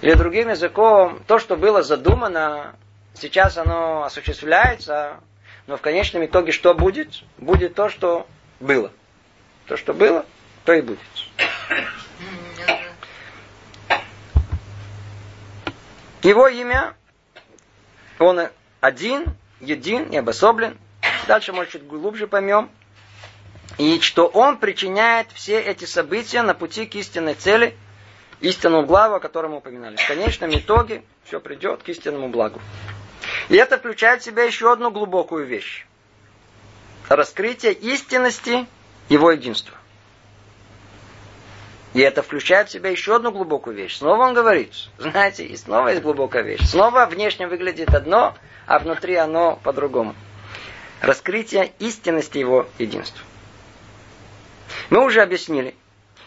Или 0.00 0.14
другим 0.14 0.48
языком, 0.48 1.22
то, 1.26 1.38
что 1.38 1.56
было 1.56 1.82
задумано, 1.82 2.76
сейчас 3.14 3.56
оно 3.56 4.04
осуществляется, 4.04 5.20
но 5.66 5.76
в 5.76 5.80
конечном 5.80 6.24
итоге 6.24 6.52
что 6.52 6.74
будет? 6.74 7.22
Будет 7.38 7.74
то, 7.74 7.88
что 7.88 8.26
было. 8.60 8.90
То, 9.66 9.76
что 9.76 9.94
было, 9.94 10.26
то 10.64 10.72
и 10.72 10.82
будет. 10.82 10.98
Его 16.22 16.48
имя, 16.48 16.94
он 18.18 18.48
один, 18.80 19.26
един 19.60 20.04
и 20.04 20.16
обособлен. 20.16 20.78
Дальше, 21.26 21.52
может, 21.52 21.72
чуть 21.72 21.86
глубже 21.86 22.26
поймем. 22.26 22.70
И 23.78 24.00
что 24.00 24.26
он 24.26 24.58
причиняет 24.58 25.28
все 25.32 25.60
эти 25.60 25.84
события 25.84 26.42
на 26.42 26.54
пути 26.54 26.86
к 26.86 26.94
истинной 26.94 27.34
цели, 27.34 27.76
истинному 28.40 28.86
благу, 28.86 29.16
о 29.16 29.20
котором 29.20 29.52
мы 29.52 29.56
упоминали. 29.58 29.96
В 29.96 30.06
конечном 30.06 30.54
итоге 30.54 31.02
все 31.24 31.40
придет 31.40 31.82
к 31.82 31.88
истинному 31.88 32.28
благу. 32.28 32.60
И 33.48 33.56
это 33.56 33.78
включает 33.78 34.22
в 34.22 34.24
себя 34.24 34.44
еще 34.44 34.72
одну 34.72 34.90
глубокую 34.90 35.46
вещь. 35.46 35.86
Раскрытие 37.08 37.72
истинности 37.72 38.66
его 39.08 39.30
единства. 39.30 39.76
И 41.94 42.00
это 42.00 42.22
включает 42.22 42.68
в 42.68 42.72
себя 42.72 42.90
еще 42.90 43.16
одну 43.16 43.30
глубокую 43.30 43.76
вещь. 43.76 43.96
Снова 43.98 44.24
он 44.24 44.34
говорит, 44.34 44.72
знаете, 44.98 45.44
и 45.44 45.56
снова 45.56 45.88
есть 45.88 46.02
глубокая 46.02 46.42
вещь. 46.42 46.66
Снова 46.66 47.06
внешне 47.06 47.46
выглядит 47.46 47.94
одно, 47.94 48.34
а 48.66 48.78
внутри 48.80 49.14
оно 49.14 49.60
по-другому. 49.62 50.14
Раскрытие 51.00 51.72
истинности 51.78 52.38
его 52.38 52.66
единства. 52.78 53.22
Мы 54.90 55.04
уже 55.04 55.22
объяснили, 55.22 55.74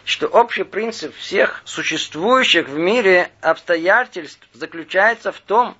что 0.04 0.26
общий 0.26 0.64
принцип 0.64 1.14
всех 1.16 1.62
существующих 1.64 2.68
в 2.68 2.76
мире 2.78 3.30
обстоятельств 3.40 4.46
заключается 4.52 5.32
в 5.32 5.40
том, 5.40 5.76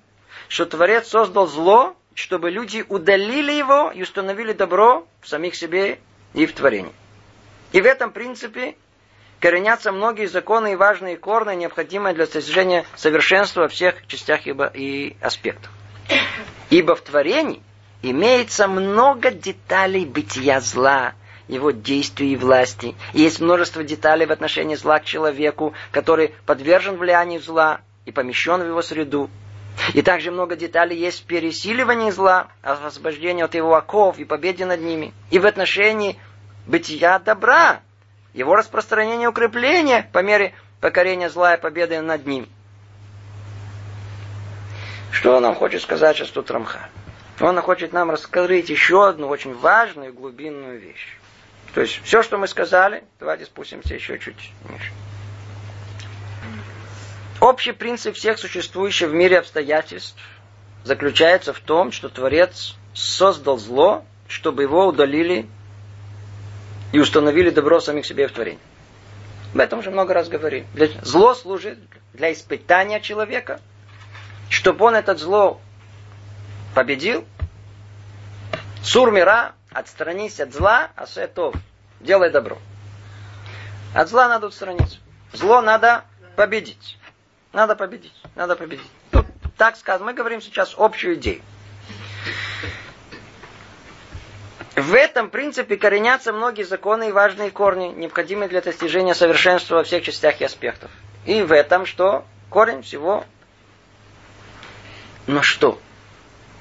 что 0.49 0.66
Творец 0.66 1.09
создал 1.09 1.47
зло, 1.47 1.97
чтобы 2.14 2.51
люди 2.51 2.85
удалили 2.89 3.53
его 3.53 3.91
и 3.91 4.03
установили 4.03 4.53
добро 4.53 5.07
в 5.21 5.29
самих 5.29 5.55
себе 5.55 5.99
и 6.35 6.47
в 6.47 6.53
творении. 6.53 6.93
И 7.73 7.81
в 7.81 7.87
этом 7.87 8.12
принципе 8.12 8.77
коренятся 9.41 9.93
многие 9.93 10.27
законы 10.27 10.73
и 10.73 10.77
важные 10.77 11.16
корны, 11.16 11.55
необходимые 11.55 12.14
для 12.14 12.27
достижения 12.27 12.85
совершенства 12.97 13.62
во 13.62 13.69
всех 13.69 14.07
частях 14.09 14.41
и 14.47 15.16
аспектах. 15.21 15.71
Ибо 16.71 16.97
в 16.97 17.01
творении 17.03 17.62
имеется 18.03 18.69
много 18.69 19.31
деталей 19.31 20.05
бытия 20.05 20.61
зла, 20.61 21.14
его 21.49 21.70
действий 21.70 22.32
и 22.32 22.36
власти. 22.36 22.94
И 23.14 23.22
есть 23.22 23.40
множество 23.40 23.82
деталей 23.82 24.26
в 24.26 24.32
отношении 24.32 24.76
зла 24.76 24.99
к 25.01 25.05
человеку, 25.05 25.74
который 25.90 26.34
подвержен 26.46 26.96
влиянию 26.96 27.40
зла 27.40 27.80
и 28.05 28.12
помещен 28.12 28.62
в 28.62 28.66
его 28.66 28.82
среду. 28.82 29.30
И 29.94 30.03
также 30.03 30.30
много 30.30 30.57
деталей 30.57 30.96
есть 30.96 31.22
в 31.22 31.24
пересиливании 31.24 32.11
зла, 32.11 32.49
освобождении 32.62 33.42
от 33.42 33.55
его 33.55 33.74
оков 33.74 34.18
и 34.18 34.24
победе 34.24 34.64
над 34.64 34.80
ними. 34.80 35.12
И 35.30 35.38
в 35.38 35.46
отношении 35.46 36.18
бытия 36.66 37.18
добра, 37.18 37.80
его 38.34 38.55
распространения 38.55 39.24
и 39.24 39.28
укрепления 39.28 40.09
по 40.12 40.22
мере 40.22 40.53
покорения 40.80 41.30
зла 41.30 41.55
и 41.55 41.61
победы 41.61 42.01
над 42.01 42.26
ним. 42.26 42.49
Что 45.11 45.40
нам 45.40 45.55
хочет 45.55 45.82
сказать 45.82 46.16
сейчас 46.16 46.28
тут 46.28 46.51
Рамха? 46.51 46.88
Он 47.40 47.61
хочет 47.61 47.92
нам 47.92 48.11
раскрыть 48.11 48.68
еще 48.68 49.09
одну 49.09 49.28
очень 49.28 49.55
важную 49.55 50.12
глубинную 50.12 50.78
вещь. 50.80 51.16
То 51.75 51.83
есть 51.83 52.01
все, 52.03 52.23
что 52.23 52.39
мы 52.39 52.49
сказали, 52.49 53.05
давайте 53.21 53.45
спустимся 53.45 53.95
еще 53.95 54.19
чуть 54.19 54.53
ниже. 54.69 54.91
Общий 57.41 57.73
принцип 57.73 58.16
всех 58.16 58.39
существующих 58.39 59.11
в 59.11 59.14
мире 59.14 59.39
обстоятельств 59.39 60.21
заключается 60.83 61.53
в 61.53 61.61
том, 61.61 61.93
что 61.93 62.09
Творец 62.09 62.77
создал 62.95 63.59
зло, 63.59 64.05
чтобы 64.27 64.62
его 64.62 64.87
удалили 64.87 65.47
и 66.93 66.99
установили 66.99 67.51
добро 67.51 67.81
самих 67.81 68.07
себе 68.07 68.27
в 68.27 68.33
творении. 68.33 68.61
Об 69.55 69.61
этом 69.61 69.79
уже 69.79 69.91
много 69.91 70.14
раз 70.14 70.29
говорили. 70.29 70.66
Зло 71.03 71.35
служит 71.35 71.79
для 72.12 72.33
испытания 72.33 73.01
человека, 73.01 73.61
чтобы 74.49 74.87
он 74.87 74.95
этот 74.95 75.19
зло 75.19 75.61
победил. 76.75 77.25
Сур 78.83 79.11
мира, 79.11 79.55
отстранись 79.73 80.41
от 80.41 80.53
зла, 80.53 80.91
а 80.97 81.07
сетов, 81.07 81.55
делай 82.01 82.31
добро. 82.31 82.59
От 83.95 84.09
зла 84.09 84.29
надо 84.29 84.49
отстраниться. 84.49 84.99
Зло 85.33 85.61
надо 85.61 86.05
победить. 86.37 86.99
Надо 87.53 87.75
победить. 87.77 88.14
Надо 88.35 88.57
победить. 88.57 88.91
Тут 89.11 89.27
так 89.57 89.77
сказано. 89.77 90.07
Мы 90.07 90.14
говорим 90.14 90.41
сейчас 90.41 90.75
общую 90.77 91.14
идею. 91.14 91.43
В 94.77 94.95
этом 94.95 95.29
принципе 95.31 95.77
коренятся 95.77 96.33
многие 96.33 96.62
законы 96.62 97.09
и 97.09 97.12
важные 97.12 97.51
корни, 97.51 97.89
необходимые 97.89 98.49
для 98.49 98.61
достижения 98.61 99.14
совершенства 99.14 99.77
во 99.77 99.83
всех 99.83 100.05
частях 100.05 100.41
и 100.41 100.45
аспектах. 100.45 100.91
И 101.27 101.43
в 101.43 101.53
этом 101.53 101.85
что? 101.85 102.25
Корень 102.49 102.83
всего. 102.83 103.25
Но 105.27 105.43
что? 105.43 105.81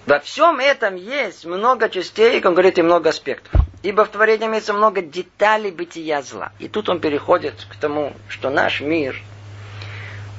Во 0.08 0.20
всем 0.20 0.60
этом 0.60 0.95
есть 0.95 1.45
много 1.45 1.89
частей, 1.89 2.41
как 2.41 2.49
он 2.49 2.55
говорит, 2.55 2.80
и 2.80 2.82
много 2.82 3.10
аспектов. 3.10 3.62
Ибо 3.84 4.05
в 4.05 4.10
творении 4.10 4.47
имеется 4.47 4.74
много 4.74 5.01
деталей 5.01 5.70
бытия 5.70 6.24
зла. 6.24 6.51
И 6.58 6.68
тут 6.68 6.89
он 6.89 6.99
переходит 6.99 7.53
к 7.70 7.76
тому, 7.76 8.14
что 8.28 8.49
наш 8.49 8.82
мир– 8.82 9.22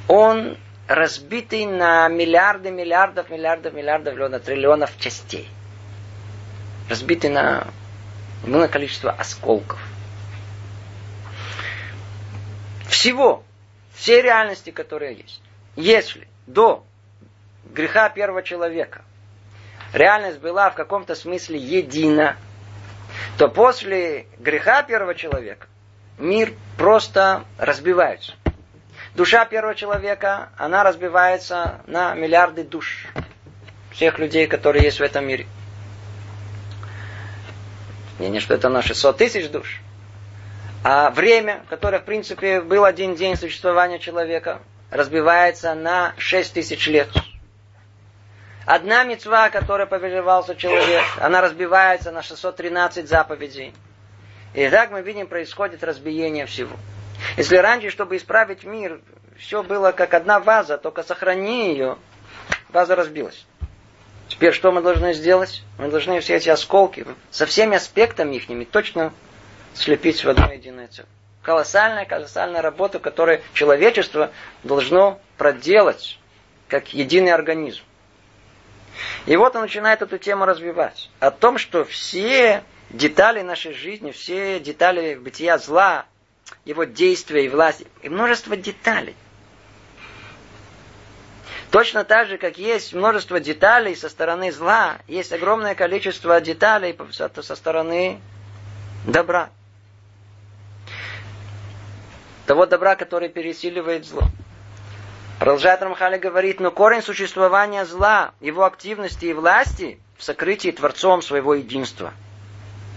он 0.09 0.57
разбитый 0.87 1.67
на 1.67 2.09
миллиарды, 2.09 2.71
миллиардов, 2.71 3.29
миллиардов, 3.29 3.75
миллиардов, 3.75 4.15
миллионов, 4.15 4.43
триллионов 4.43 4.99
частей. 4.99 5.47
разбиты 6.89 7.29
на 7.29 7.69
огромное 8.43 8.69
количество 8.69 9.13
осколков. 9.13 9.79
Всего, 12.89 13.45
все 13.95 14.23
реальности, 14.23 14.71
которые 14.71 15.17
есть. 15.17 15.43
Если 15.77 16.27
до 16.47 16.83
греха 17.67 18.09
первого 18.09 18.43
человека 18.43 19.03
реальность 19.93 20.39
была 20.39 20.71
в 20.71 20.75
каком-то 20.75 21.15
смысле 21.15 21.59
едина, 21.59 22.37
то 23.37 23.49
после 23.49 24.27
греха 24.39 24.83
первого 24.83 25.15
человека 25.15 25.67
мир 26.19 26.53
просто 26.77 27.45
разбивается. 27.59 28.35
Душа 29.15 29.45
первого 29.47 29.75
человека, 29.75 30.51
она 30.57 30.85
разбивается 30.85 31.81
на 31.87 32.15
миллиарды 32.15 32.63
душ 32.63 33.09
всех 33.91 34.19
людей, 34.19 34.47
которые 34.47 34.85
есть 34.85 35.01
в 35.01 35.03
этом 35.03 35.27
мире. 35.27 35.47
Не, 38.19 38.29
не 38.29 38.41
что 38.41 38.55
это 38.55 38.69
на 38.69 38.83
600 38.83 39.17
тысяч 39.17 39.49
душ. 39.51 39.81
А 40.85 41.11
время, 41.11 41.63
которое, 41.69 41.99
в 41.99 42.05
принципе, 42.05 42.61
был 42.61 42.85
один 42.85 43.15
день 43.15 43.37
существования 43.37 43.99
человека, 43.99 44.61
разбивается 44.91 45.75
на 45.75 46.15
6 46.19 46.55
тысяч 46.55 46.87
лет. 46.87 47.09
Одна 48.69 49.03
мецва, 49.03 49.49
которая 49.49 49.87
повелевался 49.87 50.55
человек, 50.55 51.03
она 51.23 51.41
разбивается 51.41 52.13
на 52.13 52.23
613 52.23 53.09
заповедей. 53.09 53.73
И 54.53 54.69
так 54.69 54.91
мы 54.91 55.01
видим, 55.01 55.27
происходит 55.27 55.83
разбиение 55.83 56.45
всего. 56.45 56.77
Если 57.39 57.57
раньше, 57.57 57.89
чтобы 57.89 58.19
исправить 58.19 58.65
мир, 58.65 59.01
все 59.39 59.63
было 59.63 59.93
как 59.93 60.13
одна 60.13 60.39
ваза, 60.39 60.77
только 60.77 61.03
сохрани 61.03 61.71
ее, 61.71 61.97
ваза 62.69 62.95
разбилась. 62.95 63.47
Теперь 64.29 64.53
что 64.53 64.71
мы 64.71 64.83
должны 64.83 65.15
сделать? 65.15 65.63
Мы 65.79 65.89
должны 65.89 66.21
все 66.21 66.35
эти 66.35 66.51
осколки 66.51 67.07
со 67.31 67.47
всеми 67.47 67.77
аспектами 67.77 68.37
их 68.37 68.71
точно 68.71 69.15
слепить 69.73 70.23
в 70.23 70.29
одно 70.29 70.53
единое 70.53 70.89
целое. 70.89 71.09
Колоссальная, 71.41 72.05
колоссальная 72.05 72.61
работа, 72.61 72.99
которую 72.99 73.41
человечество 73.55 74.31
должно 74.63 75.19
проделать 75.39 76.19
как 76.69 76.93
единый 76.93 77.33
организм. 77.33 77.83
И 79.27 79.37
вот 79.37 79.55
он 79.57 79.63
начинает 79.63 80.03
эту 80.03 80.19
тему 80.19 80.45
развивать. 80.45 81.11
О 81.21 81.31
том, 81.31 81.59
что 81.59 81.85
все 81.85 82.63
детали 82.91 83.43
нашей 83.43 83.75
жизни, 83.75 84.11
все 84.11 84.61
детали 84.61 85.15
бытия 85.15 85.59
зла, 85.59 86.07
его 86.65 86.85
действия 86.85 87.45
и 87.45 87.49
власти, 87.49 87.87
и 88.03 88.09
множество 88.09 88.57
деталей– 88.57 89.15
Точно 91.71 92.05
так 92.05 92.29
же, 92.29 92.39
как 92.39 92.57
есть 92.57 92.95
множество 92.95 93.41
деталей 93.41 93.95
со 93.95 94.09
стороны 94.09 94.53
зла, 94.53 94.99
есть 95.07 95.33
огромное 95.33 95.75
количество 95.75 96.41
деталей 96.41 96.97
со 97.13 97.57
стороны 97.57 98.21
добра. 99.07 99.51
Того 102.47 102.65
добра, 102.65 102.97
который 102.97 103.29
пересиливает 103.29 104.07
зло. 104.07 104.23
Продолжает 105.39 105.83
Рамхали 105.83 106.19
говорит, 106.19 106.61
но 106.61 106.71
корень 106.71 107.03
существования 107.03 107.85
зла, 107.85 108.33
его 108.41 108.65
активности 108.65 109.27
и 109.27 109.33
власти 109.33 110.01
в 110.17 110.25
сокрытии 110.25 110.71
Творцом 110.71 111.23
своего 111.23 111.55
единства. 111.55 112.13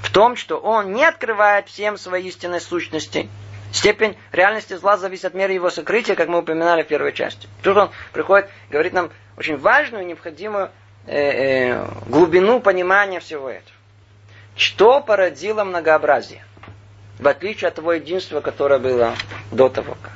В 0.01 0.11
том, 0.11 0.35
что 0.35 0.57
он 0.57 0.93
не 0.93 1.05
открывает 1.05 1.67
всем 1.67 1.97
своей 1.97 2.29
истинной 2.29 2.61
сущности– 2.61 3.29
Степень 3.71 4.17
реальности 4.31 4.75
зла 4.75 4.97
зависит 4.97 5.25
от 5.25 5.33
меры 5.33 5.53
его 5.53 5.69
сокрытия, 5.69 6.15
как 6.15 6.27
мы 6.27 6.39
упоминали 6.39 6.83
в 6.83 6.87
первой 6.87 7.13
части. 7.13 7.47
Тут 7.63 7.77
он 7.77 7.89
приходит, 8.11 8.49
говорит 8.69 8.93
нам 8.93 9.11
очень 9.37 9.57
важную, 9.57 10.05
необходимую 10.05 10.69
э, 11.07 11.71
э, 11.71 11.87
глубину 12.07 12.59
понимания 12.59 13.21
всего 13.21 13.49
этого. 13.49 13.71
Что 14.57 14.99
породило 14.99 15.63
многообразие? 15.63 16.43
В 17.17 17.27
отличие 17.27 17.69
от 17.69 17.75
того 17.75 17.93
единства, 17.93 18.41
которое 18.41 18.79
было 18.79 19.15
до 19.51 19.69
того 19.69 19.95
как. 20.01 20.11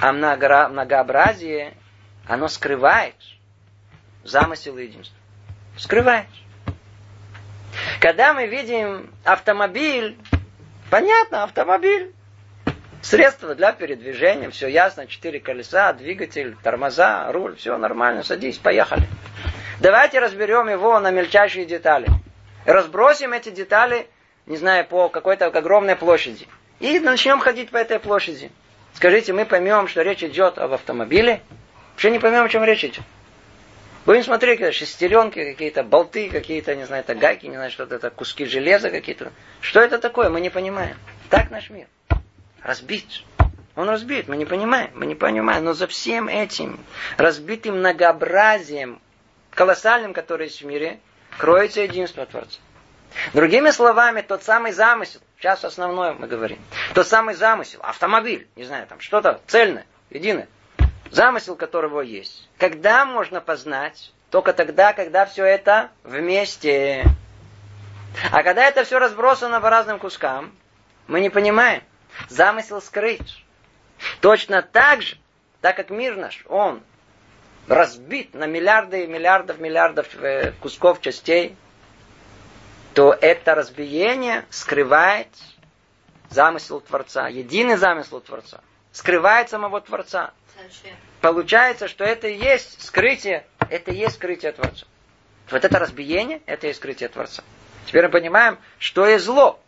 А 0.00 0.12
многообразие, 0.12 1.74
оно 2.26 2.48
скрывает 2.48 3.14
замысел 4.24 4.76
единства. 4.76 5.16
Скрывает. 5.78 6.26
Когда 8.00 8.34
мы 8.34 8.46
видим 8.46 9.10
автомобиль, 9.24 10.18
понятно, 10.90 11.44
автомобиль. 11.44 12.12
Средства 13.02 13.54
для 13.54 13.72
передвижения, 13.72 14.50
все 14.50 14.66
ясно, 14.66 15.06
четыре 15.06 15.38
колеса, 15.38 15.92
двигатель, 15.92 16.56
тормоза, 16.62 17.30
руль, 17.30 17.54
все 17.56 17.76
нормально, 17.78 18.24
садись, 18.24 18.58
поехали. 18.58 19.06
Давайте 19.78 20.18
разберем 20.18 20.68
его 20.68 20.98
на 20.98 21.10
мельчайшие 21.10 21.66
детали. 21.66 22.08
Разбросим 22.64 23.32
эти 23.32 23.50
детали, 23.50 24.08
не 24.46 24.56
знаю, 24.56 24.86
по 24.86 25.08
какой-то 25.08 25.46
огромной 25.46 25.94
площади. 25.94 26.48
И 26.80 26.98
начнем 26.98 27.38
ходить 27.38 27.70
по 27.70 27.76
этой 27.76 28.00
площади. 28.00 28.50
Скажите, 28.96 29.34
мы 29.34 29.44
поймем, 29.44 29.88
что 29.88 30.00
речь 30.00 30.24
идет 30.24 30.56
об 30.56 30.72
автомобиле? 30.72 31.42
Вообще 31.92 32.10
не 32.10 32.18
поймем, 32.18 32.44
о 32.44 32.48
чем 32.48 32.64
речь 32.64 32.82
идет. 32.82 33.04
Будем 34.06 34.22
смотреть, 34.24 34.58
какие 34.58 34.72
шестеренки, 34.72 35.44
какие-то 35.44 35.82
болты, 35.82 36.30
какие-то, 36.30 36.74
не 36.74 36.86
знаю, 36.86 37.02
это 37.02 37.14
гайки, 37.14 37.44
не 37.44 37.56
знаю, 37.56 37.70
что 37.70 37.82
это, 37.82 38.08
куски 38.08 38.46
железа 38.46 38.88
какие-то. 38.88 39.32
Что 39.60 39.80
это 39.80 39.98
такое, 39.98 40.30
мы 40.30 40.40
не 40.40 40.48
понимаем. 40.48 40.96
Так 41.28 41.50
наш 41.50 41.68
мир 41.68 41.88
разбит. 42.62 43.04
Он 43.74 43.90
разбит, 43.90 44.28
мы 44.28 44.36
не 44.38 44.46
понимаем, 44.46 44.90
мы 44.94 45.04
не 45.04 45.14
понимаем. 45.14 45.64
Но 45.64 45.74
за 45.74 45.86
всем 45.88 46.28
этим 46.28 46.80
разбитым 47.18 47.80
многообразием, 47.80 49.02
колоссальным, 49.50 50.14
которое 50.14 50.44
есть 50.44 50.62
в 50.62 50.64
мире, 50.64 51.00
кроется 51.36 51.82
единство 51.82 52.24
Творца. 52.24 52.60
Другими 53.34 53.68
словами, 53.70 54.22
тот 54.22 54.42
самый 54.42 54.72
замысел, 54.72 55.20
сейчас 55.46 55.64
основное 55.64 56.14
мы 56.14 56.26
говорим, 56.26 56.58
тот 56.92 57.06
самый 57.06 57.34
замысел, 57.36 57.78
автомобиль, 57.82 58.48
не 58.56 58.64
знаю, 58.64 58.88
там 58.88 58.98
что-то 58.98 59.40
цельное, 59.46 59.86
единое, 60.10 60.48
замысел 61.12 61.54
которого 61.54 62.00
есть. 62.00 62.48
Когда 62.58 63.04
можно 63.04 63.40
познать? 63.40 64.12
Только 64.30 64.52
тогда, 64.52 64.92
когда 64.92 65.24
все 65.24 65.44
это 65.44 65.90
вместе. 66.02 67.04
А 68.32 68.42
когда 68.42 68.64
это 68.64 68.82
все 68.82 68.98
разбросано 68.98 69.60
по 69.60 69.70
разным 69.70 70.00
кускам, 70.00 70.52
мы 71.06 71.20
не 71.20 71.30
понимаем. 71.30 71.84
Замысел 72.28 72.82
скрыть. 72.82 73.44
Точно 74.20 74.62
так 74.62 75.02
же, 75.02 75.16
так 75.60 75.76
как 75.76 75.90
мир 75.90 76.16
наш, 76.16 76.44
он 76.48 76.82
разбит 77.68 78.34
на 78.34 78.46
миллиарды 78.46 79.04
и 79.04 79.06
миллиардов, 79.06 79.60
миллиардов 79.60 80.08
э, 80.16 80.50
кусков 80.60 81.00
частей, 81.00 81.54
то 82.96 83.12
это 83.12 83.54
разбиение 83.54 84.46
скрывает 84.48 85.28
замысел 86.30 86.80
Творца, 86.80 87.28
единый 87.28 87.76
замысел 87.76 88.22
Творца, 88.22 88.62
скрывает 88.90 89.50
самого 89.50 89.82
Творца. 89.82 90.32
Зачем? 90.56 90.96
Получается, 91.20 91.88
что 91.88 92.04
это 92.04 92.28
и 92.28 92.38
есть 92.38 92.82
скрытие, 92.82 93.46
это 93.68 93.90
и 93.90 93.96
есть 93.96 94.14
скрытие 94.14 94.52
Творца. 94.52 94.86
Вот 95.50 95.62
это 95.62 95.78
разбиение, 95.78 96.40
это 96.46 96.66
и 96.66 96.70
есть 96.70 96.78
скрытие 96.78 97.10
Творца. 97.10 97.44
Теперь 97.84 98.06
мы 98.06 98.12
понимаем, 98.12 98.58
что 98.78 99.06
есть 99.06 99.26
зло. 99.26 99.60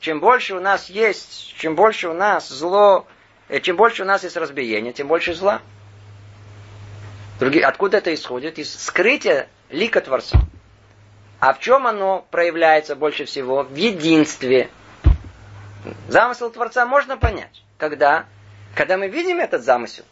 Чем 0.00 0.18
больше 0.18 0.56
у 0.56 0.60
нас 0.60 0.90
есть, 0.90 1.54
чем 1.58 1.76
больше 1.76 2.08
у 2.08 2.14
нас 2.14 2.48
зло, 2.48 3.06
э, 3.48 3.60
чем 3.60 3.76
больше 3.76 4.02
у 4.02 4.06
нас 4.06 4.24
есть 4.24 4.36
разбиение, 4.36 4.92
тем 4.92 5.06
больше 5.06 5.34
зла. 5.34 5.62
Другие, 7.38 7.64
откуда 7.64 7.98
это 7.98 8.12
исходит? 8.12 8.58
Из 8.58 8.74
скрытия 8.74 9.48
лика 9.70 10.00
Творца. 10.00 10.40
А 11.42 11.54
в 11.54 11.58
чем 11.58 11.88
оно 11.88 12.24
проявляется 12.30 12.94
больше 12.94 13.24
всего? 13.24 13.64
В 13.64 13.74
единстве. 13.74 14.70
Замысел 16.06 16.50
Творца 16.50 16.86
можно 16.86 17.16
понять. 17.16 17.64
Когда? 17.78 18.26
Когда 18.76 18.96
мы 18.96 19.08
видим 19.08 19.40
этот 19.40 19.64
замысел. 19.64 20.04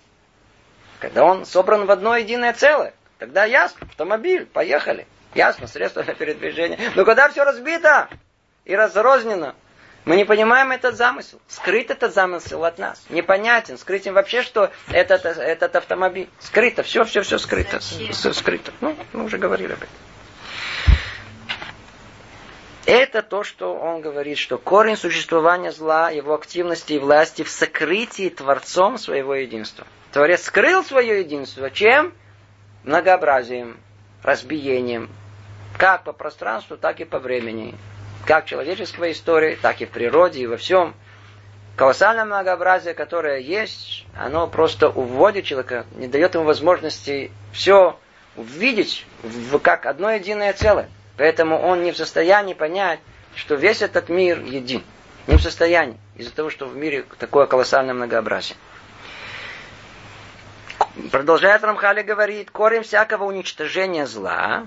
Когда 0.99 1.23
он 1.25 1.47
собран 1.47 1.87
в 1.87 1.91
одно 1.93 2.17
единое 2.17 2.53
целое. 2.53 2.95
Тогда 3.19 3.45
ясно, 3.45 3.87
автомобиль, 3.89 4.45
поехали. 4.45 5.07
Ясно, 5.33 5.69
средства 5.69 6.03
для 6.03 6.15
передвижения. 6.15 6.81
Но 6.97 7.05
когда 7.05 7.29
все 7.29 7.45
разбито 7.45 8.09
и 8.65 8.75
разрознено, 8.75 9.55
мы 10.05 10.17
не 10.17 10.25
понимаем 10.25 10.73
этот 10.73 10.97
замысел. 10.97 11.41
Скрыт 11.47 11.93
этот 11.93 12.13
замысел 12.13 12.65
от 12.65 12.77
нас. 12.81 13.05
Непонятен. 13.09 13.79
Скрытен 13.79 14.15
вообще, 14.15 14.43
что 14.43 14.73
этот, 14.91 15.25
этот 15.25 15.77
автомобиль. 15.77 16.29
Скрыто. 16.41 16.83
Все, 16.83 17.05
все, 17.05 17.23
все 17.23 17.39
скрыто. 17.39 17.79
Зачем? 17.79 18.35
Скрыто. 18.35 18.73
Ну, 18.81 18.97
мы 19.13 19.23
уже 19.23 19.39
говорили 19.39 19.75
об 19.75 19.79
этом. 19.79 20.10
Это 22.91 23.23
то, 23.23 23.45
что 23.45 23.77
он 23.77 24.01
говорит, 24.01 24.37
что 24.37 24.59
корень 24.59 24.97
существования 24.97 25.71
зла, 25.71 26.11
его 26.11 26.35
активности 26.35 26.95
и 26.95 26.99
власти 26.99 27.45
в 27.45 27.49
сокрытии 27.49 28.31
Творцом 28.31 28.99
своего 28.99 29.37
единства. 29.37 29.87
Творец 30.11 30.43
скрыл 30.43 30.83
свое 30.83 31.21
единство 31.21 31.71
чем? 31.71 32.13
Многообразием, 32.83 33.79
разбиением. 34.25 35.09
Как 35.79 36.03
по 36.03 36.13
пространству, 36.13 36.77
так 36.77 36.99
и 36.99 37.05
по 37.05 37.21
времени 37.21 37.77
как 38.27 38.47
человеческой 38.47 39.13
истории, 39.13 39.57
так 39.63 39.81
и 39.81 39.87
в 39.87 39.91
природе, 39.91 40.41
и 40.41 40.47
во 40.49 40.57
всем. 40.57 40.97
Колоссальное 41.77 42.25
многообразие, 42.25 42.95
которое 42.95 43.39
есть, 43.39 44.05
оно 44.17 44.49
просто 44.49 44.89
уводит 44.89 45.45
человека, 45.45 45.87
не 45.95 46.09
дает 46.09 46.35
ему 46.35 46.43
возможности 46.43 47.31
все 47.53 47.97
увидеть 48.35 49.07
в, 49.23 49.61
как 49.61 49.87
одно 49.87 50.11
единое 50.11 50.53
целое. 50.55 50.91
Поэтому 51.21 51.61
он 51.61 51.83
не 51.83 51.93
в 51.93 51.99
состоянии 51.99 52.55
понять, 52.55 52.99
что 53.37 53.55
весь 53.55 53.83
этот 53.83 54.09
мир 54.09 54.41
един. 54.41 54.83
Не 55.27 55.37
в 55.37 55.43
состоянии, 55.43 55.99
из-за 56.17 56.35
того, 56.35 56.49
что 56.49 56.65
в 56.65 56.75
мире 56.75 57.05
такое 57.19 57.45
колоссальное 57.45 57.93
многообразие. 57.93 58.57
Продолжает 61.13 61.63
Рамхали 61.63 62.01
говорит, 62.01 62.51
корень 62.51 62.85
всякого 62.85 63.25
уничтожения 63.25 64.07
зла, 64.07 64.67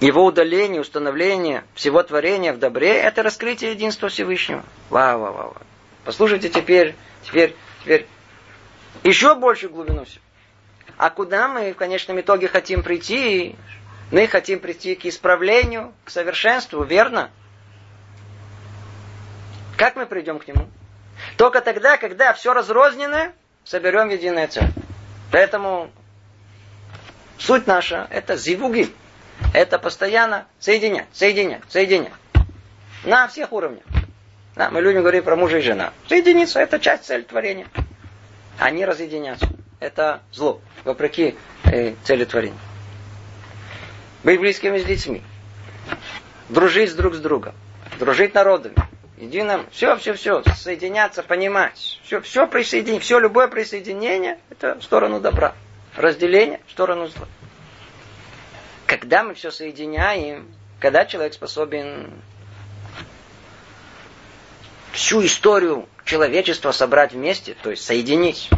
его 0.00 0.22
удаление, 0.26 0.82
установление 0.82 1.64
всего 1.72 2.02
творения 2.02 2.52
в 2.52 2.58
добре, 2.58 2.92
это 2.92 3.22
раскрытие 3.22 3.70
единства 3.70 4.10
Всевышнего. 4.10 4.62
Вау, 4.90 5.18
вау, 5.18 5.32
вау. 5.32 5.56
Послушайте 6.04 6.50
теперь, 6.50 6.94
теперь, 7.24 7.56
теперь 7.80 8.06
еще 9.02 9.34
больше 9.34 9.70
глубину. 9.70 10.04
А 10.98 11.08
куда 11.08 11.48
мы 11.48 11.72
в 11.72 11.76
конечном 11.76 12.20
итоге 12.20 12.48
хотим 12.48 12.82
прийти? 12.82 13.56
Мы 14.12 14.26
хотим 14.26 14.60
прийти 14.60 14.94
к 14.94 15.06
исправлению, 15.06 15.94
к 16.04 16.10
совершенству, 16.10 16.84
верно? 16.84 17.30
Как 19.78 19.96
мы 19.96 20.04
придем 20.04 20.38
к 20.38 20.46
нему? 20.46 20.68
Только 21.38 21.62
тогда, 21.62 21.96
когда 21.96 22.34
все 22.34 22.52
разрознено, 22.52 23.32
соберем 23.64 24.10
единое 24.10 24.48
целое. 24.48 24.70
Поэтому 25.30 25.90
суть 27.38 27.66
наша– 27.66 28.06
это 28.10 28.36
зивуги. 28.36 28.94
Это 29.54 29.78
постоянно 29.78 30.46
соединять, 30.60 31.08
соединять, 31.14 31.62
соединять. 31.70 32.12
На 33.04 33.28
всех 33.28 33.50
уровнях. 33.50 33.84
Да, 34.56 34.68
мы 34.70 34.82
людям 34.82 35.00
говорим 35.00 35.24
про 35.24 35.36
мужа 35.36 35.56
и 35.56 35.62
жена. 35.62 35.94
Соединиться– 36.06 36.60
это 36.60 36.78
часть 36.78 37.04
цели 37.04 37.22
творения. 37.22 37.66
Они 38.58 38.84
разъединяться. 38.84 39.48
Это 39.80 40.20
зло, 40.32 40.60
вопреки 40.84 41.34
э, 41.64 41.94
цели 42.04 42.26
творения. 42.26 42.58
Быть 44.24 44.40
близкими 44.40 44.78
с 44.78 44.84
детьми. 44.84 45.22
Дружить 46.48 46.94
друг 46.96 47.14
с 47.14 47.18
другом. 47.18 47.54
Дружить 47.98 48.34
народами. 48.34 48.76
Единым. 49.16 49.66
Все, 49.70 49.96
все, 49.96 50.14
все. 50.14 50.42
Соединяться, 50.56 51.22
понимать. 51.22 52.00
Все, 52.04 52.20
все 52.20 52.46
присоединение. 52.46 53.00
Все, 53.00 53.18
любое 53.18 53.48
присоединение– 53.48 54.38
это 54.50 54.78
в 54.78 54.82
сторону 54.82 55.20
добра. 55.20 55.54
Разделение– 55.96 56.60
в 56.66 56.70
сторону 56.72 57.06
зла. 57.06 57.26
Когда 58.86 59.22
мы 59.22 59.34
все 59.34 59.50
соединяем, 59.50 60.48
когда 60.78 61.04
человек 61.04 61.34
способен 61.34 62.10
всю 64.92 65.24
историю 65.24 65.88
человечества 66.04 66.72
собрать 66.72 67.12
вместе, 67.12 67.56
то 67.62 67.70
есть 67.70 67.84
соединить. 67.84 68.50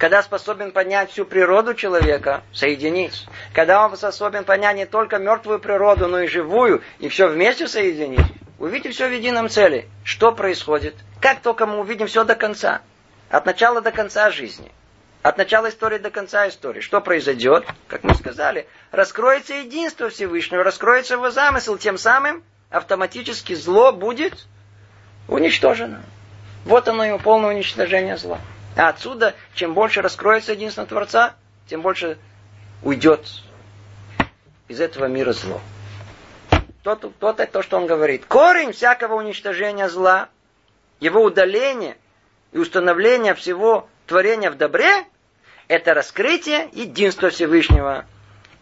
Когда 0.00 0.22
способен 0.22 0.72
понять 0.72 1.10
всю 1.10 1.26
природу 1.26 1.74
человека, 1.74 2.40
соединить. 2.54 3.26
Когда 3.52 3.84
он 3.84 3.94
способен 3.98 4.44
понять 4.44 4.76
не 4.76 4.86
только 4.86 5.18
мертвую 5.18 5.58
природу, 5.58 6.08
но 6.08 6.20
и 6.20 6.26
живую, 6.26 6.82
и 7.00 7.10
все 7.10 7.28
вместе 7.28 7.68
соединить. 7.68 8.24
Увидите 8.58 8.92
все 8.92 9.08
в 9.08 9.12
едином 9.12 9.50
цели. 9.50 9.90
Что 10.02 10.32
происходит? 10.32 10.94
Как 11.20 11.42
только 11.42 11.66
мы 11.66 11.80
увидим 11.80 12.06
все 12.06 12.24
до 12.24 12.34
конца. 12.34 12.80
От 13.28 13.44
начала 13.44 13.82
до 13.82 13.92
конца 13.92 14.30
жизни. 14.30 14.72
От 15.20 15.36
начала 15.36 15.68
истории 15.68 15.98
до 15.98 16.08
конца 16.08 16.48
истории. 16.48 16.80
Что 16.80 17.02
произойдет? 17.02 17.66
Как 17.86 18.02
мы 18.02 18.14
сказали, 18.14 18.66
раскроется 18.92 19.52
единство 19.52 20.08
Всевышнего, 20.08 20.64
раскроется 20.64 21.12
его 21.12 21.30
замысел, 21.30 21.76
тем 21.76 21.98
самым 21.98 22.42
автоматически 22.70 23.52
зло 23.52 23.92
будет 23.92 24.46
уничтожено. 25.28 26.00
Вот 26.64 26.88
оно 26.88 27.04
его 27.04 27.18
полное 27.18 27.50
уничтожение 27.50 28.16
зла. 28.16 28.38
А 28.76 28.88
отсюда, 28.88 29.34
чем 29.54 29.74
больше 29.74 30.02
раскроется 30.02 30.52
единство 30.52 30.86
Творца, 30.86 31.34
тем 31.66 31.82
больше 31.82 32.18
уйдет 32.82 33.26
из 34.68 34.80
этого 34.80 35.06
мира 35.06 35.32
зло. 35.32 35.60
То, 36.82 36.96
то, 36.96 37.10
то, 37.10 37.46
то, 37.46 37.62
что 37.62 37.76
он 37.76 37.86
говорит. 37.86 38.24
Корень 38.26 38.72
всякого 38.72 39.14
уничтожения 39.14 39.88
зла, 39.88 40.28
его 40.98 41.22
удаление 41.22 41.96
и 42.52 42.58
установление 42.58 43.34
всего 43.34 43.88
творения 44.06 44.50
в 44.50 44.56
добре, 44.56 45.04
это 45.68 45.92
раскрытие 45.94 46.68
единства 46.72 47.30
Всевышнего. 47.30 48.06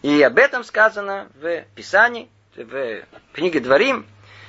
И 0.03 0.23
об 0.23 0.39
этом 0.39 0.65
сказано 0.65 1.29
в 1.41 1.63
Писании, 1.75 2.29
в 2.57 3.03
книге 3.33 3.61
Дворим, 3.61 4.07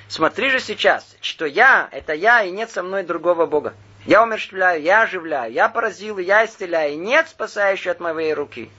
Смотри 0.10 0.50
же 0.50 0.60
сейчас, 0.60 1.16
что 1.22 1.46
я, 1.46 1.88
это 1.92 2.14
я, 2.14 2.42
и 2.42 2.50
нет 2.50 2.72
со 2.72 2.82
мной 2.82 3.04
другого 3.04 3.46
Бога. 3.46 3.76
Я 4.06 4.24
умерщвляю, 4.24 4.82
я 4.82 5.04
оживляю, 5.04 5.52
я 5.52 5.70
поразил, 5.70 6.18
я 6.20 6.46
исцеляю, 6.46 6.98
нет 7.00 7.28
спасающего 7.30 7.92
от 7.92 8.00
моей 8.00 8.34
руки. 8.34 8.70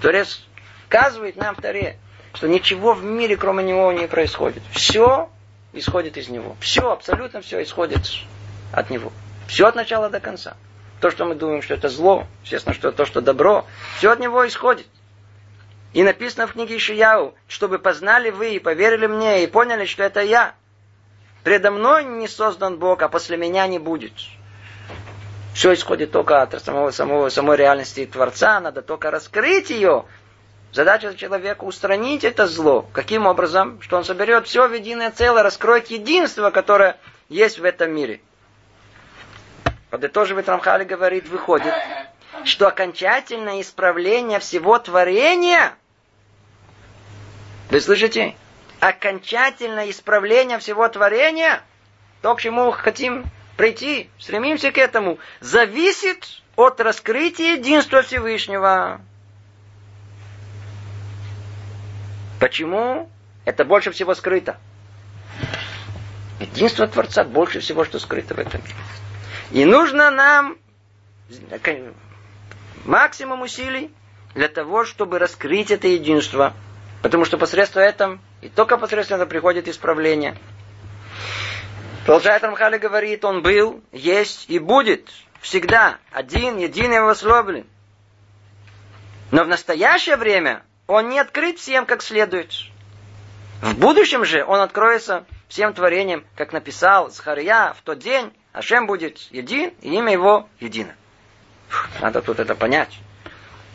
Творец 0.00 0.44
сказывает 0.86 1.36
нам 1.36 1.54
в 1.54 1.60
Таре, 1.60 1.96
что 2.34 2.48
ничего 2.48 2.92
в 2.92 3.04
мире, 3.04 3.36
кроме 3.36 3.62
него, 3.62 3.92
не 3.92 4.08
происходит. 4.08 4.62
Все 4.72 5.30
исходит 5.72 6.16
из 6.16 6.28
него. 6.28 6.56
Все, 6.60 6.90
абсолютно 6.90 7.40
все 7.40 7.62
исходит 7.62 8.02
от 8.72 8.90
него. 8.90 9.12
Все 9.46 9.66
от 9.66 9.74
начала 9.74 10.10
до 10.10 10.20
конца. 10.20 10.56
То, 11.00 11.10
что 11.10 11.24
мы 11.24 11.34
думаем, 11.34 11.62
что 11.62 11.74
это 11.74 11.88
зло, 11.88 12.26
естественно, 12.44 12.74
что 12.74 12.92
то, 12.92 13.06
что 13.06 13.20
добро, 13.20 13.66
все 13.98 14.10
от 14.12 14.20
него 14.20 14.46
исходит. 14.46 14.86
И 15.92 16.02
написано 16.02 16.46
в 16.46 16.52
книге 16.52 16.76
Ишияу, 16.76 17.34
чтобы 17.48 17.78
познали 17.78 18.30
вы 18.30 18.54
и 18.54 18.58
поверили 18.58 19.06
мне, 19.06 19.44
и 19.44 19.46
поняли, 19.46 19.84
что 19.84 20.02
это 20.02 20.20
я. 20.20 20.54
Предо 21.44 21.70
мной 21.70 22.04
не 22.04 22.28
создан 22.28 22.78
Бог, 22.78 23.02
а 23.02 23.08
после 23.08 23.36
меня 23.36 23.66
не 23.66 23.78
будет. 23.78 24.12
Все 25.54 25.74
исходит 25.74 26.12
только 26.12 26.42
от 26.42 26.62
самого, 26.62 26.90
самого, 26.92 27.28
самой 27.28 27.56
реальности 27.56 28.06
Творца, 28.06 28.60
надо 28.60 28.82
только 28.82 29.10
раскрыть 29.10 29.70
ее. 29.70 30.04
Задача 30.72 31.14
человека 31.14 31.64
устранить 31.64 32.24
это 32.24 32.46
зло. 32.46 32.86
Каким 32.92 33.26
образом? 33.26 33.78
Что 33.82 33.98
он 33.98 34.04
соберет 34.04 34.46
все 34.46 34.66
в 34.66 34.72
единое 34.72 35.10
целое, 35.10 35.42
раскроет 35.42 35.88
единство, 35.88 36.50
которое 36.50 36.96
есть 37.28 37.58
в 37.58 37.64
этом 37.64 37.92
мире. 37.92 38.22
Подытоживает 39.90 40.48
Рамхали 40.48 40.84
говорит, 40.84 41.28
выходит, 41.28 41.74
что 42.44 42.68
окончательное 42.68 43.60
исправление 43.60 44.38
всего 44.38 44.78
творения 44.78 45.74
вы 47.68 47.80
слышите? 47.80 48.34
Окончательное 48.82 49.90
исправление 49.90 50.58
всего 50.58 50.88
творения, 50.88 51.62
то, 52.20 52.34
к 52.34 52.40
чему 52.40 52.72
хотим 52.72 53.24
прийти, 53.56 54.10
стремимся 54.18 54.72
к 54.72 54.78
этому, 54.78 55.20
зависит 55.38 56.42
от 56.56 56.80
раскрытия 56.80 57.58
единства 57.58 58.02
Всевышнего. 58.02 59.00
Почему? 62.40 63.08
Это 63.44 63.64
больше 63.64 63.92
всего 63.92 64.16
скрыто. 64.16 64.58
Единство 66.40 66.88
Творца 66.88 67.22
больше 67.22 67.60
всего, 67.60 67.84
что 67.84 68.00
скрыто 68.00 68.34
в 68.34 68.40
этом 68.40 68.62
мире. 68.62 68.74
И 69.52 69.64
нужно 69.64 70.10
нам 70.10 70.58
максимум 72.84 73.42
усилий 73.42 73.92
для 74.34 74.48
того, 74.48 74.84
чтобы 74.84 75.20
раскрыть 75.20 75.70
это 75.70 75.86
единство– 75.86 76.52
Потому 77.02 77.24
что 77.24 77.36
посредством 77.36 77.82
этого, 77.82 78.18
и 78.42 78.48
только 78.48 78.76
посредством 78.76 79.16
этого 79.16 79.28
приходит 79.28 79.68
исправление. 79.68 80.36
Продолжает 82.04 82.42
Рамхали 82.42 82.78
говорит, 82.78 83.24
он 83.24 83.42
был, 83.42 83.80
есть 83.92 84.46
и 84.48 84.58
будет 84.58 85.08
всегда 85.40 85.98
один, 86.10 86.58
единый 86.58 87.00
возлюблен. 87.00 87.66
Но 89.30 89.44
в 89.44 89.48
настоящее 89.48 90.16
время 90.16 90.62
он 90.88 91.08
не 91.08 91.20
открыт 91.20 91.58
всем 91.58 91.86
как 91.86 92.02
следует. 92.02 92.52
В 93.62 93.78
будущем 93.78 94.24
же 94.24 94.44
он 94.44 94.60
откроется 94.60 95.24
всем 95.48 95.72
творениям, 95.72 96.24
как 96.34 96.52
написал 96.52 97.10
Захария 97.10 97.74
в 97.78 97.82
тот 97.82 98.00
день, 98.00 98.32
Ашем 98.52 98.86
будет 98.86 99.18
един, 99.30 99.70
и 99.80 99.94
имя 99.94 100.12
его 100.12 100.48
едино. 100.58 100.94
Надо 102.00 102.20
тут 102.20 102.40
это 102.40 102.54
понять. 102.54 102.98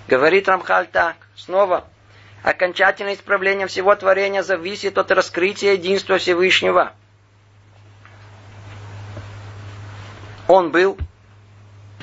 Говорит 0.08 0.48
Рамхаль 0.48 0.88
так, 0.88 1.16
снова, 1.36 1.88
окончательное 2.50 3.16
исправление 3.16 3.68
всего 3.68 3.94
творения 3.96 4.42
зависит 4.42 4.98
от 4.98 5.12
раскрытия 5.12 5.74
единства 5.74 6.18
Всевышнего. 6.18 6.94
Он 10.48 10.72
был, 10.72 10.98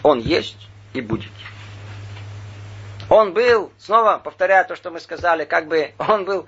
он 0.02 0.18
есть 0.18 0.68
и 0.92 1.00
будет. 1.00 1.32
Он 3.08 3.32
был, 3.32 3.72
снова 3.78 4.18
повторяю 4.18 4.66
то, 4.66 4.76
что 4.76 4.90
мы 4.90 5.00
сказали, 5.00 5.46
как 5.46 5.66
бы 5.66 5.94
он 5.96 6.26
был 6.26 6.46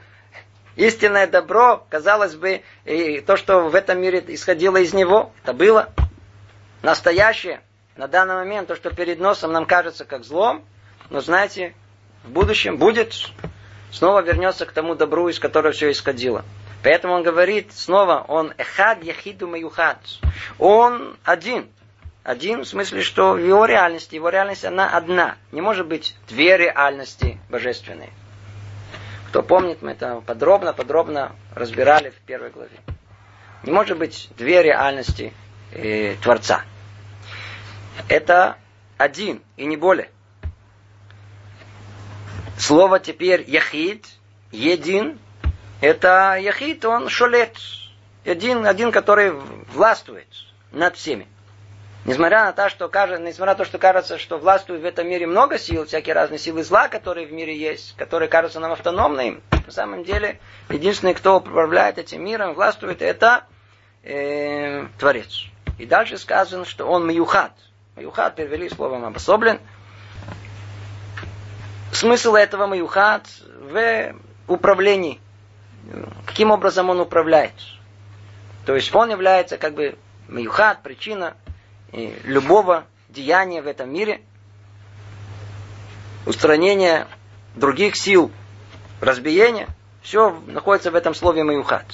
истинное 0.74 1.26
добро, 1.26 1.86
казалось 1.88 2.34
бы, 2.34 2.62
и 2.84 3.20
то, 3.20 3.38
что 3.38 3.70
в 3.70 3.74
этом 3.74 3.99
мире 3.99 4.22
исходило 4.28 4.76
из 4.76 4.92
него, 4.92 5.32
это 5.42 5.55
было 5.55 5.88
настоящее. 6.82 7.62
На 7.97 8.09
данный 8.09 8.34
момент 8.34 8.68
то, 8.68 8.76
что 8.76 8.94
перед 8.94 9.18
носом 9.20 9.53
нам 9.53 9.64
кажется 9.64 10.05
как 10.05 10.22
злом, 10.22 10.66
но 11.09 11.22
знаете, 11.22 11.74
в 12.24 12.30
будущем 12.30 12.76
будет 12.76 13.14
снова 13.91 14.20
вернется 14.20 14.66
к 14.66 14.72
тому 14.72 14.95
добру, 14.95 15.28
из 15.28 15.39
которого 15.39 15.72
все 15.72 15.91
исходило. 15.91 16.45
Поэтому 16.82 17.14
он 17.14 17.22
говорит 17.22 17.72
снова, 17.72 18.24
он 18.28 18.53
эхад 18.59 19.03
яхиду 19.03 19.49
маюхад. 19.49 19.99
Он 20.59 21.16
один. 21.24 21.68
Один 22.22 22.62
в 22.62 22.68
смысле, 22.68 23.03
что 23.03 23.32
в 23.32 23.39
его 23.39 23.64
реальности, 23.66 24.16
его 24.16 24.28
реальность 24.28 24.64
она 24.64 24.89
одна. 24.89 25.37
Не 25.53 25.61
может 25.61 25.87
быть 25.87 26.16
две 26.28 26.57
реальности 26.57 27.39
божественные. 27.49 28.11
Кто 29.28 29.43
помнит, 29.43 29.82
мы 29.82 29.93
это 29.93 30.20
подробно-подробно 30.24 31.32
разбирали 31.55 32.11
в 32.11 32.16
первой 32.26 32.51
главе. 32.51 32.76
Не 33.62 33.72
может 33.72 33.99
быть 33.99 34.28
две 34.37 34.62
реальности 34.62 35.32
э, 35.72 36.14
Творца. 36.22 36.62
Это 38.09 38.57
один 38.97 39.43
и 39.57 39.66
не 39.66 39.76
более. 39.76 40.11
Слово 42.59 42.98
теперь 43.00 43.44
яхид, 43.46 44.07
един, 44.50 45.18
это 45.80 46.36
яхид, 46.40 46.84
он 46.84 47.09
шолет. 47.09 47.57
Один, 48.24 48.66
один, 48.66 48.90
который 48.92 49.32
властвует 49.72 50.26
над 50.72 50.96
всеми. 50.96 51.28
Несмотря 52.04 52.44
на 52.44 52.52
то, 52.52 52.68
что, 52.70 52.88
кажется, 52.88 53.22
несмотря 53.22 53.54
на 53.54 53.59
то, 53.59 53.64
что 53.64 53.78
кажется, 53.78 54.16
что 54.16 54.38
властвует 54.38 54.80
в 54.80 54.84
этом 54.84 55.09
мире 55.09 55.26
много 55.26 55.59
сил, 55.59 55.86
всякие 55.86 56.14
разные 56.14 56.38
силы 56.38 56.62
зла, 56.62 56.88
которые 56.88 57.26
в 57.26 57.32
мире 57.32 57.57
есть, 57.57 57.96
которые 57.96 58.28
кажутся 58.28 58.61
нам 58.61 58.72
автономными, 58.72 59.40
на 59.50 59.72
самом 59.72 60.04
деле, 60.04 60.38
единственный, 60.68 61.14
кто 61.14 61.38
управляет 61.38 61.98
этим 61.98 62.24
миром, 62.24 62.54
властвует, 62.54 63.02
это 63.02 63.44
э, 64.04 64.86
Творец. 64.98 65.46
И 65.78 65.86
дальше 65.86 66.16
сказано, 66.16 66.64
что 66.64 66.86
он 66.86 67.07
маюхат. 67.07 67.52
Маюхат 67.96 68.36
перевели 68.36 68.68
словом 68.68 69.04
обособлен. 69.04 69.59
Смысл 71.97 72.34
этого 72.34 72.66
маюхат 72.66 73.26
в 73.59 74.14
управлении. 74.49 75.18
Каким 76.26 76.51
образом 76.51 76.90
он 76.90 77.01
управляет? 77.01 77.55
То 78.66 78.74
есть 78.74 78.94
он 78.94 79.09
является 79.09 79.57
как 79.57 79.72
бы 79.72 79.97
маюхат, 80.28 80.82
причина 80.82 81.38
любого 81.92 82.84
деяния 83.09 83.62
в 83.62 83.66
этом 83.66 83.90
мире, 83.90 84.20
устранение 86.26 87.07
других 87.55 87.97
сил, 87.97 88.30
разбиение, 89.01 89.66
все 90.03 90.38
находится 90.49 90.90
в 90.90 90.97
этом 90.97 91.14
слове 91.14 91.44
маюхат. 91.44 91.86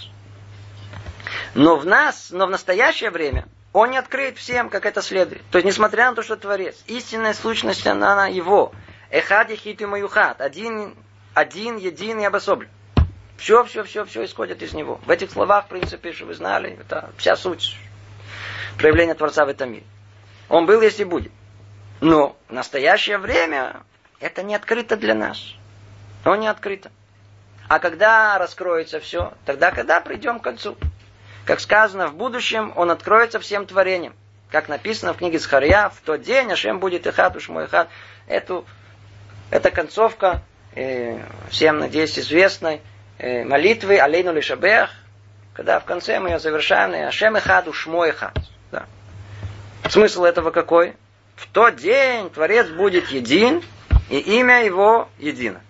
Но 1.55 1.77
в 1.77 1.87
нас, 1.87 2.31
но 2.33 2.49
в 2.49 2.51
настоящее 2.51 3.11
время 3.11 3.47
он 3.73 3.91
не 3.91 3.99
открыт 3.99 4.37
всем, 4.37 4.69
как 4.69 4.85
это 4.85 5.01
следует. 5.01 5.43
То 5.53 5.59
есть, 5.59 5.67
несмотря 5.67 6.11
на 6.11 6.17
то, 6.17 6.25
что 6.25 6.35
Творец, 6.35 6.75
истинная 6.89 7.35
сущность, 7.35 7.87
она, 7.87 8.15
она 8.15 8.27
его. 8.27 8.73
Эхад 9.13 9.51
ехит 9.51 9.83
и 9.83 9.87
маюхат. 9.87 10.41
Один, 10.41 10.97
один, 11.35 11.77
един 11.77 12.19
и 12.19 12.25
обособлен. 12.25 12.71
Все, 13.37 13.63
все, 13.65 13.85
все, 13.85 14.05
все 14.07 14.25
исходит 14.25 14.63
из 14.63 14.73
него. 14.73 15.01
В 15.05 15.11
этих 15.11 15.31
словах, 15.31 15.67
в 15.67 15.69
принципе, 15.69 16.13
что 16.13 16.25
вы 16.25 16.35
знали, 16.35 16.79
это 16.81 17.11
вся 17.19 17.37
суть 17.37 17.77
проявления 18.79 19.15
Творца 19.15 19.45
в 19.45 19.49
этом 19.49 19.71
мире. 19.71 19.85
Он 20.49 20.65
был, 20.65 20.81
если 20.81 21.05
будет. 21.05 21.31
Но 22.01 22.37
в 22.49 22.53
настоящее 22.53 23.19
время 23.19 23.83
это 24.19 24.43
не 24.43 24.55
открыто 24.55 24.97
для 24.97 25.15
нас. 25.15 25.55
Он 26.25 26.41
не 26.41 26.49
открыто. 26.49 26.91
А 27.69 27.81
когда 27.81 28.39
раскроется 28.39 28.99
все, 28.99 29.35
тогда 29.45 29.73
когда 29.73 30.01
придем 30.01 30.41
к 30.41 30.45
концу. 30.45 30.77
Как 31.45 31.61
сказано, 31.61 32.09
в 32.09 32.15
будущем 32.15 32.73
он 32.77 32.91
откроется 32.91 33.41
всем 33.41 33.67
творениям. 33.67 34.15
Как 34.51 34.69
написано 34.69 35.13
в 35.13 35.19
книге 35.19 35.39
Схария, 35.39 35.91
в 35.91 36.01
тот 36.01 36.23
день 36.23 36.51
Ашем 36.53 36.79
будет 36.79 37.07
Ихат, 37.07 37.37
уж 37.37 37.49
мой 37.49 37.67
Ихат. 37.67 37.89
Эту, 38.27 38.65
эта 39.53 39.71
концовка, 39.71 40.41
э, 40.75 41.19
всем, 41.51 41.79
надеюсь, 41.79 42.19
известной, 42.19 42.81
э, 43.19 43.45
молитвы 43.45 43.99
Алейну 43.99 44.33
Лишабех, 44.33 44.91
когда 45.53 45.79
в 45.79 45.85
конце 45.85 46.19
мы 46.21 46.31
ее 46.31 46.39
завершаем, 46.39 47.07
Ашем 47.07 47.37
Ихат, 47.37 47.69
уж 47.69 47.87
мой 47.87 48.11
Ихат. 48.11 48.35
Да. 48.71 48.87
Смысл 49.91 50.25
этого 50.25 50.53
какой? 50.53 50.97
В 51.37 51.47
тот 51.49 51.77
день 51.77 52.31
Творец 52.31 52.67
будет 52.69 53.09
един, 53.09 53.63
и 54.09 54.19
имя 54.39 54.65
его 54.65 55.11
едино. 55.19 55.61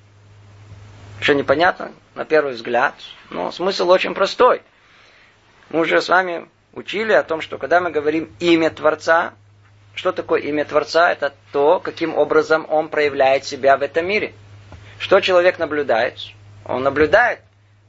Что 1.20 1.34
непонятно 1.34 1.90
на 2.14 2.24
первый 2.24 2.52
взгляд, 2.52 2.94
но 3.30 3.50
смысл 3.50 3.90
очень 3.90 4.14
простой. 4.14 4.62
Мы 5.70 5.80
уже 5.80 6.00
с 6.00 6.08
вами 6.08 6.48
учили 6.72 7.12
о 7.12 7.24
том, 7.24 7.40
что 7.40 7.58
когда 7.58 7.80
мы 7.80 7.90
говорим 7.90 8.30
имя 8.38 8.70
Творца, 8.70 9.34
что 9.94 10.12
такое 10.12 10.40
имя 10.40 10.64
Творца? 10.64 11.10
Это 11.12 11.32
то, 11.52 11.80
каким 11.80 12.16
образом 12.16 12.66
он 12.68 12.88
проявляет 12.88 13.44
себя 13.44 13.76
в 13.76 13.82
этом 13.82 14.06
мире. 14.06 14.32
Что 14.98 15.20
человек 15.20 15.58
наблюдает? 15.58 16.18
Он 16.64 16.82
наблюдает 16.82 17.40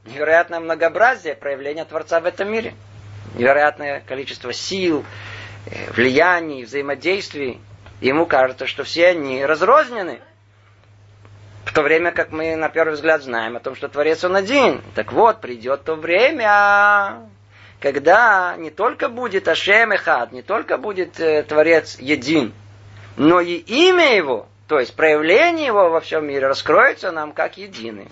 невероятное 0.04 0.60
многообразие 0.60 1.34
проявления 1.34 1.84
Творца 1.84 2.20
в 2.20 2.26
этом 2.26 2.50
мире. 2.50 2.74
Невероятное 3.34 4.00
количество 4.06 4.52
сил, 4.52 5.04
э, 5.66 5.90
влияний, 5.92 6.64
взаимодействий. 6.64 7.60
Ему 8.00 8.26
кажется, 8.26 8.66
что 8.66 8.84
все 8.84 9.08
они 9.08 9.44
разрознены. 9.44 10.20
В 11.64 11.72
то 11.72 11.82
время 11.82 12.12
как 12.12 12.30
мы 12.30 12.54
на 12.56 12.68
первый 12.68 12.94
взгляд 12.94 13.22
знаем 13.22 13.56
о 13.56 13.60
том, 13.60 13.74
что 13.74 13.88
Творец 13.88 14.22
он 14.24 14.36
один. 14.36 14.82
Так 14.94 15.12
вот, 15.12 15.40
придет 15.40 15.84
то 15.84 15.94
время, 15.94 17.28
когда 17.80 18.56
не 18.56 18.70
только 18.70 19.08
будет 19.08 19.48
Ашем 19.48 19.92
Эхад, 19.92 20.32
не 20.32 20.42
только 20.42 20.78
будет 20.78 21.20
э, 21.20 21.42
Творец 21.42 21.98
един, 21.98 22.52
но 23.16 23.40
и 23.40 23.56
имя 23.56 24.16
его, 24.16 24.48
то 24.68 24.78
есть 24.78 24.96
проявление 24.96 25.66
его 25.66 25.90
во 25.90 26.00
всем 26.00 26.26
мире 26.26 26.46
раскроется 26.46 27.12
нам 27.12 27.32
как 27.32 27.58
единый. 27.58 28.08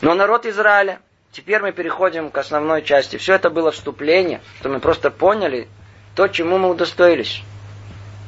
Но 0.00 0.14
народ 0.14 0.46
Израиля, 0.46 1.00
теперь 1.32 1.60
мы 1.60 1.72
переходим 1.72 2.30
к 2.30 2.38
основной 2.38 2.82
части. 2.82 3.16
Все 3.16 3.34
это 3.34 3.50
было 3.50 3.70
вступление, 3.70 4.40
что 4.60 4.68
мы 4.68 4.80
просто 4.80 5.10
поняли 5.10 5.68
то, 6.14 6.28
чему 6.28 6.58
мы 6.58 6.70
удостоились. 6.70 7.42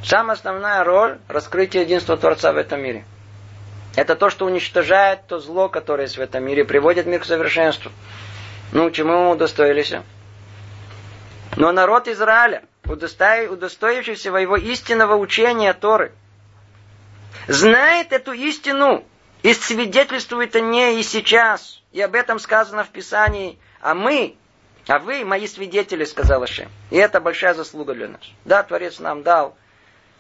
Самая 0.05 0.37
основная 0.37 0.83
роль 0.85 1.19
раскрытия 1.29 1.83
единства 1.83 2.17
Творца 2.17 2.53
в 2.53 2.57
этом 2.57 2.83
мире. 2.83 3.05
Это 3.95 4.17
то, 4.17 4.31
что 4.31 4.47
уничтожает 4.47 5.27
то 5.27 5.39
зло, 5.39 5.69
которое 5.69 6.05
есть 6.05 6.17
в 6.17 6.21
этом 6.21 6.45
мире, 6.45 6.65
приводит 6.65 7.07
мир 7.07 7.21
к 7.21 7.25
совершенству. 7.25 7.93
Ну, 8.73 8.91
чему 8.91 9.31
удостоились? 9.31 9.95
Но 11.57 11.73
народ 11.73 12.09
Израиля, 12.09 12.65
удостоившийся 12.85 14.31
своего 14.31 14.57
истинного 14.57 15.17
учения 15.17 15.75
Торы, 15.75 16.13
знает 17.49 18.13
эту 18.13 18.33
истину 18.33 19.05
и 19.43 19.53
свидетельствует 19.53 20.57
о 20.57 20.61
ней 20.61 21.01
и 21.01 21.03
сейчас. 21.03 21.83
И 21.93 22.01
об 22.01 22.15
этом 22.15 22.39
сказано 22.39 22.85
в 22.85 22.89
Писании. 22.89 23.59
А 23.83 23.95
мы, 23.95 24.37
а 24.89 24.99
вы 24.99 25.25
мои 25.25 25.47
свидетели, 25.47 26.05
сказал 26.05 26.43
Ашем. 26.43 26.71
И 26.91 26.97
это 26.97 27.21
большая 27.21 27.53
заслуга 27.53 27.95
для 27.95 28.09
нас. 28.09 28.23
Да, 28.47 28.63
Творец 28.63 28.99
нам 28.99 29.23
дал 29.23 29.55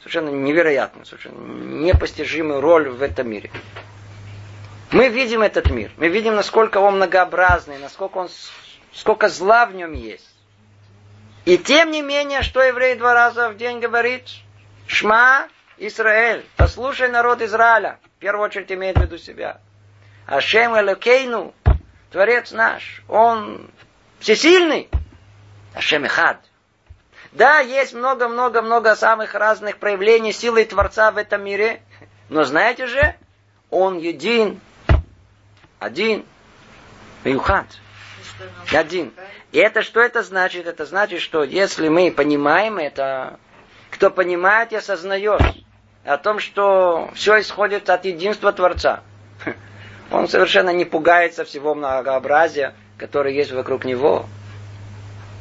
совершенно 0.00 0.28
невероятную, 0.28 1.06
совершенно 1.06 1.38
непостижимую 1.38 2.60
роль 2.60 2.90
в 2.90 3.00
этом 3.00 3.30
мире. 3.30 3.50
Мы 4.92 5.08
видим 5.08 5.40
этот 5.40 5.70
мир. 5.70 5.90
Мы 5.96 6.08
видим, 6.08 6.34
насколько 6.34 6.78
он 6.78 6.96
многообразный, 6.96 7.78
насколько 7.78 8.18
он, 8.18 8.28
сколько 8.92 9.28
зла 9.30 9.64
в 9.64 9.74
нем 9.74 9.94
есть. 9.94 10.28
И 11.46 11.56
тем 11.56 11.90
не 11.90 12.02
менее, 12.02 12.42
что 12.42 12.62
еврей 12.62 12.94
два 12.96 13.14
раза 13.14 13.48
в 13.48 13.56
день 13.56 13.80
говорит? 13.80 14.28
Шма 14.86 15.48
Израиль. 15.78 16.44
Послушай 16.56 17.08
народ 17.08 17.40
Израиля. 17.40 17.98
В 18.16 18.20
первую 18.20 18.44
очередь 18.44 18.70
имеет 18.70 18.98
в 18.98 19.00
виду 19.00 19.16
себя. 19.16 19.60
Ашем 20.26 20.78
Элокейну. 20.78 21.54
Творец 22.10 22.52
наш. 22.52 23.02
Он 23.08 23.70
всесильный. 24.20 24.90
Ашем 25.74 26.04
Ихад. 26.04 26.38
Да, 27.32 27.60
есть 27.60 27.94
много-много-много 27.94 28.94
самых 28.94 29.34
разных 29.34 29.78
проявлений 29.78 30.32
силы 30.32 30.66
Творца 30.66 31.10
в 31.10 31.16
этом 31.16 31.42
мире. 31.42 31.82
Но 32.28 32.44
знаете 32.44 32.86
же, 32.86 33.16
он 33.70 33.98
един, 33.98 34.60
один. 35.82 36.24
Мюхат. 37.24 37.66
Один. 38.72 39.12
И 39.52 39.58
это 39.58 39.82
что 39.82 40.00
это 40.00 40.22
значит? 40.22 40.66
Это 40.66 40.86
значит, 40.86 41.20
что 41.20 41.42
если 41.44 41.88
мы 41.88 42.10
понимаем 42.10 42.78
это, 42.78 43.38
кто 43.90 44.10
понимает 44.10 44.72
и 44.72 44.76
осознает 44.76 45.42
о 46.04 46.16
том, 46.16 46.38
что 46.38 47.10
все 47.14 47.40
исходит 47.40 47.90
от 47.90 48.04
единства 48.04 48.52
Творца, 48.52 49.02
он 50.10 50.28
совершенно 50.28 50.70
не 50.70 50.84
пугается 50.84 51.44
всего 51.44 51.74
многообразия, 51.74 52.74
которое 52.96 53.34
есть 53.34 53.52
вокруг 53.52 53.84
него. 53.84 54.26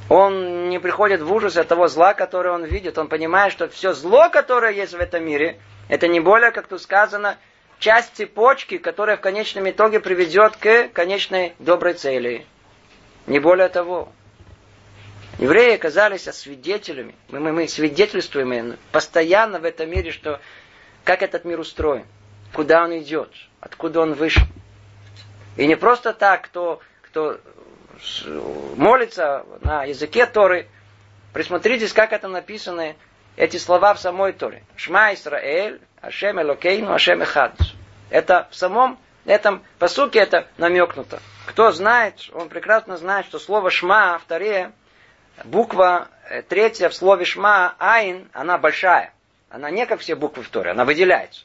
Он 0.10 0.70
не 0.70 0.80
приходит 0.80 1.22
в 1.22 1.32
ужас 1.32 1.56
от 1.56 1.68
того 1.68 1.88
зла, 1.88 2.14
которое 2.14 2.54
он 2.54 2.66
видит. 2.66 2.98
Он 2.98 3.08
понимает, 3.08 3.54
что 3.54 3.70
все 3.70 3.94
зло, 3.94 4.30
которое 4.30 4.74
есть 4.74 4.94
в 4.94 5.00
этом 5.00 5.24
мире, 5.24 5.58
это 5.88 6.08
не 6.08 6.20
более, 6.20 6.52
как 6.52 6.68
тут 6.68 6.82
сказано, 6.82 7.38
часть 7.82 8.16
цепочки, 8.16 8.78
которая 8.78 9.18
в 9.18 9.22
конечном 9.22 9.70
итоге 9.70 10.00
приведет 10.00 10.56
к 10.56 10.90
конечной 10.94 11.56
доброй 11.60 11.96
цели. 11.96 12.46
Не 13.28 13.40
более 13.40 13.68
того. 13.70 14.12
Евреи 15.40 15.76
оказались 15.76 16.24
свидетелями. 16.24 17.16
Мы, 17.30 17.40
мы, 17.40 17.52
мы 17.52 17.68
свидетельствуем 17.68 18.78
постоянно 18.92 19.60
в 19.60 19.66
этом 19.66 19.90
мире, 19.90 20.12
что 20.12 20.40
как 21.04 21.24
этот 21.24 21.44
мир 21.44 21.60
устроен, 21.60 22.06
куда 22.54 22.84
он 22.84 22.98
идет, 23.00 23.32
откуда 23.60 24.02
он 24.02 24.14
вышел. 24.14 24.44
И 25.58 25.66
не 25.66 25.76
просто 25.76 26.14
так, 26.14 26.44
кто, 26.44 26.82
кто 27.02 27.40
молится 28.76 29.44
на 29.62 29.86
языке 29.86 30.28
Торы, 30.28 30.68
присмотритесь, 31.34 31.94
как 31.94 32.14
это 32.14 32.28
написано, 32.28 32.96
эти 33.38 33.58
слова 33.58 33.96
в 33.96 34.00
самой 34.00 34.34
Торе. 34.34 34.64
Шма 34.76 35.14
Исраэль, 35.16 35.82
Ашем 36.02 36.42
Элокейну, 36.42 36.94
Ашем 36.94 37.22
Эхад. 37.22 37.54
Это 38.10 38.48
в 38.50 38.56
самом 38.56 39.00
этом 39.26 39.64
посуке 39.78 40.20
это 40.20 40.48
намекнуто. 40.58 41.22
Кто 41.46 41.72
знает, 41.72 42.30
он 42.34 42.50
прекрасно 42.50 42.98
знает, 42.98 43.28
что 43.28 43.38
слово 43.38 43.70
«шма» 43.70 44.18
в 44.18 44.24
Таре, 44.26 44.72
буква 45.44 46.08
э, 46.30 46.42
третья 46.42 46.90
в 46.90 46.96
слове 46.96 47.26
«шма» 47.26 47.76
«айн», 47.78 48.30
она 48.34 48.58
большая. 48.58 49.14
Она 49.50 49.70
не 49.70 49.86
как 49.86 50.00
все 50.00 50.16
буквы 50.16 50.44
в 50.44 50.50
Торе, 50.50 50.72
она 50.72 50.86
выделяется. 50.86 51.44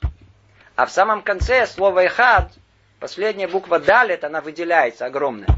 А 0.75 0.87
в 0.87 0.91
самом 0.91 1.23
конце 1.23 1.67
слово 1.67 2.07
«эхад», 2.07 2.51
последняя 2.99 3.49
буква 3.49 3.79
«далет», 3.79 4.25
она 4.25 4.41
выделяется, 4.41 5.05
огромная. 5.05 5.49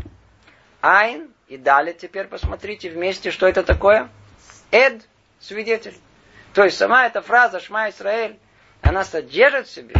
«Айн» 0.80 1.30
и 1.46 1.56
«далет» 1.56 1.98
теперь 1.98 2.26
посмотрите 2.26 2.90
вместе, 2.90 3.30
что 3.30 3.46
это 3.46 3.62
такое. 3.62 4.08
«Эд»– 4.72 5.02
свидетель. 5.40 5.96
То 6.52 6.64
есть 6.64 6.76
сама 6.76 7.06
эта 7.06 7.22
фраза 7.22 7.60
«Шма 7.60 7.90
Исраэль», 7.90 8.38
она 8.82 9.04
содержит 9.04 9.66
в 9.66 9.70
себе 9.70 9.94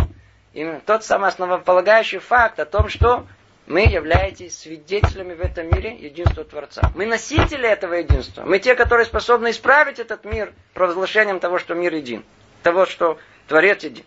именно 0.52 0.80
тот 0.80 1.04
самый 1.04 1.28
основополагающий 1.28 2.18
факт 2.18 2.58
о 2.60 2.64
том, 2.64 2.88
что 2.88 3.26
мы 3.66 3.82
являетесь 3.82 4.58
свидетелями 4.58 5.34
в 5.34 5.40
этом 5.40 5.66
мире 5.66 5.94
единства 5.94 6.42
Творца. 6.42 6.90
Мы 6.94 7.04
носители 7.04 7.68
этого 7.68 7.94
единства. 7.94 8.42
Мы 8.44 8.58
те, 8.58 8.74
которые 8.74 9.04
способны 9.04 9.50
исправить 9.50 9.98
этот 9.98 10.24
мир 10.24 10.54
провозглашением 10.72 11.38
того, 11.38 11.58
что 11.58 11.74
мир 11.74 11.94
един. 11.94 12.24
Того, 12.62 12.86
что 12.86 13.18
Творец 13.46 13.84
един. 13.84 14.04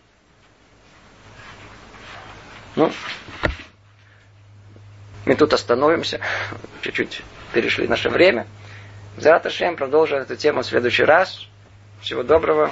Ну, 2.75 2.91
мы 5.25 5.35
тут 5.35 5.53
остановимся. 5.53 6.19
Чуть-чуть 6.81 7.21
перешли 7.53 7.87
наше 7.87 8.09
время. 8.09 8.47
Завтра 9.17 9.75
продолжим 9.75 10.19
эту 10.19 10.35
тему 10.35 10.61
в 10.61 10.65
следующий 10.65 11.03
раз. 11.03 11.47
Всего 12.01 12.23
доброго. 12.23 12.71